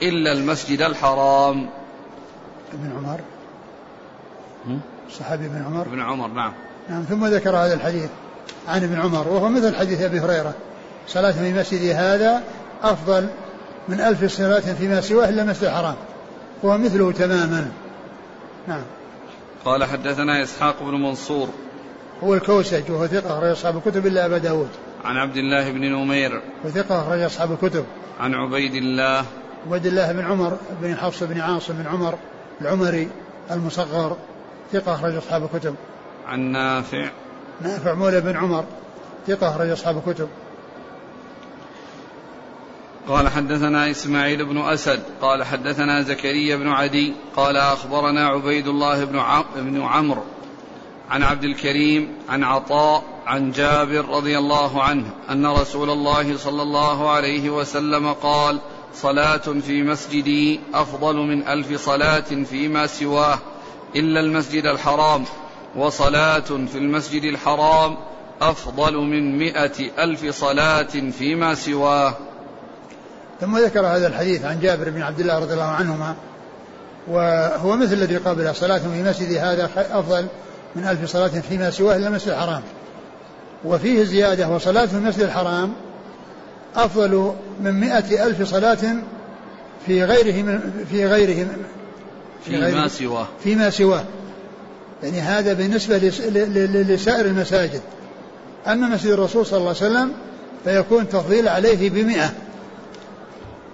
إلا 0.03 0.33
المسجد 0.33 0.83
الحرام. 0.83 1.69
ابن 2.73 2.93
عمر. 2.97 3.21
صحابي 5.11 5.47
ابن 5.47 5.63
عمر. 5.63 5.83
ابن 5.83 6.01
عمر 6.01 6.29
نعم. 6.29 6.53
نعم 6.89 7.03
ثم 7.03 7.27
ذكر 7.27 7.57
هذا 7.57 7.75
الحديث 7.75 8.11
عن 8.69 8.85
ابن 8.85 9.01
عمر 9.01 9.29
وهو 9.29 9.49
مثل 9.49 9.77
حديث 9.77 10.01
أبي 10.01 10.21
هريرة 10.21 10.55
صلاة 11.09 11.33
في 11.33 11.53
مسجدي 11.53 11.95
هذا 11.95 12.43
أفضل 12.83 13.29
من 13.89 14.01
ألف 14.01 14.25
صلاة 14.25 14.61
فيما 14.61 15.01
سواه 15.01 15.29
إلا 15.29 15.43
المسجد 15.43 15.65
الحرام. 15.65 15.97
هو 16.65 16.79
مثله 16.79 17.13
تماما. 17.13 17.73
نعم. 18.69 18.83
قال 19.65 19.85
حدثنا 19.85 20.43
إسحاق 20.43 20.83
بن 20.83 21.03
منصور 21.03 21.49
هو 22.25 22.35
الكوسج 22.35 22.91
وهو 22.91 23.07
ثقة 23.07 23.39
أخرج 23.39 23.51
أصحاب 23.51 23.77
الكتب 23.77 24.07
إلا 24.07 24.27
أبا 24.27 24.39
داود. 24.39 24.69
عن 25.05 25.17
عبد 25.17 25.37
الله 25.37 25.71
بن 25.71 25.81
نمير 25.81 26.41
وثقة 26.65 27.01
أخرج 27.01 27.21
أصحاب 27.21 27.53
الكتب. 27.53 27.85
عن 28.21 28.35
عبيد 28.35 28.75
الله 28.75 29.25
عبيد 29.67 29.87
الله 29.87 30.13
بن 30.13 30.25
عمر 30.25 30.57
بن 30.83 30.97
حفص 30.97 31.23
بن 31.23 31.41
عاصم 31.41 31.75
بن 31.75 31.87
عمر 31.87 32.19
العمري 32.61 33.09
المصغر 33.51 34.17
ثقة 34.73 34.95
أخرج 34.95 35.15
أصحاب 35.15 35.45
الكتب. 35.45 35.75
عن 36.27 36.41
نافع 36.41 37.11
نافع 37.61 37.95
مولى 37.95 38.21
بن 38.21 38.37
عمر 38.37 38.65
ثقة 39.27 39.49
أخرج 39.49 39.71
أصحاب 39.71 40.03
الكتب. 40.07 40.29
قال 43.09 43.29
حدثنا 43.29 43.91
إسماعيل 43.91 44.45
بن 44.45 44.59
أسد 44.59 45.03
قال 45.23 45.45
حدثنا 45.45 46.03
زكريا 46.03 46.57
بن 46.57 46.69
عدي 46.69 47.13
قال 47.37 47.57
أخبرنا 47.57 48.27
عبيد 48.27 48.69
الله 48.69 49.05
بن 49.05 49.23
بن 49.57 49.83
عمرو 49.83 50.23
عن 51.11 51.23
عبد 51.23 51.45
الكريم 51.45 52.09
عن 52.29 52.45
عطاء 52.45 53.05
عن 53.27 53.51
جابر 53.51 54.09
رضي 54.09 54.39
الله 54.39 54.83
عنه 54.83 55.07
أن 55.31 55.47
رسول 55.47 55.91
الله 55.91 56.37
صلى 56.37 56.63
الله 56.63 57.11
عليه 57.11 57.51
وسلم 57.51 58.13
قال 58.13 58.59
صلاة 58.95 59.37
في 59.37 59.83
مسجدي 59.83 60.61
أفضل 60.75 61.17
من 61.17 61.49
ألف 61.49 61.85
صلاة 61.85 62.45
فيما 62.51 62.87
سواه 62.87 63.39
إلا 63.97 64.21
المسجد 64.21 64.67
الحرام 64.67 65.25
وصلاة 65.77 66.41
في 66.41 66.79
المسجد 66.79 67.23
الحرام 67.25 67.97
أفضل 68.41 68.97
من 68.97 69.39
مئة 69.39 70.05
ألف 70.05 70.27
صلاة 70.27 71.11
فيما 71.19 71.55
سواه. 71.55 72.17
ثم 73.43 73.59
ذكر 73.59 73.87
هذا 73.87 74.07
الحديث 74.07 74.45
عن 74.45 74.61
جابر 74.61 74.91
بن 74.91 75.03
عبد 75.03 75.21
الله 75.21 75.39
رضي 75.39 75.53
الله 75.53 75.65
عنهما 75.65 76.15
وهو 77.09 77.77
مثل 77.77 77.93
الذي 77.93 78.17
قبله 78.17 78.53
صلاة 78.53 78.79
في 78.79 79.03
مسجد 79.03 79.33
هذا 79.33 79.71
أفضل 79.77 80.27
من 80.77 80.85
ألف 80.85 81.11
صلاة 81.11 81.29
فيما 81.29 81.71
سواه 81.71 81.97
إلا 81.97 82.09
المسجد 82.09 82.29
الحرام. 82.29 82.63
وفيه 83.65 84.05
زيادة 84.05 84.49
وصلاة 84.49 84.87
في 84.87 84.95
المسجد 84.95 85.23
الحرام 85.23 85.73
أفضل 86.77 87.35
من 87.61 87.81
مئة 87.81 88.27
ألف 88.27 88.43
صلاة 88.51 88.97
في 89.87 90.05
غيره 90.05 90.43
من 90.43 90.85
في 90.91 91.07
غيره 91.07 91.49
في 92.45 92.51
فيما 92.51 92.89
سواه. 92.89 93.27
فيما 93.45 93.71
سواه. 93.71 94.05
يعني 95.03 95.21
هذا 95.21 95.53
بالنسبة 95.53 95.99
لسائر 96.83 97.27
المساجد. 97.27 97.81
أما 98.67 98.89
مسجد 98.89 99.11
الرسول 99.11 99.47
صلى 99.47 99.59
الله 99.59 99.69
عليه 99.69 99.93
وسلم 99.93 100.13
فيكون 100.65 101.09
تفضيل 101.09 101.49
عليه 101.49 101.91
بمئة. 101.91 102.31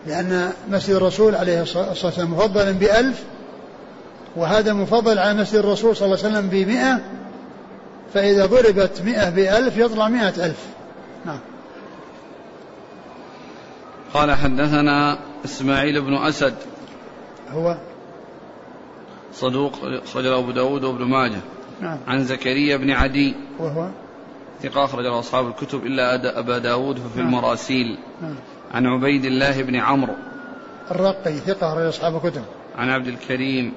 لأن 0.07 0.53
مسجد 0.71 0.95
الرسول 0.95 1.35
عليه 1.35 1.63
الصلاة 1.63 1.89
والسلام 1.89 2.33
مفضلا 2.33 2.73
بألف 2.73 3.25
وهذا 4.37 4.73
مفضل 4.73 5.19
على 5.19 5.41
مسجد 5.41 5.55
الرسول 5.59 5.97
صلى 5.97 6.07
الله 6.07 6.19
عليه 6.25 6.29
وسلم 6.29 6.49
بمئة 6.49 7.01
فإذا 8.15 8.47
ضربت 8.47 9.03
مئة 9.05 9.31
بألف 9.31 9.77
يطلع 9.77 10.09
مئة 10.09 10.47
ألف. 10.47 10.67
نعم. 11.27 11.39
قال 14.15 14.35
حدثنا 14.35 15.19
إسماعيل 15.45 16.01
بن 16.01 16.15
أسد. 16.15 16.55
هو؟ 17.51 17.77
صدوق 19.33 19.73
خرج 20.15 20.27
أبو 20.27 20.51
داود 20.51 20.85
وابن 20.85 21.05
ماجه. 21.05 21.41
نعم. 21.81 21.99
عن 22.07 22.25
زكريا 22.25 22.77
بن 22.77 22.91
عدي. 22.91 23.35
وهو؟ 23.59 23.89
ثقة 24.63 24.85
أخرج 24.85 25.07
أصحاب 25.07 25.49
الكتب 25.49 25.87
إلا 25.87 26.39
أبا 26.39 26.59
داود 26.59 26.99
ففي 26.99 27.19
نعم. 27.19 27.29
المراسيل. 27.29 27.99
نعم. 28.23 28.35
عن 28.75 28.87
عبيد 28.87 29.25
الله 29.25 29.63
بن 29.63 29.77
عمرو. 29.77 30.15
الرقي 30.91 31.35
ثقة 31.39 31.73
أخرج 31.73 31.87
أصحاب 31.87 32.17
الكتب. 32.17 32.43
عن 32.79 32.91
عبد 32.91 33.07
الكريم. 33.07 33.73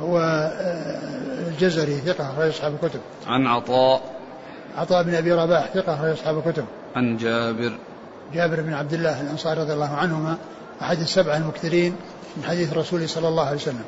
هو 0.00 0.18
آه، 0.18 1.48
الجزري 1.48 1.96
ثقة 1.96 2.30
أخرج 2.30 2.48
أصحاب 2.48 2.74
الكتب. 2.82 3.00
عن 3.26 3.46
عطاء. 3.46 4.02
عطاء 4.76 5.02
بن 5.02 5.14
أبي 5.14 5.32
رباح 5.32 5.70
ثقة 5.74 5.94
أخرج 5.94 6.10
أصحاب 6.10 6.38
الكتب. 6.38 6.64
عن 6.96 7.16
جابر. 7.16 7.72
جابر 8.34 8.60
بن 8.60 8.72
عبد 8.72 8.92
الله 8.92 9.20
الأنصاري 9.20 9.60
رضي 9.60 9.72
الله 9.72 9.94
عنهما 9.94 10.36
أحد 10.82 10.98
السبعة 10.98 11.36
المكثرين 11.36 11.96
من 12.36 12.44
حديث 12.44 12.72
الرسول 12.72 13.08
صلى 13.08 13.28
الله 13.28 13.44
عليه 13.44 13.56
وسلم. 13.56 13.84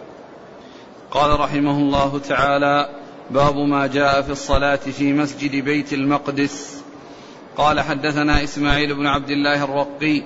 قال 1.10 1.40
رحمه 1.40 1.76
الله 1.76 2.18
تعالى 2.18 2.88
باب 3.30 3.56
ما 3.56 3.86
جاء 3.86 4.22
في 4.22 4.30
الصلاة 4.30 4.76
في 4.76 5.12
مسجد 5.12 5.64
بيت 5.64 5.92
المقدس. 5.92 6.81
قال 7.56 7.80
حدثنا 7.80 8.44
إسماعيل 8.44 8.94
بن 8.94 9.06
عبد 9.06 9.30
الله 9.30 9.64
الرقي 9.64 10.22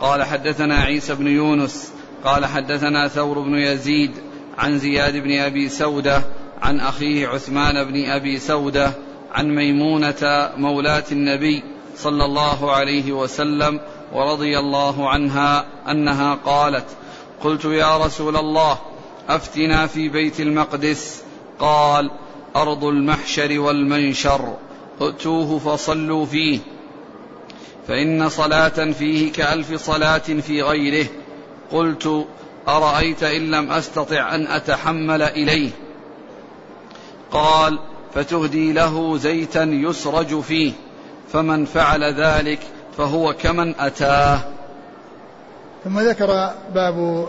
قال 0.00 0.22
حدثنا 0.22 0.74
عيسى 0.74 1.14
بن 1.14 1.26
يونس 1.26 1.92
قال 2.24 2.46
حدثنا 2.46 3.08
ثور 3.08 3.40
بن 3.40 3.54
يزيد 3.54 4.10
عن 4.58 4.78
زياد 4.78 5.16
بن 5.16 5.38
أبي 5.38 5.68
سودة 5.68 6.22
عن 6.62 6.80
أخيه 6.80 7.28
عثمان 7.28 7.84
بن 7.84 8.10
أبي 8.10 8.38
سودة 8.38 8.92
عن 9.32 9.54
ميمونة 9.54 10.50
مولاة 10.56 11.04
النبي 11.12 11.62
صلى 11.96 12.24
الله 12.24 12.72
عليه 12.72 13.12
وسلم 13.12 13.80
ورضي 14.12 14.58
الله 14.58 15.08
عنها 15.08 15.66
أنها 15.90 16.34
قالت 16.34 16.86
قلت 17.40 17.64
يا 17.64 17.96
رسول 17.96 18.36
الله 18.36 18.78
أفتنا 19.28 19.86
في 19.86 20.08
بيت 20.08 20.40
المقدس 20.40 21.22
قال 21.58 22.10
أرض 22.56 22.84
المحشر 22.84 23.60
والمنشر. 23.60 24.56
ائتوه 25.02 25.58
فصلوا 25.58 26.26
فيه. 26.26 26.58
فإن 27.88 28.28
صلاة 28.28 28.92
فيه 28.92 29.32
كألف 29.32 29.74
صلاة 29.74 30.18
في 30.18 30.62
غيره. 30.62 31.06
قلت 31.72 32.26
أرأيت 32.68 33.22
إن 33.22 33.50
لم 33.50 33.70
أستطع 33.72 34.34
أن 34.34 34.46
أتحمل 34.46 35.22
إليه. 35.22 35.70
قال 37.30 37.78
فتهدي 38.14 38.72
له 38.72 39.16
زيتا 39.16 39.64
يسرج 39.64 40.40
فيه. 40.40 40.72
فمن 41.32 41.64
فعل 41.64 42.04
ذلك 42.04 42.58
فهو 42.96 43.32
كمن 43.32 43.74
أتاه. 43.80 44.40
ثم 45.84 46.00
ذكر 46.00 46.50
باب 46.74 47.28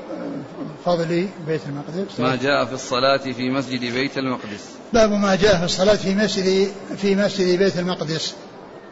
فضل 0.85 1.27
بيت 1.47 1.61
المقدس. 1.67 2.19
ما 2.19 2.35
جاء 2.35 2.65
في 2.65 2.73
الصلاة 2.73 3.17
في 3.17 3.49
مسجد 3.49 3.79
بيت 3.79 4.17
المقدس. 4.17 4.69
باب 4.93 5.11
ما 5.11 5.35
جاء 5.35 5.57
في 5.57 5.63
الصلاة 5.63 5.95
في 5.95 6.15
مسجد 6.15 6.71
في 6.97 7.15
مسجد 7.15 7.59
بيت 7.59 7.79
المقدس. 7.79 8.33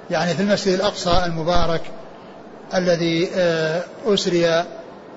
يعني 0.10 0.34
في 0.34 0.42
المسجد 0.42 0.74
الأقصى 0.74 1.24
المبارك 1.26 1.82
الذي 2.74 3.30
آه، 3.36 3.84
أسري 4.06 4.66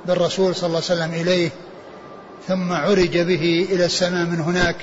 بالرسول 0.06 0.54
صلى 0.54 0.66
الله 0.66 0.82
عليه 0.90 1.02
وسلم 1.02 1.14
إليه 1.14 1.50
ثم 2.48 2.72
عرج 2.72 3.18
به 3.18 3.66
إلى 3.70 3.84
السماء 3.84 4.26
من 4.26 4.40
هناك. 4.40 4.76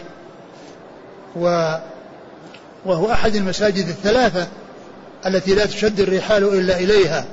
و 1.36 1.76
وهو 2.86 3.12
أحد 3.12 3.36
المساجد 3.36 3.88
الثلاثة 3.88 4.48
التي 5.26 5.56
لا 5.56 5.66
تشد 5.66 6.00
الرحال 6.00 6.44
إلا 6.44 6.80
إليها. 6.80 7.26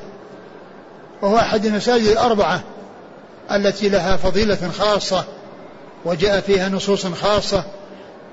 وهو 1.23 1.37
أحد 1.37 1.67
المساجد 1.67 2.07
الأربعة 2.07 2.63
التي 3.53 3.88
لها 3.88 4.16
فضيلة 4.16 4.70
خاصة 4.78 5.24
وجاء 6.05 6.40
فيها 6.40 6.68
نصوص 6.68 7.07
خاصة 7.07 7.64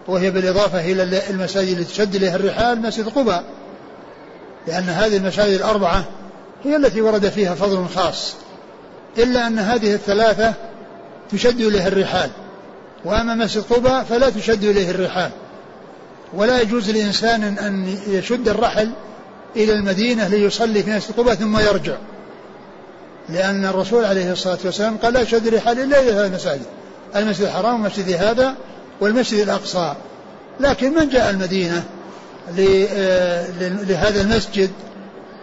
وهي 0.07 0.31
بالإضافة 0.31 0.91
إلى 0.91 1.29
المساجد 1.29 1.77
التي 1.77 1.93
تشد 1.93 2.15
إليها 2.15 2.35
الرحال 2.35 2.81
مسجد 2.81 3.09
قباء. 3.09 3.43
لأن 4.67 4.89
هذه 4.89 5.17
المساجد 5.17 5.53
الأربعة 5.53 6.05
هي 6.63 6.75
التي 6.75 7.01
ورد 7.01 7.29
فيها 7.29 7.55
فضل 7.55 7.85
خاص 7.95 8.35
إلا 9.17 9.47
أن 9.47 9.59
هذه 9.59 9.93
الثلاثة 9.93 10.53
تشد 11.31 11.61
إليها 11.61 11.87
الرحال. 11.87 12.29
وأما 13.05 13.35
مسجد 13.35 13.63
قباء 13.63 14.03
فلا 14.03 14.29
تشد 14.29 14.63
إليه 14.63 14.91
الرحال. 14.91 15.31
ولا 16.33 16.61
يجوز 16.61 16.89
لإنسان 16.89 17.43
أن 17.43 17.97
يشد 18.07 18.47
الرحل 18.47 18.89
إلى 19.55 19.73
المدينة 19.73 20.27
ليصلي 20.27 20.83
في 20.83 20.91
مسجد 20.91 21.11
قباء 21.17 21.35
ثم 21.35 21.57
يرجع. 21.57 21.95
لأن 23.29 23.65
الرسول 23.65 24.05
عليه 24.05 24.31
الصلاة 24.31 24.57
والسلام 24.65 24.97
قال 24.97 25.13
لا 25.13 25.21
يشهد 25.21 25.47
رحال 25.47 25.79
إلا 25.79 25.99
إلى 25.99 26.11
هذه 26.11 26.25
المساجد 26.25 26.65
المسجد 27.15 27.45
الحرام 27.45 27.81
والمسجد 27.81 28.11
هذا 28.11 28.55
والمسجد 29.01 29.39
الأقصى. 29.39 29.93
لكن 30.59 30.93
من 30.93 31.09
جاء 31.09 31.29
المدينة 31.29 31.83
آه، 32.59 33.47
لهذا 33.59 34.21
المسجد 34.21 34.69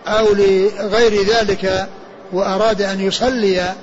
أو 0.07 0.27
لغير 0.35 1.27
ذلك 1.27 1.89
وأراد 2.33 2.83
أن 2.83 3.01
يصلي 3.01 3.75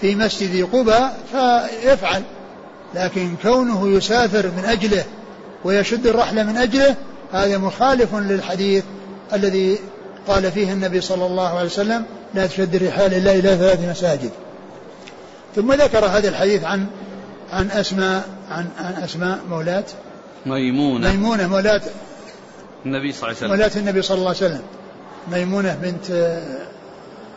في 0.00 0.14
مسجد 0.14 0.68
قباء 0.72 1.18
فيفعل. 1.32 2.22
لكن 2.94 3.34
كونه 3.42 3.96
يسافر 3.96 4.46
من 4.46 4.64
أجله 4.64 5.04
ويشد 5.64 6.06
الرحلة 6.06 6.42
من 6.42 6.56
أجله 6.56 6.94
هذا 7.32 7.58
مخالف 7.58 8.14
للحديث 8.14 8.84
الذي 9.32 9.78
قال 10.28 10.52
فيه 10.52 10.72
النبي 10.72 11.00
صلى 11.00 11.26
الله 11.26 11.48
عليه 11.48 11.66
وسلم 11.66 12.04
لا 12.34 12.46
تشد 12.46 12.74
الرحال 12.74 13.14
إلا 13.14 13.32
إلى 13.32 13.56
ثلاث 13.56 13.90
مساجد. 13.90 14.30
ثم 15.56 15.72
ذكر 15.72 16.06
هذا 16.06 16.28
الحديث 16.28 16.64
عن 16.64 16.86
عن 17.52 17.70
أسماء 17.70 18.28
عن 18.50 18.68
عن 18.78 19.02
أسماء 19.02 19.38
مولاة 19.50 19.84
ميمونة. 20.46 21.10
ميمونة 21.10 21.46
مولاة 21.46 21.80
النبي 22.86 23.12
صلى 23.12 23.18
الله 23.18 23.26
عليه 23.26 23.36
وسلم. 23.36 23.50
مولاة 23.50 23.70
النبي 23.76 24.02
صلى 24.02 24.18
الله 24.18 24.28
عليه 24.28 24.38
وسلم. 24.38 24.62
ميمونة 25.32 25.74
بنت 25.74 26.38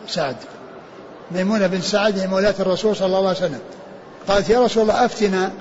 سعد. 0.07 0.35
ميمونة 1.31 1.67
بنت 1.67 1.83
سعد 1.83 2.19
هي 2.19 2.27
مولاة 2.27 2.55
الرسول 2.59 2.95
صلى 2.95 3.05
الله 3.05 3.29
عليه 3.29 3.39
وسلم. 3.39 3.59
قالت 4.27 4.49
يا 4.49 4.59
رسول 4.59 4.83
الله 4.83 5.05
أفتنا 5.05 5.51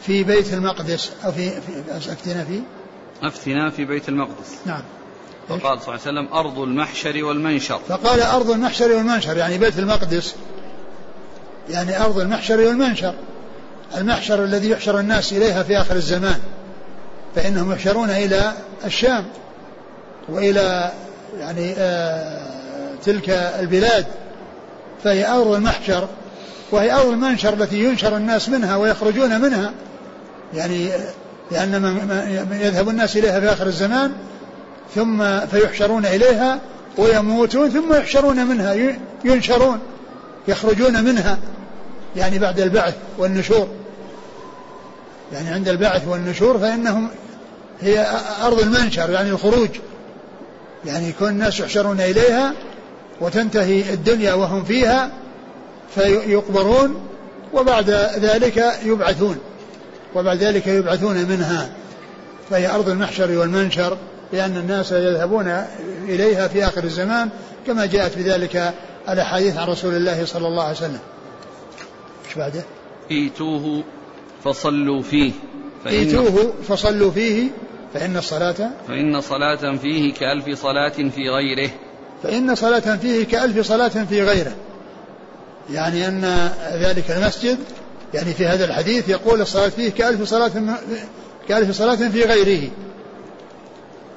في 0.00 0.24
بيت 0.24 0.52
المقدس 0.52 1.12
أو 1.24 1.32
في, 1.32 1.50
في 1.50 1.96
أفتنا 1.96 2.44
في؟ 2.44 2.60
أفتنا 3.22 3.70
في 3.70 3.84
بيت 3.84 4.08
المقدس. 4.08 4.54
نعم. 4.66 4.82
فقال 5.48 5.60
صلى 5.62 5.94
الله 5.94 6.00
عليه 6.06 6.20
وسلم 6.20 6.28
أرض 6.34 6.58
المحشر 6.58 7.24
والمنشر. 7.24 7.80
فقال 7.88 8.20
أرض 8.22 8.50
المحشر 8.50 8.92
والمنشر 8.92 9.36
يعني 9.36 9.58
بيت 9.58 9.78
المقدس. 9.78 10.34
يعني 11.70 12.04
أرض 12.04 12.18
المحشر 12.18 12.60
والمنشر. 12.60 13.14
المحشر 13.96 14.44
الذي 14.44 14.70
يحشر 14.70 14.98
الناس 14.98 15.32
إليها 15.32 15.62
في 15.62 15.80
آخر 15.80 15.96
الزمان. 15.96 16.40
فإنهم 17.34 17.72
يحشرون 17.72 18.10
إلى 18.10 18.52
الشام 18.84 19.24
وإلى 20.28 20.92
يعني 21.38 21.74
آه 21.78 22.40
تلك 23.04 23.30
البلاد. 23.30 24.06
فهي 25.04 25.28
أرض 25.28 25.48
المحشر 25.48 26.08
وهي 26.70 26.92
أرض 26.92 27.06
المنشر 27.06 27.54
التي 27.54 27.84
ينشر 27.84 28.16
الناس 28.16 28.48
منها 28.48 28.76
ويخرجون 28.76 29.40
منها. 29.40 29.72
يعني 30.54 30.90
لأن 31.50 32.48
يذهب 32.52 32.88
الناس 32.88 33.16
إليها 33.16 33.40
في 33.40 33.52
آخر 33.52 33.66
الزمان. 33.66 34.12
ثم 34.94 35.40
فيحشرون 35.40 36.06
إليها 36.06 36.60
ويموتون 36.98 37.70
ثم 37.70 37.94
يحشرون 37.94 38.46
منها 38.46 38.76
ينشرون 39.24 39.78
يخرجون 40.48 41.04
منها 41.04 41.38
يعني 42.16 42.38
بعد 42.38 42.60
البعث 42.60 42.94
والنشور. 43.18 43.68
يعني 45.32 45.48
عند 45.48 45.68
البعث 45.68 46.08
والنشور 46.08 46.58
فإنهم 46.58 47.08
هي 47.80 48.06
أرض 48.42 48.60
المنشر 48.60 49.10
يعني 49.10 49.30
الخروج. 49.30 49.68
يعني 50.84 51.08
يكون 51.08 51.28
الناس 51.28 51.60
يحشرون 51.60 52.00
إليها 52.00 52.52
وتنتهي 53.20 53.94
الدنيا 53.94 54.34
وهم 54.34 54.64
فيها 54.64 55.10
فيقبرون 55.94 57.06
وبعد 57.54 57.90
ذلك 58.18 58.64
يبعثون. 58.84 59.38
وبعد 60.14 60.38
ذلك 60.38 60.66
يبعثون 60.66 61.16
منها. 61.16 61.70
فهي 62.50 62.70
أرض 62.70 62.88
المحشر 62.88 63.38
والمنشر. 63.38 63.98
لأن 64.34 64.56
الناس 64.56 64.92
يذهبون 64.92 65.64
إليها 66.08 66.48
في 66.48 66.64
آخر 66.64 66.84
الزمان 66.84 67.28
كما 67.66 67.86
جاءت 67.86 68.18
بذلك 68.18 68.74
الأحاديث 69.08 69.56
عن 69.56 69.68
رسول 69.68 69.94
الله 69.94 70.24
صلى 70.24 70.48
الله 70.48 70.62
عليه 70.62 70.76
وسلم. 70.76 70.98
إيش 72.26 72.34
بعده؟ 72.36 72.62
إيتوه 73.10 73.82
فصلوا 74.44 75.02
فيه. 75.02 75.32
ائتوه 75.86 76.52
فصلوا 76.68 77.10
فيه 77.10 77.48
فإن 77.94 78.16
الصلاة 78.16 78.70
فإن 78.88 79.20
صلاة 79.20 79.76
فيه 79.76 80.14
كألف 80.14 80.60
صلاة 80.60 80.88
في 80.88 81.28
غيره. 81.28 81.70
فإن 82.22 82.54
صلاة 82.54 82.96
فيه 82.96 83.24
كألف 83.24 83.66
صلاة 83.66 83.88
في 83.88 84.22
غيره. 84.22 84.52
يعني 85.70 86.08
أن 86.08 86.50
ذلك 86.74 87.10
المسجد 87.10 87.58
يعني 88.14 88.34
في 88.34 88.46
هذا 88.46 88.64
الحديث 88.64 89.08
يقول 89.08 89.40
الصلاة 89.40 89.68
فيه 89.68 89.90
كألف 89.90 90.22
صلاة 90.22 90.50
كألف 91.48 91.70
صلاة 91.70 92.08
في 92.08 92.24
غيره. 92.24 92.70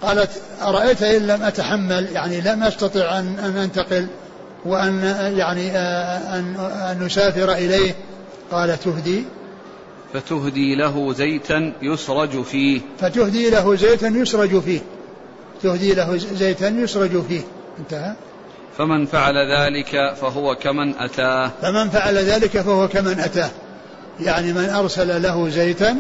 قالت 0.02 0.30
أرأيت 0.62 1.04
إن 1.04 1.28
لم 1.28 1.44
أتحمل؟ 1.44 2.08
يعني 2.12 2.42
لم 2.42 2.64
أستطع 2.64 3.20
أن, 3.20 3.40
أن 3.40 3.58
أنتقل 3.58 4.08
وأن 4.66 5.04
يعني 5.38 5.72
أن, 5.78 6.56
أن 6.92 7.04
نسافر 7.06 7.52
إليه. 7.52 7.96
قال 8.52 8.80
تهدي. 8.80 9.24
فتهدي 10.14 10.76
له 10.76 11.14
زيتا 11.14 11.74
يسرج 11.82 12.42
فيه. 12.42 12.82
فتهدي 13.00 13.50
له 13.50 13.76
زيتا 13.76 14.08
يسرج 14.08 14.60
فيه. 14.60 14.80
تهدي 15.64 15.94
له 15.94 16.18
زيتا 16.18 16.68
يسرج 16.68 17.22
فيه. 17.22 17.42
انتهى. 17.80 18.14
فمن 18.78 19.06
فعل 19.06 19.36
ذلك 19.38 20.14
فهو 20.22 20.56
كمن 20.56 20.96
أتاه. 21.00 21.52
فمن 21.62 21.90
فعل 21.90 22.18
ذلك 22.18 22.62
فهو 22.62 22.88
كمن 22.88 23.20
أتاه. 23.20 23.50
يعني 24.20 24.54
من 24.54 24.70
أرسل 24.70 25.22
له 25.22 25.50
زيتا 25.50 25.96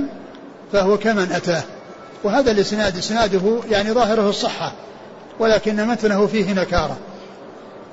فهو 0.73 0.97
كمن 0.97 1.31
أتاه. 1.31 1.63
وهذا 2.23 2.51
الإسناد 2.51 2.97
إسناده 2.97 3.59
يعني 3.69 3.91
ظاهره 3.91 4.29
الصحة 4.29 4.73
ولكن 5.39 5.87
متنه 5.87 6.27
فيه 6.27 6.53
نكارة. 6.53 6.97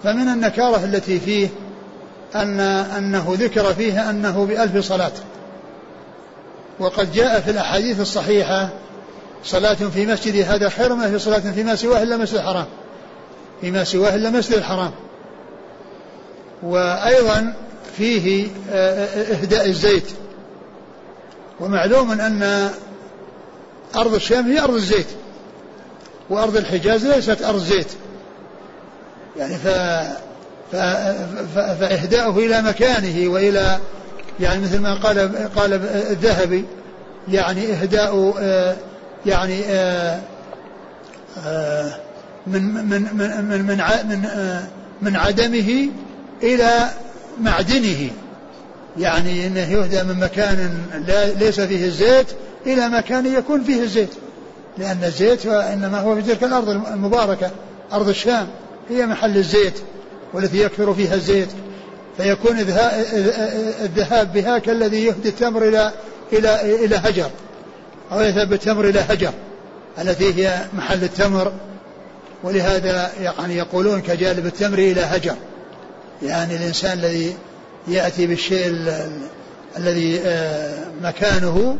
فمن 0.04 0.28
النكارة 0.28 0.84
التي 0.84 1.20
فيه 1.20 1.48
أن 2.34 2.60
أنه 2.60 3.34
ذكر 3.38 3.74
فيه 3.74 4.10
أنه 4.10 4.46
بألف 4.46 4.86
صلاة. 4.86 5.12
وقد 6.80 7.12
جاء 7.12 7.40
في 7.40 7.50
الأحاديث 7.50 8.00
الصحيحة 8.00 8.68
صلاة 9.44 9.74
في 9.74 10.06
مسجد 10.06 10.36
هذا 10.36 10.68
خير 10.68 10.94
من 10.94 11.10
في 11.10 11.18
صلاة 11.18 11.38
فيما 11.38 11.74
سواه 11.74 12.02
إلا 12.02 12.16
مسجد 12.16 12.34
الحرام. 12.34 12.66
فيما 13.60 13.84
سواه 13.84 14.14
إلا 14.14 14.30
مسجد 14.30 14.54
الحرام. 14.54 14.90
وأيضا 16.62 17.54
فيه 17.96 18.46
آه، 18.72 19.04
آه، 19.04 19.34
إهداء 19.34 19.68
الزيت. 19.68 20.06
ومعلوم 21.60 22.12
أن 22.12 22.70
أرض 23.96 24.14
الشام 24.14 24.46
هي 24.52 24.60
أرض 24.60 24.74
الزيت 24.74 25.06
وأرض 26.30 26.56
الحجاز 26.56 27.06
ليست 27.06 27.42
أرض 27.42 27.58
زيت. 27.58 27.86
يعني 29.36 29.56
ف 29.56 29.68
فإهداؤه 31.54 32.38
إلى 32.38 32.62
مكانه 32.62 33.28
وإلى 33.28 33.78
يعني 34.40 34.62
مثل 34.62 34.78
ما 34.78 34.94
قال 34.94 35.48
قال 35.56 35.72
الذهبي 36.10 36.64
يعني 37.28 37.72
إهداء 37.72 38.34
آه، 38.38 38.76
يعني 39.26 39.64
آه، 39.64 40.20
آه، 41.46 41.96
من 42.46 42.62
من 42.62 42.84
من 42.84 43.44
من 43.48 43.62
من 43.62 43.76
من, 44.08 44.28
من 45.02 45.16
عدمه 45.16 45.88
إلى 46.42 46.90
معدنه. 47.40 48.10
يعني 48.98 49.46
إنه 49.46 49.72
يهدى 49.72 50.02
من 50.02 50.20
مكان 50.20 50.78
لا 51.06 51.26
ليس 51.26 51.60
فيه 51.60 51.84
الزيت 51.86 52.26
إلى 52.66 52.88
مكان 52.88 53.26
يكون 53.26 53.64
فيه 53.64 53.82
الزيت 53.82 54.10
لأن 54.78 55.04
الزيت 55.04 55.46
انما 55.46 56.00
هو 56.00 56.14
في 56.14 56.22
تلك 56.22 56.44
الأرض 56.44 56.68
المباركة 56.68 57.50
أرض 57.92 58.08
الشام 58.08 58.46
هي 58.90 59.06
محل 59.06 59.36
الزيت 59.36 59.74
والتي 60.32 60.62
يكثر 60.62 60.94
فيها 60.94 61.14
الزيت 61.14 61.48
فيكون 62.16 62.58
الذهاب 63.82 64.32
بها 64.32 64.58
كالذي 64.58 65.04
يهدي 65.04 65.28
التمر 65.28 65.68
إلى 65.68 65.92
إلى 66.32 66.84
إلى 66.84 66.96
هجر 66.96 67.30
أو 68.12 68.20
يذهب 68.20 68.48
بالتمر 68.48 68.84
إلى 68.84 69.00
هجر 69.00 69.32
التي 69.98 70.34
هي 70.34 70.58
محل 70.76 71.04
التمر 71.04 71.52
ولهذا 72.42 73.12
يعني 73.20 73.56
يقولون 73.56 74.00
كجالب 74.00 74.46
التمر 74.46 74.78
إلى 74.78 75.00
هجر 75.00 75.34
يعني 76.22 76.56
الإنسان 76.56 76.98
الذي 76.98 77.36
يأتي 77.88 78.26
بالشيء 78.26 78.66
الذي 79.76 80.20
آه، 80.24 80.84
مكانه 81.02 81.76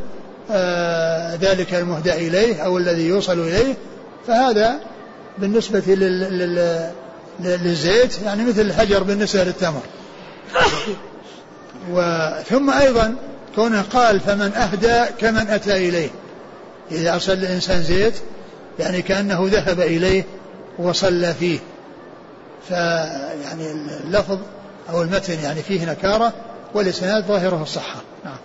ذلك 1.41 1.75
المهدى 1.75 2.13
إليه 2.13 2.65
أو 2.65 2.79
الذي 2.79 3.07
يوصل 3.07 3.41
إليه 3.41 3.75
فهذا 4.27 4.81
بالنسبة 5.39 5.83
للزيت 7.41 8.23
يعني 8.25 8.45
مثل 8.45 8.61
الحجر 8.61 9.03
بالنسبة 9.03 9.45
للتمر. 9.45 9.83
وثم 11.91 12.71
أيضا 12.71 13.15
كونه 13.55 13.83
قال 13.83 14.21
فمن 14.21 14.53
أهدى 14.53 15.05
كمن 15.21 15.49
أتى 15.49 15.89
إليه. 15.89 16.09
إذا 16.91 17.15
أرسل 17.15 17.33
الإنسان 17.33 17.83
زيت 17.83 18.15
يعني 18.79 19.03
كأنه 19.03 19.49
ذهب 19.53 19.81
إليه 19.81 20.25
وصلى 20.79 21.35
فيه. 21.35 21.59
فيعني 22.69 23.73
اللفظ 24.05 24.39
أو 24.91 25.03
المتن 25.03 25.39
يعني 25.43 25.63
فيه 25.63 25.85
نكارة 25.85 26.33
والإسناد 26.75 27.25
ظاهره 27.25 27.63
الصحة. 27.63 28.03
نعم. 28.25 28.37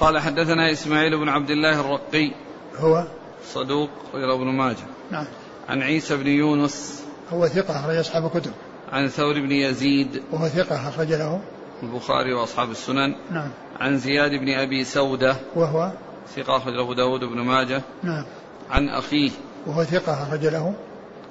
قال 0.00 0.18
حدثنا 0.18 0.72
إسماعيل 0.72 1.18
بن 1.18 1.28
عبد 1.28 1.50
الله 1.50 1.80
الرقي. 1.80 2.30
هو؟ 2.76 3.04
صدوق 3.44 3.90
غير 4.14 4.34
ابن 4.34 4.44
ماجه. 4.44 4.86
نعم. 5.10 5.26
عن 5.68 5.82
عيسى 5.82 6.16
بن 6.16 6.26
يونس. 6.26 7.04
هو 7.32 7.46
ثقة 7.46 7.80
أخرج 7.80 7.96
أصحاب 7.96 8.30
كتب 8.30 8.52
عن 8.92 9.08
ثور 9.08 9.32
بن 9.32 9.52
يزيد. 9.52 10.22
وهو 10.32 10.48
ثقة 10.48 10.88
أخرج 10.88 11.12
له. 11.12 11.40
البخاري 11.82 12.32
وأصحاب 12.32 12.70
السنن. 12.70 13.14
نعم. 13.30 13.50
عن 13.80 13.98
زياد 13.98 14.30
بن 14.30 14.48
أبي 14.48 14.84
سودة. 14.84 15.36
وهو؟ 15.56 15.92
ثقة 16.36 16.56
أخرج 16.56 16.74
له 16.74 16.94
داود 16.94 17.20
بن 17.20 17.40
ماجه. 17.40 17.82
نعم. 18.02 18.24
عن 18.70 18.88
أخيه. 18.88 19.30
وهو 19.66 19.84
ثقة 19.84 20.22
أخرج 20.22 20.46
له. 20.46 20.74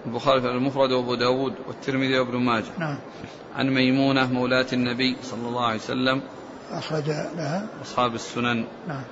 البخاري 0.06 0.42
في 0.42 0.48
المفرد 0.48 0.92
وأبو 0.92 1.16
داود 1.16 1.54
والترمذي 1.68 2.20
وابن 2.20 2.38
ماجه. 2.38 2.72
نعم. 2.80 2.98
عن 3.56 3.70
ميمونة 3.70 4.34
مولاة 4.34 4.68
النبي 4.74 5.16
صلى 5.24 5.48
الله 5.48 5.66
عليه 5.66 5.80
وسلم. 5.80 6.22
أخرج 6.72 7.08
لها. 7.08 7.68
أصحاب 7.82 8.16
السنن. 8.16 8.66
نعم. 8.88 9.04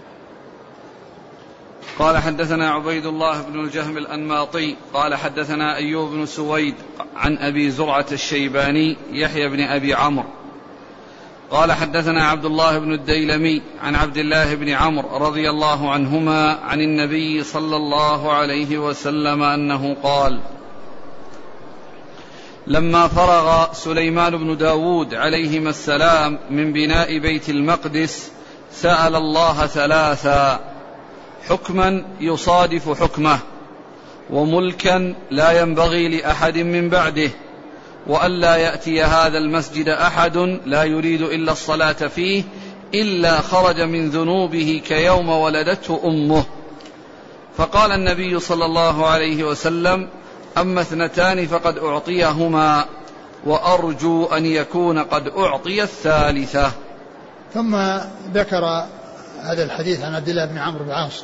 قال 1.99 2.17
حدثنا 2.17 2.69
عبيد 2.69 3.05
الله 3.05 3.41
بن 3.41 3.59
الجهم 3.59 3.97
الأنماطي 3.97 4.75
قال 4.93 5.15
حدثنا 5.15 5.75
أيوب 5.75 6.11
بن 6.11 6.25
سويد 6.25 6.75
عن 7.15 7.37
أبي 7.37 7.71
زرعة 7.71 8.05
الشيباني 8.11 8.97
يحيى 9.11 9.49
بن 9.49 9.61
أبي 9.61 9.93
عمرو. 9.93 10.25
قال 11.51 11.71
حدثنا 11.71 12.27
عبد 12.27 12.45
الله 12.45 12.79
بن 12.79 12.93
الديلمي 12.93 13.61
عن 13.81 13.95
عبد 13.95 14.17
الله 14.17 14.55
بن 14.55 14.69
عمرو 14.69 15.17
رضي 15.17 15.49
الله 15.49 15.91
عنهما 15.91 16.51
عن 16.51 16.81
النبي 16.81 17.43
صلى 17.43 17.75
الله 17.75 18.31
عليه 18.31 18.77
وسلم 18.77 19.43
أنه 19.43 19.97
قال 20.03 20.39
لما 22.67 23.07
فرغ 23.07 23.73
سليمان 23.73 24.37
بن 24.37 24.57
داود 24.57 25.13
عليهما 25.13 25.69
السلام 25.69 26.39
من 26.49 26.73
بناء 26.73 27.19
بيت 27.19 27.49
المقدس 27.49 28.31
سأل 28.71 29.15
الله 29.15 29.67
ثلاثا 29.67 30.59
حكما 31.49 32.05
يصادف 32.19 33.01
حكمه 33.01 33.39
وملكا 34.29 35.15
لا 35.31 35.61
ينبغي 35.61 36.07
لأحد 36.07 36.57
من 36.57 36.89
بعده 36.89 37.29
والا 38.07 38.55
يأتي 38.55 39.03
هذا 39.03 39.37
المسجد 39.37 39.89
أحد 39.89 40.37
لا 40.65 40.83
يريد 40.83 41.21
إلا 41.21 41.51
الصلاة 41.51 41.91
فيه 41.91 42.43
إلا 42.93 43.41
خرج 43.41 43.81
من 43.81 44.09
ذنوبه 44.09 44.81
كيوم 44.87 45.29
ولدته 45.29 46.01
أمه. 46.05 46.45
فقال 47.57 47.91
النبي 47.91 48.39
صلى 48.39 48.65
الله 48.65 49.07
عليه 49.07 49.43
وسلم 49.43 50.09
أما 50.61 50.81
اثنتان 50.81 51.47
فقد 51.47 51.77
أعطيهما 51.77 52.85
وأرجو 53.45 54.25
أن 54.25 54.45
يكون 54.45 54.99
قد 54.99 55.27
أعطي 55.27 55.83
الثالثة. 55.83 56.71
ثم 57.53 57.75
ذكر 58.33 58.85
هذا 59.41 59.63
الحديث 59.63 60.03
عن 60.03 60.15
عبد 60.15 60.29
الله 60.29 60.45
بن 60.45 60.57
عمرو 60.57 60.83
بن 60.83 60.89
العاص 60.89 61.23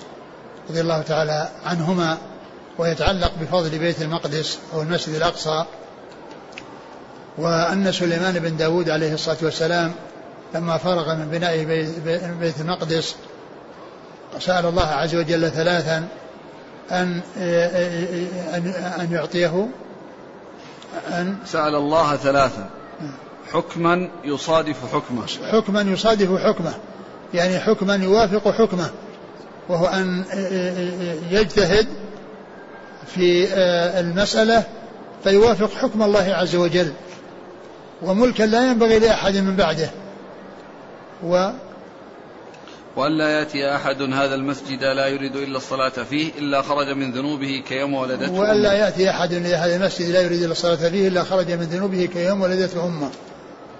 رضي 0.69 0.81
الله 0.81 1.01
تعالى 1.01 1.49
عنهما 1.65 2.17
ويتعلق 2.77 3.31
بفضل 3.41 3.79
بيت 3.79 4.01
المقدس 4.01 4.59
أو 4.73 4.81
المسجد 4.81 5.15
الأقصى 5.15 5.65
وأن 7.37 7.91
سليمان 7.91 8.39
بن 8.39 8.57
داود 8.57 8.89
عليه 8.89 9.13
الصلاة 9.13 9.37
والسلام 9.41 9.93
لما 10.55 10.77
فرغ 10.77 11.15
من 11.15 11.29
بناء 11.29 11.63
بيت 12.39 12.59
المقدس 12.59 13.15
سأل 14.39 14.65
الله 14.65 14.85
عز 14.85 15.15
وجل 15.15 15.51
ثلاثا 15.51 16.07
أن 16.91 17.21
أن 18.53 18.73
أن 18.99 19.11
يعطيه 19.11 19.67
أن 21.07 21.35
سأل 21.45 21.75
الله 21.75 22.15
ثلاثا 22.15 22.69
حكما 23.53 24.09
يصادف 24.23 24.93
حكمه. 24.93 25.25
حكما 25.51 25.81
يصادف 25.81 26.41
حكمه. 26.41 26.73
يعني 27.33 27.59
حكما 27.59 27.95
يوافق 27.95 28.51
حكمه. 28.51 28.89
وهو 29.69 29.85
أن 29.85 30.23
يجتهد 31.31 31.87
في 33.07 33.53
المسألة 33.99 34.63
فيوافق 35.23 35.71
حكم 35.73 36.01
الله 36.03 36.33
عز 36.33 36.55
وجل. 36.55 36.93
وملكا 38.01 38.43
لا 38.43 38.71
ينبغي 38.71 38.99
لأحد 38.99 39.37
من 39.37 39.55
بعده. 39.55 39.89
و 41.23 41.49
وألا 42.95 43.39
يأتي 43.39 43.75
أحد 43.75 44.01
هذا 44.01 44.35
المسجد 44.35 44.83
لا 44.83 45.07
يريد 45.07 45.35
إلا 45.35 45.57
الصلاة 45.57 45.89
فيه 45.89 46.31
إلا 46.39 46.61
خرج 46.61 46.89
من 46.89 47.11
ذنوبه 47.11 47.63
كيوم 47.67 47.93
ولدته 47.93 48.31
وألا 48.31 48.73
يأتي 48.73 49.09
أحد 49.09 49.33
لهذا 49.33 49.75
المسجد 49.75 50.09
لا 50.09 50.21
يريد 50.21 50.41
إلا 50.41 50.51
الصلاة 50.51 50.75
فيه 50.75 51.07
إلا 51.07 51.23
خرج 51.23 51.51
من 51.51 51.63
ذنوبه 51.63 52.05
كيوم 52.05 52.41
ولدته 52.41 52.85
أمة. 52.85 53.09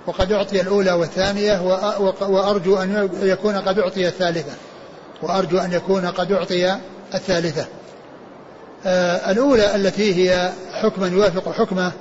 وقد 0.08 0.32
أعطي 0.32 0.62
الأولى 0.62 0.92
والثانية 0.92 1.62
وأرجو 2.22 2.78
أن 2.78 3.10
يكون 3.22 3.56
قد 3.56 3.80
أعطي 3.80 4.08
الثالثة. 4.08 4.54
وأرجو 5.22 5.58
أن 5.58 5.74
يكون 5.74 6.06
قد 6.06 6.32
أعطي 6.32 6.78
الثالثة. 7.14 7.66
آه 8.86 9.32
الأولى 9.32 9.76
التي 9.76 10.16
هي 10.16 10.52
حكما 10.82 11.08
يوافق 11.08 11.52
حكمه 11.52 11.92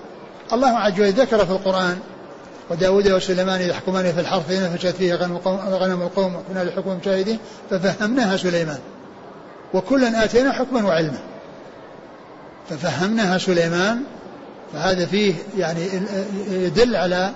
الله 0.52 0.78
عز 0.78 0.92
وجل 0.92 1.12
ذكر 1.12 1.46
في 1.46 1.52
القرآن 1.52 1.98
وداود 2.70 3.08
وسليمان 3.08 3.60
يحكمان 3.60 4.12
في 4.12 4.20
الحرث 4.20 4.48
فإن 4.48 4.76
فشت 4.76 4.86
فيه 4.86 5.14
غنم 5.14 6.02
القوم 6.02 6.36
وكنا 6.36 6.64
لحكم 6.64 6.98
شاهدين 7.04 7.38
ففهمناها 7.70 8.36
سليمان. 8.36 8.78
وكلا 9.74 10.24
آتينا 10.24 10.52
حكما 10.52 10.84
وعلما. 10.84 11.18
ففهمناها 12.70 13.38
سليمان 13.38 14.00
فهذا 14.72 15.06
فيه 15.06 15.34
يعني 15.58 15.88
يدل 16.50 16.96
على 16.96 17.32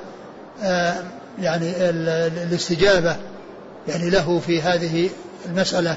آه، 0.62 0.94
يعني 1.40 1.72
الاستجابة 1.76 3.16
يعني 3.88 4.10
له 4.10 4.38
في 4.38 4.62
هذه 4.62 5.10
المسألة 5.46 5.96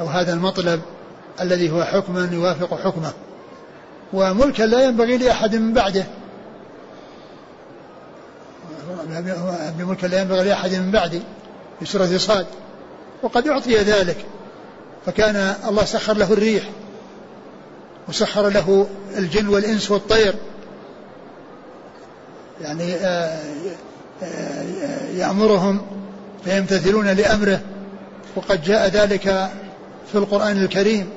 أو 0.00 0.06
هذا 0.06 0.32
المطلب 0.32 0.80
الذي 1.40 1.70
هو 1.70 1.84
حكما 1.84 2.28
يوافق 2.32 2.80
حكمه. 2.84 3.12
وملكا 4.12 4.62
لا 4.62 4.84
ينبغي 4.84 5.16
لأحد 5.16 5.56
من 5.56 5.72
بعده 5.72 6.04
بملك 9.78 10.04
لا 10.04 10.20
ينبغي 10.20 10.44
لأحد 10.44 10.74
من 10.74 10.90
بعدي 10.90 11.22
في 11.80 11.86
سورة 11.86 12.16
صاد 12.16 12.46
وقد 13.22 13.48
أعطي 13.48 13.76
ذلك. 13.76 14.16
فكان 15.06 15.54
الله 15.68 15.84
سخر 15.84 16.16
له 16.16 16.32
الريح 16.32 16.70
وسخر 18.08 18.48
له 18.48 18.86
الجن 19.16 19.48
والإنس 19.48 19.90
والطير. 19.90 20.34
يعني 22.60 22.94
آه، 22.94 23.38
آه، 24.22 25.10
يأمرهم 25.16 25.80
فيمتثلون 26.44 27.08
لأمره. 27.08 27.60
وقد 28.36 28.62
جاء 28.62 28.88
ذلك 28.88 29.50
في 30.12 30.18
القرآن 30.18 30.62
الكريم. 30.62 31.10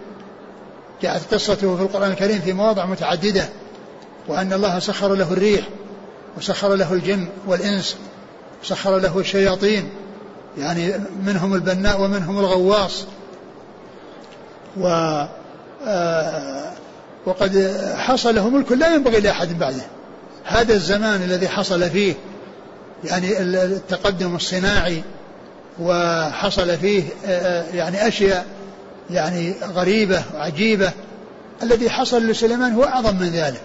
جاءت 1.01 1.34
قصته 1.34 1.76
في 1.76 1.82
القرآن 1.82 2.11
الكريم 2.11 2.39
في 2.39 2.53
مواضع 2.53 2.86
متعددة. 2.86 3.49
وأن 4.28 4.53
الله 4.53 4.80
سخر 4.80 5.15
له 5.15 5.34
الريح. 5.34 5.68
وسخر 6.38 6.75
له 6.75 6.93
الجن 6.93 7.27
والإنس 7.47 7.97
وسخر 8.63 8.97
له 8.97 9.19
الشياطين 9.19 9.89
يعني 10.57 10.93
منهم 11.25 11.53
البناء 11.53 12.01
ومنهم 12.01 12.39
الغواص. 12.39 13.05
و 14.77 14.88
آه، 15.88 16.71
وقد 17.25 17.81
حصل 17.97 18.35
له 18.35 18.49
ملك 18.49 18.71
لا 18.71 18.95
ينبغي 18.95 19.19
لأحد 19.19 19.59
بعده. 19.59 19.83
هذا 20.43 20.73
الزمان 20.73 21.23
الذي 21.23 21.47
حصل 21.47 21.89
فيه 21.89 22.13
يعني 23.03 23.39
التقدم 23.41 24.35
الصناعي 24.35 25.03
وحصل 25.79 26.77
فيه 26.77 27.03
آه، 27.25 27.29
آه، 27.29 27.75
يعني 27.75 28.07
أشياء 28.07 28.45
يعني 29.09 29.53
غريبة 29.63 30.23
وعجيبة 30.35 30.91
الذي 31.63 31.89
حصل 31.89 32.27
لسليمان 32.27 32.73
هو 32.73 32.83
أعظم 32.83 33.15
من 33.15 33.29
ذلك. 33.29 33.61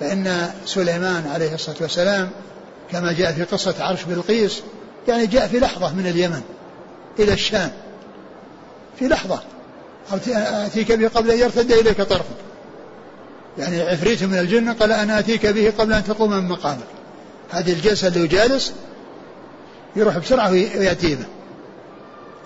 فإن 0.00 0.50
سليمان 0.66 1.26
عليه 1.26 1.54
الصلاة 1.54 1.76
والسلام 1.80 2.30
كما 2.92 3.12
جاء 3.12 3.32
في 3.32 3.44
قصة 3.44 3.74
عرش 3.80 4.04
بلقيس 4.04 4.62
يعني 5.08 5.26
جاء 5.26 5.46
في 5.46 5.60
لحظة 5.60 5.94
من 5.94 6.06
اليمن 6.06 6.40
إلى 7.18 7.32
الشام. 7.32 7.70
في 8.98 9.08
لحظة. 9.08 9.42
أتيك 10.12 10.92
به 10.92 11.08
قبل 11.08 11.30
أن 11.30 11.38
يرتد 11.38 11.72
إليك 11.72 12.02
طرفك. 12.02 12.24
يعني 13.58 13.80
عفريت 13.80 14.22
من 14.22 14.38
الجن 14.38 14.72
قال 14.72 14.92
أنا 14.92 15.18
أتيك 15.18 15.46
به 15.46 15.72
قبل 15.78 15.92
أن 15.92 16.04
تقوم 16.04 16.30
من 16.30 16.48
مقامك. 16.48 16.86
هذه 17.50 17.72
الجلسة 17.72 18.08
اللي 18.08 18.26
جالس 18.26 18.72
يروح 19.96 20.18
بسرعة 20.18 20.50
ويأتي 20.50 21.14
به. 21.14 21.24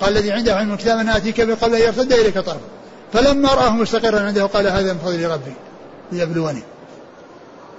قال 0.00 0.16
الذي 0.16 0.32
عنده 0.32 0.56
علم 0.56 0.72
الكتاب 0.72 0.98
أنا 0.98 1.16
أتيك 1.16 1.40
به 1.40 1.54
قبل 1.54 1.74
أن 1.74 1.82
يرتد 1.82 2.12
إليك 2.12 2.38
طرفك. 2.38 2.60
فلما 3.12 3.54
رآه 3.54 3.70
مستقرا 3.70 4.20
عنده 4.20 4.46
قال 4.46 4.66
هذا 4.66 4.92
من 4.92 4.98
فضل 4.98 5.28
ربي 5.28 5.52
ليبلوني. 6.12 6.62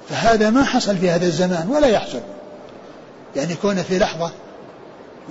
فهذا 0.10 0.49
ما 0.49 0.64
حصل 0.64 0.97
في 0.97 1.10
هذا 1.10 1.26
الزمان 1.26 1.70
ولا 1.70 1.88
يحصل. 1.88 2.22
يعني 3.36 3.51
يكون 3.51 3.84
في 3.84 3.99
لحظة 3.99 4.32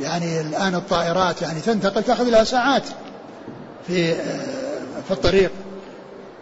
يعني 0.01 0.41
الآن 0.41 0.75
الطائرات 0.75 1.43
يعني 1.43 1.61
تنتقل 1.61 2.03
تأخذ 2.03 2.25
لها 2.25 2.45
ساعات 2.45 2.83
في 3.87 4.13
آه، 4.13 5.01
في 5.09 5.11
الطريق 5.11 5.51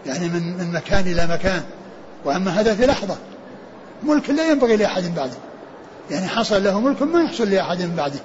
يعني 0.06 0.28
من 0.28 0.58
من 0.58 0.72
مكان 0.72 1.00
إلى 1.00 1.26
مكان. 1.26 1.62
وأما 2.24 2.60
هذا 2.60 2.74
في 2.74 2.86
لحظة 2.86 3.16
ملك 4.02 4.30
لا 4.30 4.50
ينبغي 4.50 4.76
لأحد 4.76 5.14
بعده. 5.16 5.36
يعني 6.10 6.28
حصل 6.28 6.64
له 6.64 6.80
ملك 6.80 7.02
ما 7.02 7.22
يحصل 7.22 7.50
لأحد 7.50 7.96
بعده. 7.96 8.20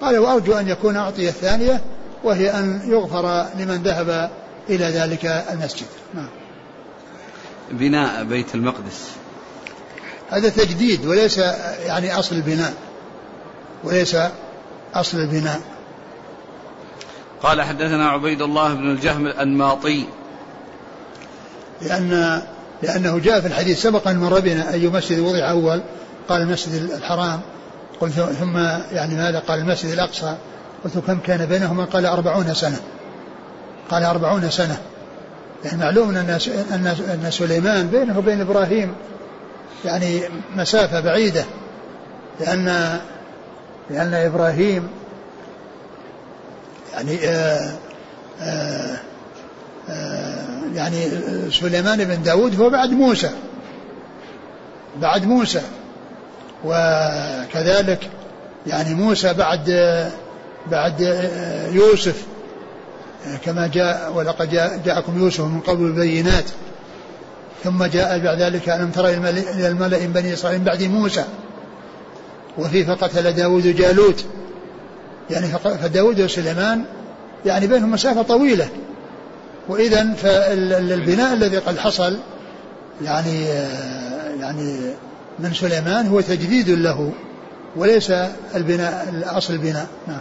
قال 0.00 0.18
وأرجو 0.18 0.52
أن 0.52 0.68
يكون 0.68 0.96
أعطي 0.96 1.28
الثانية 1.28 1.80
وهي 2.24 2.50
أن 2.50 2.80
يغفر 2.84 3.46
لمن 3.58 3.82
ذهب 3.82 4.30
إلى 4.70 4.84
ذلك 4.84 5.26
المسجد. 5.26 5.86
نعم. 6.14 6.39
بناء 7.70 8.24
بيت 8.24 8.54
المقدس. 8.54 9.10
هذا 10.30 10.48
تجديد 10.48 11.06
وليس 11.06 11.38
يعني 11.86 12.18
أصل 12.18 12.36
البناء 12.36 12.74
وليس 13.84 14.16
أصل 14.94 15.18
البناء. 15.18 15.60
قال 17.42 17.62
حدثنا 17.62 18.08
عبيد 18.08 18.42
الله 18.42 18.74
بن 18.74 18.90
الجهم 18.90 19.26
الأنماطي. 19.26 20.04
لأن 21.82 22.42
لأنه 22.82 23.18
جاء 23.18 23.40
في 23.40 23.46
الحديث 23.46 23.82
سبق 23.82 24.08
أن 24.08 24.18
مر 24.18 24.40
بنا 24.40 24.72
أي 24.72 24.88
مسجد 24.88 25.18
وضع 25.18 25.50
أول 25.50 25.82
قال 26.28 26.42
المسجد 26.42 26.90
الحرام 26.90 27.40
قلت 28.00 28.12
ثم 28.12 28.56
يعني 28.92 29.14
ماذا؟ 29.14 29.38
قال 29.38 29.58
المسجد 29.60 29.90
الأقصى. 29.90 30.36
قلت 30.84 30.98
كم 30.98 31.18
كان 31.18 31.46
بينهما؟ 31.46 31.84
قال 31.84 32.06
أربعون 32.06 32.54
سنة. 32.54 32.80
قال 33.90 34.04
أربعون 34.04 34.50
سنة. 34.50 34.80
يعني 35.64 35.78
معلوم 35.78 36.16
أن 36.16 36.40
أن 37.24 37.30
سليمان 37.30 37.88
بينه 37.88 38.18
وبين 38.18 38.40
إبراهيم 38.40 38.94
يعني 39.84 40.22
مسافة 40.56 41.00
بعيدة 41.00 41.44
لأن 42.40 42.98
لأن 43.90 44.14
إبراهيم 44.14 44.88
يعني 46.92 47.18
آآ 47.24 47.70
آه، 48.40 48.42
آآ 48.42 48.96
آه، 49.88 49.90
آه، 49.90 50.62
يعني 50.74 51.08
سليمان 51.50 52.04
بن 52.04 52.22
داود 52.22 52.60
هو 52.60 52.70
بعد 52.70 52.90
موسى 52.90 53.30
بعد 55.00 55.24
موسى 55.24 55.62
وكذلك 56.64 58.10
يعني 58.66 58.94
موسى 58.94 59.34
بعد 59.34 59.70
بعد 60.70 61.00
يوسف 61.72 62.24
كما 63.44 63.66
جاء 63.66 64.12
ولقد 64.14 64.50
جاء 64.50 64.80
جاءكم 64.84 65.18
يوسف 65.18 65.40
من 65.40 65.60
قبل 65.60 65.84
البينات 65.84 66.44
ثم 67.64 67.84
جاء 67.84 68.18
بعد 68.18 68.40
ذلك 68.42 68.68
ألم 68.68 68.90
ترى 68.90 69.14
إلى 69.14 69.68
الملأ 69.68 69.98
من 69.98 70.12
بني 70.12 70.32
إسرائيل 70.32 70.60
بعد 70.60 70.82
موسى؟ 70.82 71.24
وفي 72.58 72.84
فقتل 72.84 73.32
داود 73.32 73.76
جالوت. 73.76 74.24
يعني 75.30 75.46
فداود 75.82 76.20
وسليمان 76.20 76.84
يعني 77.46 77.66
بينهم 77.66 77.90
مسافة 77.90 78.22
طويلة. 78.22 78.68
وإذا 79.68 80.12
فالبناء 80.14 81.34
الذي 81.34 81.58
قد 81.58 81.78
حصل 81.78 82.18
يعني 83.02 83.44
يعني 84.40 84.94
من 85.38 85.54
سليمان 85.54 86.06
هو 86.06 86.20
تجديد 86.20 86.70
له 86.70 87.12
وليس 87.76 88.10
البناء 88.54 89.08
الأصل 89.08 89.54
البناء 89.54 89.86
نعم. 90.08 90.20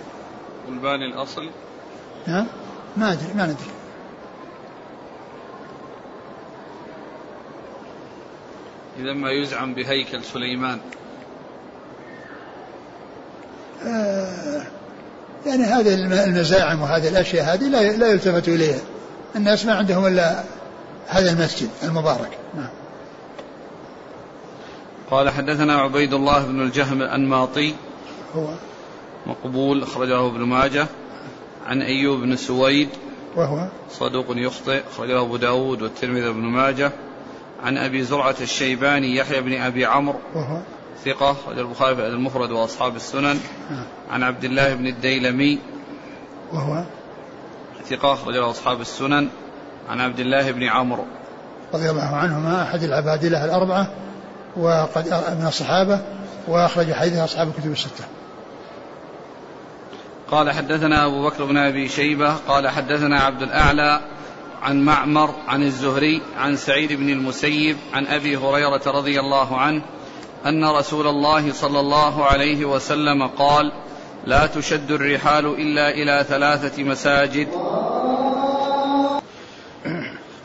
والباني 0.68 1.06
الأصل؟ 1.06 1.50
نعم. 2.28 2.46
ما 2.98 3.12
أدري 3.12 3.34
ما 3.36 3.46
ندري. 3.46 3.72
إذا 9.00 9.14
ما 9.14 9.32
يزعم 9.32 9.74
بهيكل 9.74 10.24
سليمان. 10.24 10.80
آه 13.86 14.62
يعني 15.46 15.64
هذه 15.64 15.94
المزاعم 16.26 16.82
وهذه 16.82 17.08
الأشياء 17.08 17.54
هذه 17.54 17.64
لا 17.64 17.98
لا 17.98 18.08
يلتفت 18.08 18.48
إليها. 18.48 18.80
الناس 19.36 19.66
ما 19.66 19.76
عندهم 19.76 20.08
إلا 20.08 20.44
هذا 21.08 21.32
المسجد 21.32 21.70
المبارك. 21.84 22.38
نعم. 22.56 22.70
قال 25.12 25.30
حدثنا 25.30 25.82
عبيد 25.82 26.14
الله 26.14 26.46
بن 26.46 26.62
الجهم 26.62 27.02
الأنماطي. 27.02 27.76
هو. 28.36 28.48
مقبول 29.28 29.84
أخرجه 29.84 30.28
ابن 30.28 30.40
ماجه. 30.40 30.88
عن 31.68 31.82
أيوب 31.82 32.20
بن 32.20 32.36
سويد 32.36 32.90
وهو 33.36 33.68
صدوق 33.92 34.26
يخطئ 34.30 34.82
أخرجه 34.92 35.22
أبو 35.22 35.38
داود 35.38 35.82
والترمذي 35.82 36.30
بن 36.30 36.42
ماجه. 36.42 36.92
عن 37.64 37.78
أبي 37.78 38.04
زرعة 38.04 38.36
الشيباني 38.42 39.16
يحيى 39.16 39.42
بن 39.42 39.62
أبي 39.62 39.86
عمرو 39.86 40.20
وهو 40.36 40.62
ثقة 41.06 41.32
أخرج 41.32 41.60
البخاري 41.60 41.96
في 41.96 42.08
المفرد 42.08 42.52
وأصحاب 42.52 42.96
السنن. 42.96 43.40
نعم. 43.70 43.86
عن 44.12 44.24
عبد 44.24 44.44
الله 44.44 44.74
بن 44.74 44.88
الديلمي 44.88 45.60
وهو 46.54 46.84
ثقة 47.90 48.14
أخرجه 48.14 48.50
أصحاب 48.50 48.82
السنن. 48.82 49.28
عن 49.90 50.02
عبد 50.02 50.20
الله 50.20 50.52
بن 50.52 50.64
عمرو. 50.64 51.06
رضي 51.74 51.90
الله 51.90 52.16
عنهما 52.16 52.64
أحد 52.64 52.84
العبادلة 52.84 53.46
الأربعة 53.46 53.92
وقد 54.58 55.08
من 55.40 55.46
الصحابة 55.48 56.02
وأخرج 56.48 56.94
حديث 56.94 57.18
أصحاب 57.18 57.48
الكتب 57.48 57.72
الستة. 57.72 58.04
قال 60.32 60.52
حدثنا 60.52 61.06
أبو 61.06 61.24
بكر 61.24 61.46
بن 61.46 61.58
أبي 61.58 61.90
شيبة 61.90 62.34
قال 62.48 62.68
حدثنا 62.68 63.20
عبد 63.20 63.42
الأعلى 63.42 64.02
عن 64.62 64.82
معمر 64.82 65.36
عن 65.48 65.64
الزهري 65.64 66.22
عن 66.38 66.56
سعيد 66.56 66.94
بن 66.94 67.10
المسيب 67.10 67.78
عن 67.94 68.08
أبي 68.08 68.38
هريرة 68.38 68.82
رضي 68.88 69.20
الله 69.20 69.58
عنه 69.58 69.82
أن 70.46 70.66
رسول 70.66 71.08
الله 71.08 71.54
صلى 71.54 71.80
الله 71.80 72.26
عليه 72.26 72.66
وسلم 72.66 73.28
قال 73.28 73.72
لا 74.26 74.46
تشد 74.46 74.92
الرحال 74.92 75.46
إلا 75.46 75.90
إلى 75.90 76.26
ثلاثة 76.30 76.84
مساجد 76.84 77.48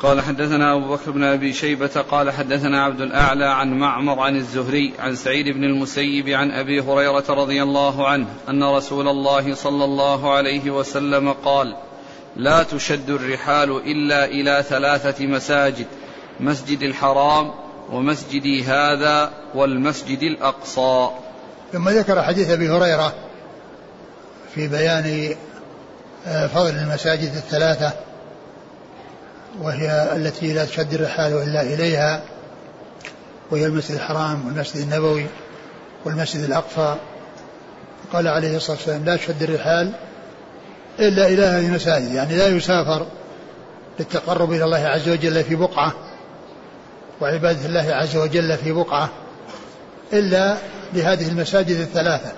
قال 0.04 0.20
حدثنا 0.20 0.74
أبو 0.74 0.94
بكر 0.94 1.10
بن 1.10 1.24
أبي 1.24 1.52
شيبة 1.52 2.04
قال 2.10 2.30
حدثنا 2.30 2.84
عبد 2.84 3.00
الأعلى 3.00 3.44
عن 3.44 3.78
معمر 3.78 4.20
عن 4.20 4.36
الزهري 4.36 4.92
عن 4.98 5.14
سعيد 5.16 5.48
بن 5.48 5.64
المسيب 5.64 6.28
عن 6.28 6.50
أبي 6.50 6.80
هريرة 6.80 7.24
رضي 7.28 7.62
الله 7.62 8.08
عنه 8.08 8.26
أن 8.48 8.64
رسول 8.64 9.08
الله 9.08 9.54
صلى 9.54 9.84
الله 9.84 10.34
عليه 10.34 10.70
وسلم 10.70 11.32
قال 11.32 11.76
لا 12.36 12.62
تشد 12.62 13.10
الرحال 13.10 13.70
إلا 13.70 14.24
إلى 14.24 14.64
ثلاثة 14.68 15.26
مساجد 15.26 15.86
مسجد 16.40 16.82
الحرام 16.82 17.50
ومسجدي 17.90 18.64
هذا 18.64 19.30
والمسجد 19.54 20.22
الأقصى. 20.22 21.08
ثم 21.72 21.88
ذكر 21.88 22.22
حديث 22.22 22.50
أبي 22.50 22.68
هريرة 22.68 23.14
في 24.54 24.68
بيان 24.68 25.36
آه، 26.26 26.46
فضل 26.46 26.70
المساجد 26.70 27.34
الثلاثة 27.36 27.92
وهي 29.62 30.16
التي 30.16 30.52
لا 30.52 30.64
تشد 30.64 30.94
الرحال 30.94 31.32
إلا 31.32 31.62
إليها 31.62 32.22
وهي 33.50 33.66
المسجد 33.66 33.94
الحرام 33.94 34.46
والمسجد 34.46 34.82
النبوي 34.82 35.26
والمسجد 36.04 36.42
الأقصى. 36.42 36.96
قال 38.12 38.28
عليه 38.28 38.56
الصلاة 38.56 38.76
والسلام 38.76 39.04
لا 39.04 39.16
تشد 39.16 39.42
الرحال 39.42 39.92
إلا 40.98 41.26
إلى 41.26 41.42
هذه 41.42 41.66
المساجد. 41.66 42.12
يعني 42.12 42.36
لا 42.36 42.46
يسافر 42.46 43.06
للتقرب 43.98 44.52
إلى 44.52 44.64
الله 44.64 44.86
عز 44.86 45.08
وجل 45.08 45.44
في 45.44 45.54
بقعة 45.54 45.94
وعبادة 47.20 47.66
الله 47.66 47.94
عز 47.94 48.16
وجل 48.16 48.56
في 48.56 48.72
بقعة 48.72 49.10
إلا 50.12 50.56
لهذه 50.94 51.28
المساجد 51.28 51.76
الثلاثة. 51.80 52.32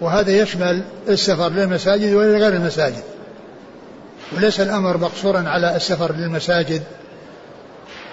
وهذا 0.00 0.30
يشمل 0.30 0.82
السفر 1.08 1.48
للمساجد 1.48 2.12
وإلى 2.12 2.38
غير 2.38 2.52
المساجد. 2.52 3.02
وليس 4.36 4.60
الأمر 4.60 4.96
مقصورا 4.96 5.48
على 5.48 5.76
السفر 5.76 6.12
للمساجد 6.12 6.82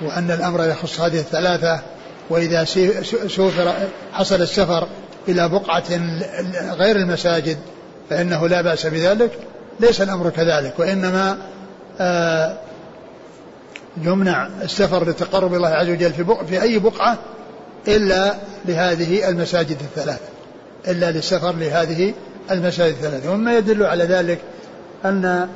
وأن 0.02 0.32
الأمر 0.32 0.64
يخص 0.64 1.00
هذه 1.00 1.20
الثلاثة 1.20 1.82
وإذا 2.30 2.64
سوفر 3.28 3.74
حصل 4.14 4.42
السفر 4.42 4.88
إلى 5.28 5.50
بقعة 5.50 5.84
غير 6.74 6.96
المساجد 6.96 7.58
فإنه 8.10 8.48
لا 8.48 8.62
بأس 8.62 8.86
بذلك. 8.86 9.32
ليس 9.80 10.02
الأمر 10.02 10.30
كذلك 10.30 10.80
وإنما 10.80 11.38
آه، 12.00 12.58
يمنع 14.02 14.48
السفر 14.62 15.06
للتقرب 15.06 15.54
الله 15.54 15.70
عز 15.70 15.90
وجل 15.90 16.14
في, 16.14 16.26
في 16.50 16.62
أي 16.62 16.80
بقعة 16.80 17.18
إلا 17.88 18.34
لهذه 18.66 19.30
المساجد 19.30 19.78
الثلاثة 19.82 20.26
إلا 20.88 21.12
للسفر 21.12 21.56
لهذه 21.56 22.14
المساجد 22.52 22.94
الثلاثة. 22.94 23.32
ومما 23.32 23.58
يدل 23.58 23.84
على 23.84 24.04
ذلك 24.04 24.40
أن 25.06 25.50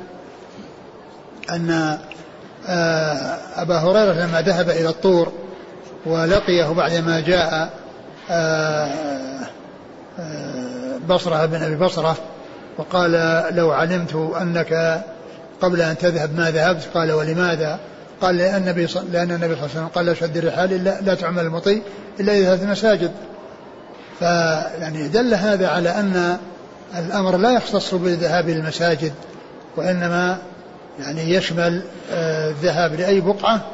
أن 1.50 1.98
آه، 2.68 3.38
أبا 3.56 3.78
هريرة 3.78 4.12
لما 4.12 4.40
ذهب 4.42 4.70
إلى 4.70 4.88
الطور 4.88 5.32
ولقيه 6.06 6.72
بعدما 6.72 7.20
جاء 7.20 7.70
آه، 8.30 8.88
بصرة 11.08 11.46
بن 11.46 11.62
أبي 11.62 11.76
بصرة 11.76 12.16
وقال 12.78 13.12
لو 13.54 13.70
علمت 13.72 14.14
أنك 14.40 15.02
قبل 15.60 15.80
أن 15.82 15.98
تذهب 15.98 16.36
ما 16.36 16.50
ذهبت 16.50 16.88
قال 16.94 17.12
ولماذا؟ 17.12 17.78
قال 18.20 18.36
لأن 18.36 18.62
النبي 18.62 18.86
صلى 18.86 19.02
الله 19.02 19.20
عليه 19.20 19.64
وسلم 19.64 19.86
قال 19.86 20.06
لا 20.06 20.14
شد 20.14 20.36
الرحال 20.36 20.72
إلا 20.72 21.00
لا 21.00 21.14
تعمل 21.14 21.42
المطي 21.42 21.82
إلا 22.20 22.32
إذا 22.32 22.56
ثلاث 22.56 22.70
مساجد. 22.70 23.10
فيعني 24.18 25.08
دل 25.08 25.34
هذا 25.34 25.68
على 25.68 25.90
أن 25.90 26.36
الأمر 26.98 27.36
لا 27.36 27.50
يختص 27.50 27.94
بالذهاب 27.94 28.48
للمساجد 28.48 29.12
وإنما 29.76 30.38
يعني 30.98 31.34
يشمل 31.34 31.82
آه، 32.12 32.50
الذهاب 32.50 32.94
لأي 32.94 33.20
بقعة 33.20 33.66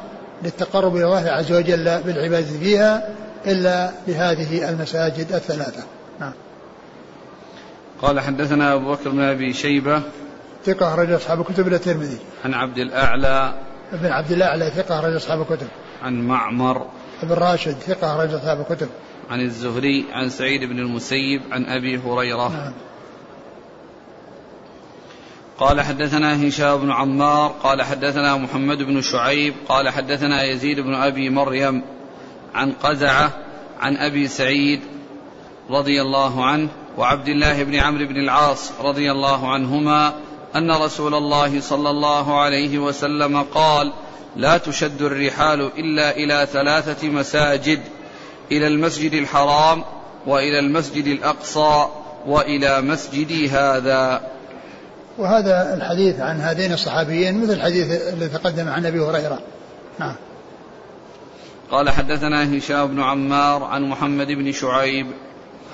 للتقرب 0.43 0.95
إلى 0.95 1.05
الله 1.05 1.31
عز 1.31 1.51
وجل 1.51 2.01
بالعبادة 2.05 2.59
فيها 2.59 3.09
إلا 3.47 3.91
لهذه 4.07 4.69
المساجد 4.69 5.31
الثلاثة. 5.31 5.83
نعم. 6.19 6.33
قال 8.01 8.19
حدثنا 8.19 8.73
أبو 8.73 8.91
بكر 8.91 9.09
بن 9.09 9.21
أبي 9.21 9.53
شيبة. 9.53 10.01
ثقة 10.65 10.93
أخرج 10.93 11.11
أصحاب 11.11 11.39
الكتب 11.39 11.67
إلى 11.67 11.75
الترمذي. 11.75 12.17
عن 12.45 12.53
عبد 12.53 12.77
الأعلى. 12.77 13.53
ابن 13.93 14.05
عبد 14.05 14.31
الأعلى 14.31 14.71
ثقة 14.75 14.99
أخرج 14.99 15.15
أصحاب 15.15 15.41
الكتب. 15.41 15.67
عن 16.01 16.27
معمر. 16.27 16.87
ابن 17.23 17.33
راشد 17.33 17.75
ثقة 17.87 18.15
أخرج 18.15 18.33
أصحاب 18.33 18.59
الكتب. 18.59 18.87
عن 19.29 19.41
الزهري 19.41 20.05
عن 20.13 20.29
سعيد 20.29 20.63
بن 20.63 20.79
المسيب 20.79 21.41
عن 21.51 21.65
أبي 21.65 21.97
هريرة. 21.97 22.49
نعم. 22.49 22.73
قال 25.59 25.81
حدثنا 25.81 26.47
هشام 26.47 26.77
بن 26.77 26.91
عمار 26.91 27.55
قال 27.63 27.81
حدثنا 27.81 28.37
محمد 28.37 28.77
بن 28.77 29.01
شعيب 29.01 29.53
قال 29.69 29.89
حدثنا 29.89 30.43
يزيد 30.43 30.79
بن 30.79 30.93
أبي 30.95 31.29
مريم 31.29 31.81
عن 32.55 32.71
قزعة 32.71 33.31
عن 33.79 33.97
أبي 33.97 34.27
سعيد 34.27 34.81
رضي 35.69 36.01
الله 36.01 36.45
عنه 36.45 36.69
وعبد 36.97 37.27
الله 37.27 37.63
بن 37.63 37.75
عمرو 37.75 38.05
بن 38.05 38.15
العاص 38.15 38.71
رضي 38.81 39.11
الله 39.11 39.51
عنهما 39.51 40.13
أن 40.55 40.71
رسول 40.71 41.13
الله 41.13 41.61
صلى 41.61 41.89
الله 41.89 42.39
عليه 42.39 42.79
وسلم 42.79 43.43
قال 43.43 43.93
لا 44.35 44.57
تشد 44.57 45.01
الرحال 45.01 45.71
إلا 45.77 46.17
إلى 46.17 46.47
ثلاثة 46.51 47.09
مساجد 47.09 47.81
إلى 48.51 48.67
المسجد 48.67 49.13
الحرام 49.13 49.83
وإلى 50.27 50.59
المسجد 50.59 51.07
الأقصى 51.07 51.85
وإلى 52.25 52.81
مسجدي 52.81 53.49
هذا. 53.49 54.21
وهذا 55.19 55.73
الحديث 55.73 56.19
عن 56.19 56.41
هذين 56.41 56.73
الصحابيين 56.73 57.43
مثل 57.43 57.53
الحديث 57.53 58.13
الذي 58.13 58.29
تقدم 58.29 58.67
عن 58.67 58.85
أبي 58.85 58.99
هريرة. 58.99 59.39
نعم. 59.99 60.15
قال 61.71 61.89
حدثنا 61.89 62.57
هشام 62.57 62.87
بن 62.87 63.01
عمار 63.01 63.63
عن 63.63 63.83
محمد 63.83 64.27
بن 64.27 64.51
شعيب. 64.51 65.07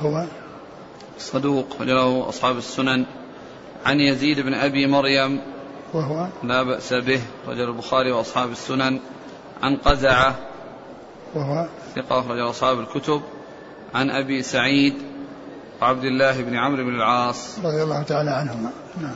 هو؟ 0.02 0.26
صدوق 1.20 1.82
له 1.82 2.30
أصحاب 2.30 2.58
السنن. 2.58 3.06
عن 3.86 4.00
يزيد 4.00 4.40
بن 4.40 4.54
أبي 4.54 4.88
مريم. 4.88 5.42
وهو؟ 5.94 6.28
لا 6.44 6.64
بأس 6.64 6.94
به 6.94 7.22
رجل 7.48 7.70
البخاري 7.70 8.12
وأصحاب 8.12 8.52
السنن. 8.52 9.00
عن 9.64 9.76
قزعة. 9.76 10.36
وهو؟ 11.36 11.68
ثقة 11.96 12.20
أخرج 12.20 12.40
أصحاب 12.40 12.80
الكتب. 12.80 13.22
عن 13.96 14.10
أبي 14.10 14.42
سعيد. 14.42 14.94
وعبد 15.82 16.04
الله 16.04 16.42
بن 16.42 16.56
عمرو 16.56 16.84
بن 16.84 16.96
العاص. 16.96 17.60
رضي 17.60 17.84
الله 17.84 18.02
تعالى 18.04 18.32
عنهما. 18.32 18.70
نعم. 19.02 19.16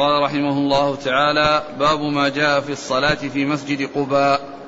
قال 0.00 0.22
رحمه 0.22 0.52
الله 0.52 0.94
تعالى 0.94 1.62
باب 1.78 2.00
ما 2.00 2.28
جاء 2.28 2.60
في 2.60 2.72
الصلاة 2.72 3.14
في 3.14 3.44
مسجد 3.44 3.90
قباء. 3.94 4.58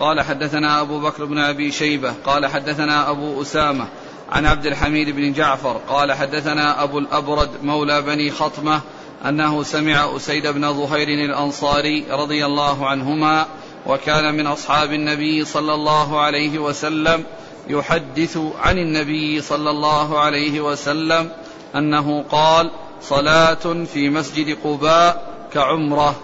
قال 0.00 0.20
حدثنا 0.20 0.80
أبو 0.80 1.00
بكر 1.00 1.24
بن 1.24 1.38
أبي 1.38 1.72
شيبة. 1.72 2.14
قال 2.24 2.46
حدثنا 2.46 3.10
أبو 3.10 3.42
أسامة 3.42 3.88
عن 4.32 4.46
عبد 4.46 4.66
الحميد 4.66 5.10
بن 5.10 5.32
جعفر. 5.32 5.80
قال 5.88 6.12
حدثنا 6.12 6.82
أبو 6.82 6.98
الأبرد 6.98 7.50
مولى 7.62 8.02
بني 8.02 8.30
خطمة 8.30 8.80
أنه 9.28 9.62
سمع 9.62 10.16
أسيد 10.16 10.46
بن 10.46 10.72
ظهير 10.72 11.08
الأنصاري 11.08 12.04
رضي 12.10 12.46
الله 12.46 12.88
عنهما 12.88 13.46
وكان 13.86 14.34
من 14.34 14.46
أصحاب 14.46 14.92
النبي 14.92 15.44
صلى 15.44 15.74
الله 15.74 16.20
عليه 16.20 16.58
وسلم 16.58 17.24
يحدث 17.68 18.38
عن 18.58 18.78
النبي 18.78 19.40
صلى 19.40 19.70
الله 19.70 20.18
عليه 20.18 20.60
وسلم 20.60 21.30
أنه 21.74 22.24
قال 22.30 22.70
صلاة 23.02 23.84
في 23.92 24.10
مسجد 24.10 24.58
قباء 24.64 25.34
كعمرة. 25.52 26.14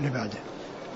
لبعده 0.00 0.38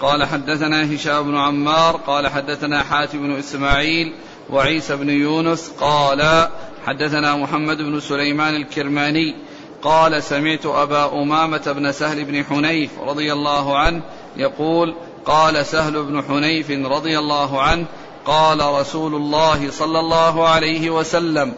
قال 0.00 0.24
حدثنا 0.24 0.94
هشام 0.94 1.22
بن 1.22 1.36
عمار 1.36 1.96
قال 1.96 2.28
حدثنا 2.28 2.82
حاتم 2.82 3.18
بن 3.18 3.38
إسماعيل 3.38 4.14
وعيسى 4.50 4.96
بن 4.96 5.10
يونس 5.10 5.72
قال 5.80 6.48
حدثنا 6.86 7.36
محمد 7.36 7.76
بن 7.76 8.00
سليمان 8.00 8.56
الكرماني 8.56 9.36
قال 9.82 10.22
سمعت 10.22 10.66
أبا 10.66 11.22
أمامة 11.22 11.72
بن 11.76 11.92
سهل 11.92 12.24
بن 12.24 12.44
حنيف 12.44 12.90
رضي 13.00 13.32
الله 13.32 13.78
عنه 13.78 14.02
يقول 14.36 14.94
قال 15.24 15.66
سهل 15.66 16.02
بن 16.02 16.22
حنيف 16.22 16.70
رضي 16.70 17.18
الله 17.18 17.62
عنه 17.62 17.86
قال 18.26 18.60
رسول 18.80 19.14
الله 19.14 19.70
صلى 19.70 20.00
الله 20.00 20.48
عليه 20.48 20.90
وسلم 20.90 21.54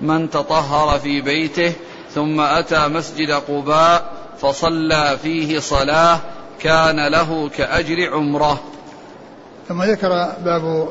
من 0.00 0.30
تطهر 0.30 0.98
في 0.98 1.20
بيته 1.20 1.72
ثم 2.14 2.40
أتى 2.40 2.88
مسجد 2.88 3.30
قباء 3.30 4.12
فصلى 4.40 5.18
فيه 5.22 5.58
صلاة 5.58 6.20
كان 6.60 7.08
له 7.08 7.48
كأجر 7.48 8.10
عمرة. 8.12 8.60
ثم 9.68 9.82
ذكر 9.82 10.32
باب 10.44 10.88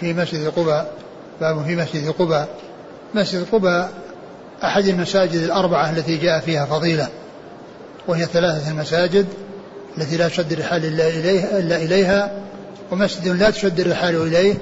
في 0.00 0.14
مسجد 0.14 0.46
قباء 0.48 0.92
باب 1.40 1.64
في 1.64 1.76
مسجد 1.76 2.10
قباء. 2.10 2.48
مسجد 3.14 3.46
قباء 3.52 3.92
أحد 4.64 4.86
المساجد 4.86 5.42
الأربعة 5.42 5.90
التي 5.90 6.16
جاء 6.16 6.40
فيها 6.40 6.66
فضيلة 6.66 7.08
وهي 8.08 8.24
ثلاثة 8.24 8.70
المساجد 8.70 9.26
التي 9.98 10.16
لا 10.16 10.28
تشد 10.28 10.52
الرحال 10.52 10.84
إلا 10.84 11.08
إليها, 11.08 11.58
إلا 11.58 11.76
إليها 11.76 12.32
ومسجد 12.90 13.28
لا 13.28 13.50
تشد 13.50 13.80
الرحال 13.80 14.16
إليه 14.22 14.54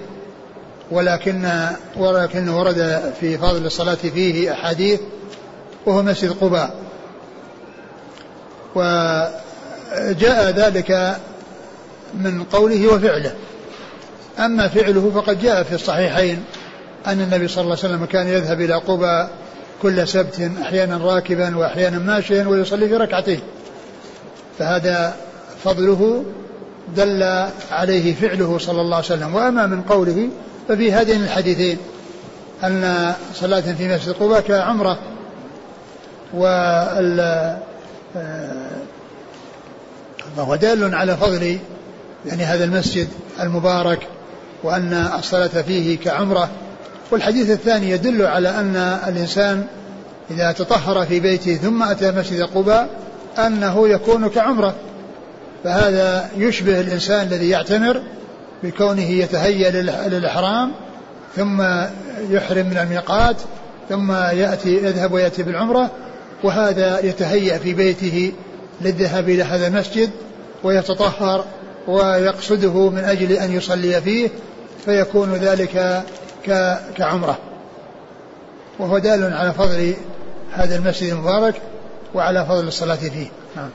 ولكن 0.91 1.69
ولكن 1.97 2.49
ورد 2.49 3.13
في 3.21 3.39
فضل 3.39 3.67
الصلاة 3.67 3.95
فيه 3.95 4.53
أحاديث 4.53 5.01
وهو 5.89 6.03
مسجد 6.03 6.31
قباء. 6.31 6.75
وجاء 8.75 10.51
ذلك 10.51 11.17
من 12.15 12.45
قوله 12.45 12.87
وفعله. 12.95 13.35
أما 14.39 14.69
فعله 14.69 15.11
فقد 15.15 15.43
جاء 15.43 15.63
في 15.63 15.75
الصحيحين 15.75 16.45
أن 17.07 17.21
النبي 17.21 17.49
صلى 17.49 17.65
الله 17.65 17.77
عليه 17.85 17.95
وسلم 17.95 18.05
كان 18.05 18.27
يذهب 18.27 18.61
إلى 18.61 18.75
قبى 18.75 19.29
كل 19.83 20.09
سبت 20.09 20.51
أحيانا 20.63 20.97
راكبا 20.97 21.57
وأحيانا 21.57 21.99
ماشيا 21.99 22.45
ويصلي 22.49 22.89
في 22.89 22.97
ركعتين 22.97 23.41
فهذا 24.59 25.17
فضله 25.65 26.25
دل 26.97 27.49
عليه 27.71 28.15
فعله 28.15 28.59
صلى 28.59 28.81
الله 28.81 28.97
عليه 28.97 29.07
وسلم. 29.07 29.35
وأما 29.35 29.67
من 29.67 29.83
قوله 29.83 30.29
ففي 30.69 30.93
هذين 30.93 31.23
الحديثين 31.23 31.79
أن 32.65 33.13
صلاة 33.35 33.61
في 33.61 33.89
مسجد 33.89 34.13
قبى 34.13 34.41
كعمرة 34.41 34.99
وال 36.35 37.57
فهو 40.37 40.57
دال 40.57 40.95
على 40.95 41.17
فضل 41.17 41.59
يعني 42.27 42.45
هذا 42.45 42.65
المسجد 42.65 43.09
المبارك 43.41 44.07
وأن 44.63 45.09
الصلاة 45.19 45.63
فيه 45.63 45.99
كعمرة. 45.99 46.49
والحديث 47.11 47.51
الثاني 47.51 47.91
يدل 47.91 48.27
على 48.27 48.49
أن 48.49 48.77
الإنسان 49.09 49.67
إذا 50.31 50.53
تطهر 50.53 51.07
في 51.07 51.21
بيته 51.21 51.57
ثم 51.57 51.83
أتى 51.83 52.11
مسجد 52.11 52.43
قباء 52.43 52.89
أنه 53.39 53.89
يكون 53.89 54.29
كعمرة. 54.29 54.75
فهذا 55.65 56.29
يشبه 56.37 56.81
الإنسان 56.81 57.27
الذي 57.27 57.49
يعتمر 57.49 58.03
بكونه 58.63 59.11
يتهيأ 59.11 59.71
للإحرام 60.09 60.73
ثم 61.37 61.63
يحرم 62.31 62.67
من 62.67 62.79
الميقات 62.79 63.37
ثم 63.89 64.13
يأتي 64.13 64.77
يذهب 64.77 65.13
ويأتي 65.13 65.43
بالعمرة 65.43 65.91
وهذا 66.43 67.01
يتهيأ 67.01 67.59
في 67.59 67.75
بيته 67.75 68.33
للذهاب 68.81 69.29
إلى 69.29 69.43
هذا 69.43 69.67
المسجد 69.67 70.11
ويتطهر 70.65 71.45
ويقصده 71.89 72.91
من 72.91 73.05
أجل 73.05 73.33
أن 73.33 73.53
يصلي 73.53 74.01
فيه 74.01 74.31
فيكون 74.85 75.35
ذلك 75.35 76.05
كعمرة. 76.97 77.39
وهو 78.79 78.99
دال 78.99 79.33
على 79.35 79.53
فضل 79.53 79.95
هذا 80.53 80.77
المسجد 80.77 81.13
المبارك 81.13 81.55
وعلى 82.15 82.47
فضل 82.47 82.69
الصلاة 82.69 82.97
فيه. 82.97 83.27
نعم. 83.57 83.71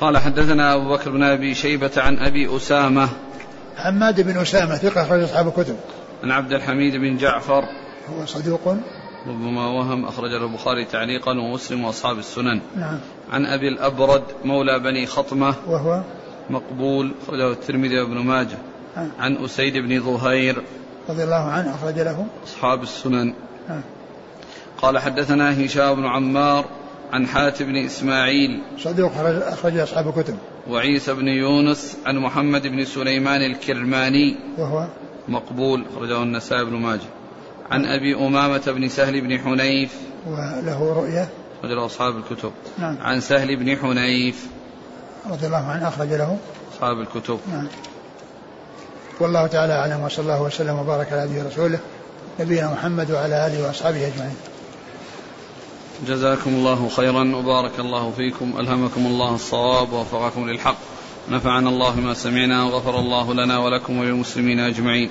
قال 0.00 0.18
حدثنا 0.18 0.74
أبو 0.74 0.96
بكر 0.96 1.10
بن 1.10 1.22
أبي 1.22 1.54
شيبة 1.54 1.90
عن 1.96 2.18
أبي 2.18 2.56
أسامة. 2.56 3.08
حماد 3.76 4.20
بن 4.20 4.40
أسامة 4.40 4.76
ثقة 4.76 5.02
أخرج 5.02 5.22
أصحاب 5.22 5.48
الكتب. 5.48 5.76
عن 6.22 6.30
عبد 6.30 6.52
الحميد 6.52 6.96
بن 6.96 7.16
جعفر. 7.16 7.64
هو 8.10 8.26
صدوق 8.26 8.76
ربما 9.28 9.66
وهم 9.66 10.04
أخرجه 10.04 10.44
البخاري 10.44 10.84
تعليقا 10.84 11.30
ومسلم 11.30 11.84
وأصحاب 11.84 12.18
السنن. 12.18 12.60
نعم. 12.76 12.98
عن 13.32 13.46
أبي 13.46 13.68
الأبرد 13.68 14.22
مولى 14.44 14.78
بني 14.78 15.06
خطمة. 15.06 15.54
وهو؟ 15.66 16.02
مقبول 16.50 17.12
أخرجه 17.22 17.52
الترمذي 17.52 18.00
وابن 18.00 18.18
ماجه. 18.18 18.58
نعم. 18.96 19.08
عن 19.20 19.36
أسيد 19.36 19.76
بن 19.76 20.00
ظهير 20.00 20.62
رضي 21.08 21.24
الله 21.24 21.50
عنه 21.50 21.74
أخرج 21.74 21.98
له. 21.98 22.26
أصحاب 22.44 22.82
السنن. 22.82 23.34
نعم. 23.68 23.82
قال 24.82 24.98
حدثنا 24.98 25.64
هشام 25.64 25.94
بن 25.94 26.06
عمار 26.06 26.64
عن 27.12 27.26
حاتم 27.26 27.64
بن 27.64 27.76
إسماعيل. 27.76 28.62
صدوق 28.78 29.12
أخرج 29.16 29.76
أصحاب 29.76 30.08
الكتب. 30.08 30.36
وعيسى 30.70 31.14
بن 31.14 31.28
يونس 31.28 31.96
عن 32.06 32.18
محمد 32.18 32.66
بن 32.66 32.84
سليمان 32.84 33.42
الكرماني. 33.42 34.36
وهو؟ 34.58 34.86
مقبول 35.28 35.84
أخرجه 35.92 36.22
النسائي 36.22 36.64
بن 36.64 36.76
ماجه. 36.76 37.23
عن 37.70 37.86
أبي 37.86 38.14
أمامة 38.14 38.62
بن 38.66 38.88
سهل 38.88 39.20
بن 39.20 39.38
حنيف. 39.38 39.94
وله 40.26 40.92
رؤية. 40.96 41.28
أخرج 41.62 41.78
أصحاب 41.78 42.16
الكتب. 42.16 42.52
نعم. 42.78 42.98
عن 43.00 43.20
سهل 43.20 43.56
بن 43.56 43.76
حنيف. 43.76 44.46
رضي 45.30 45.46
الله 45.46 45.66
عنه 45.70 45.88
أخرج 45.88 46.08
له. 46.08 46.38
أصحاب 46.74 47.00
الكتب. 47.00 47.38
نعم. 47.52 47.66
والله 49.20 49.46
تعالى 49.46 49.72
أعلم 49.72 50.00
وصلى 50.00 50.22
الله 50.22 50.42
وسلم 50.42 50.78
وبارك 50.78 51.12
على 51.12 51.24
نبينا 51.24 51.44
ورسوله 51.44 51.78
نبينا 52.40 52.72
محمد 52.72 53.10
وعلى 53.10 53.46
آله 53.46 53.66
وأصحابه 53.66 54.06
أجمعين. 54.06 54.36
جزاكم 56.08 56.50
الله 56.50 56.88
خيرا 56.88 57.36
وبارك 57.36 57.80
الله 57.80 58.10
فيكم 58.16 58.52
ألهمكم 58.58 59.06
الله 59.06 59.34
الصواب 59.34 59.92
ووفقكم 59.92 60.48
للحق. 60.50 60.76
نفعنا 61.30 61.68
الله 61.68 61.90
بما 61.90 62.14
سمعنا 62.14 62.64
وغفر 62.64 62.98
الله 62.98 63.34
لنا 63.34 63.58
ولكم 63.58 63.98
وللمسلمين 63.98 64.60
أجمعين. 64.60 65.10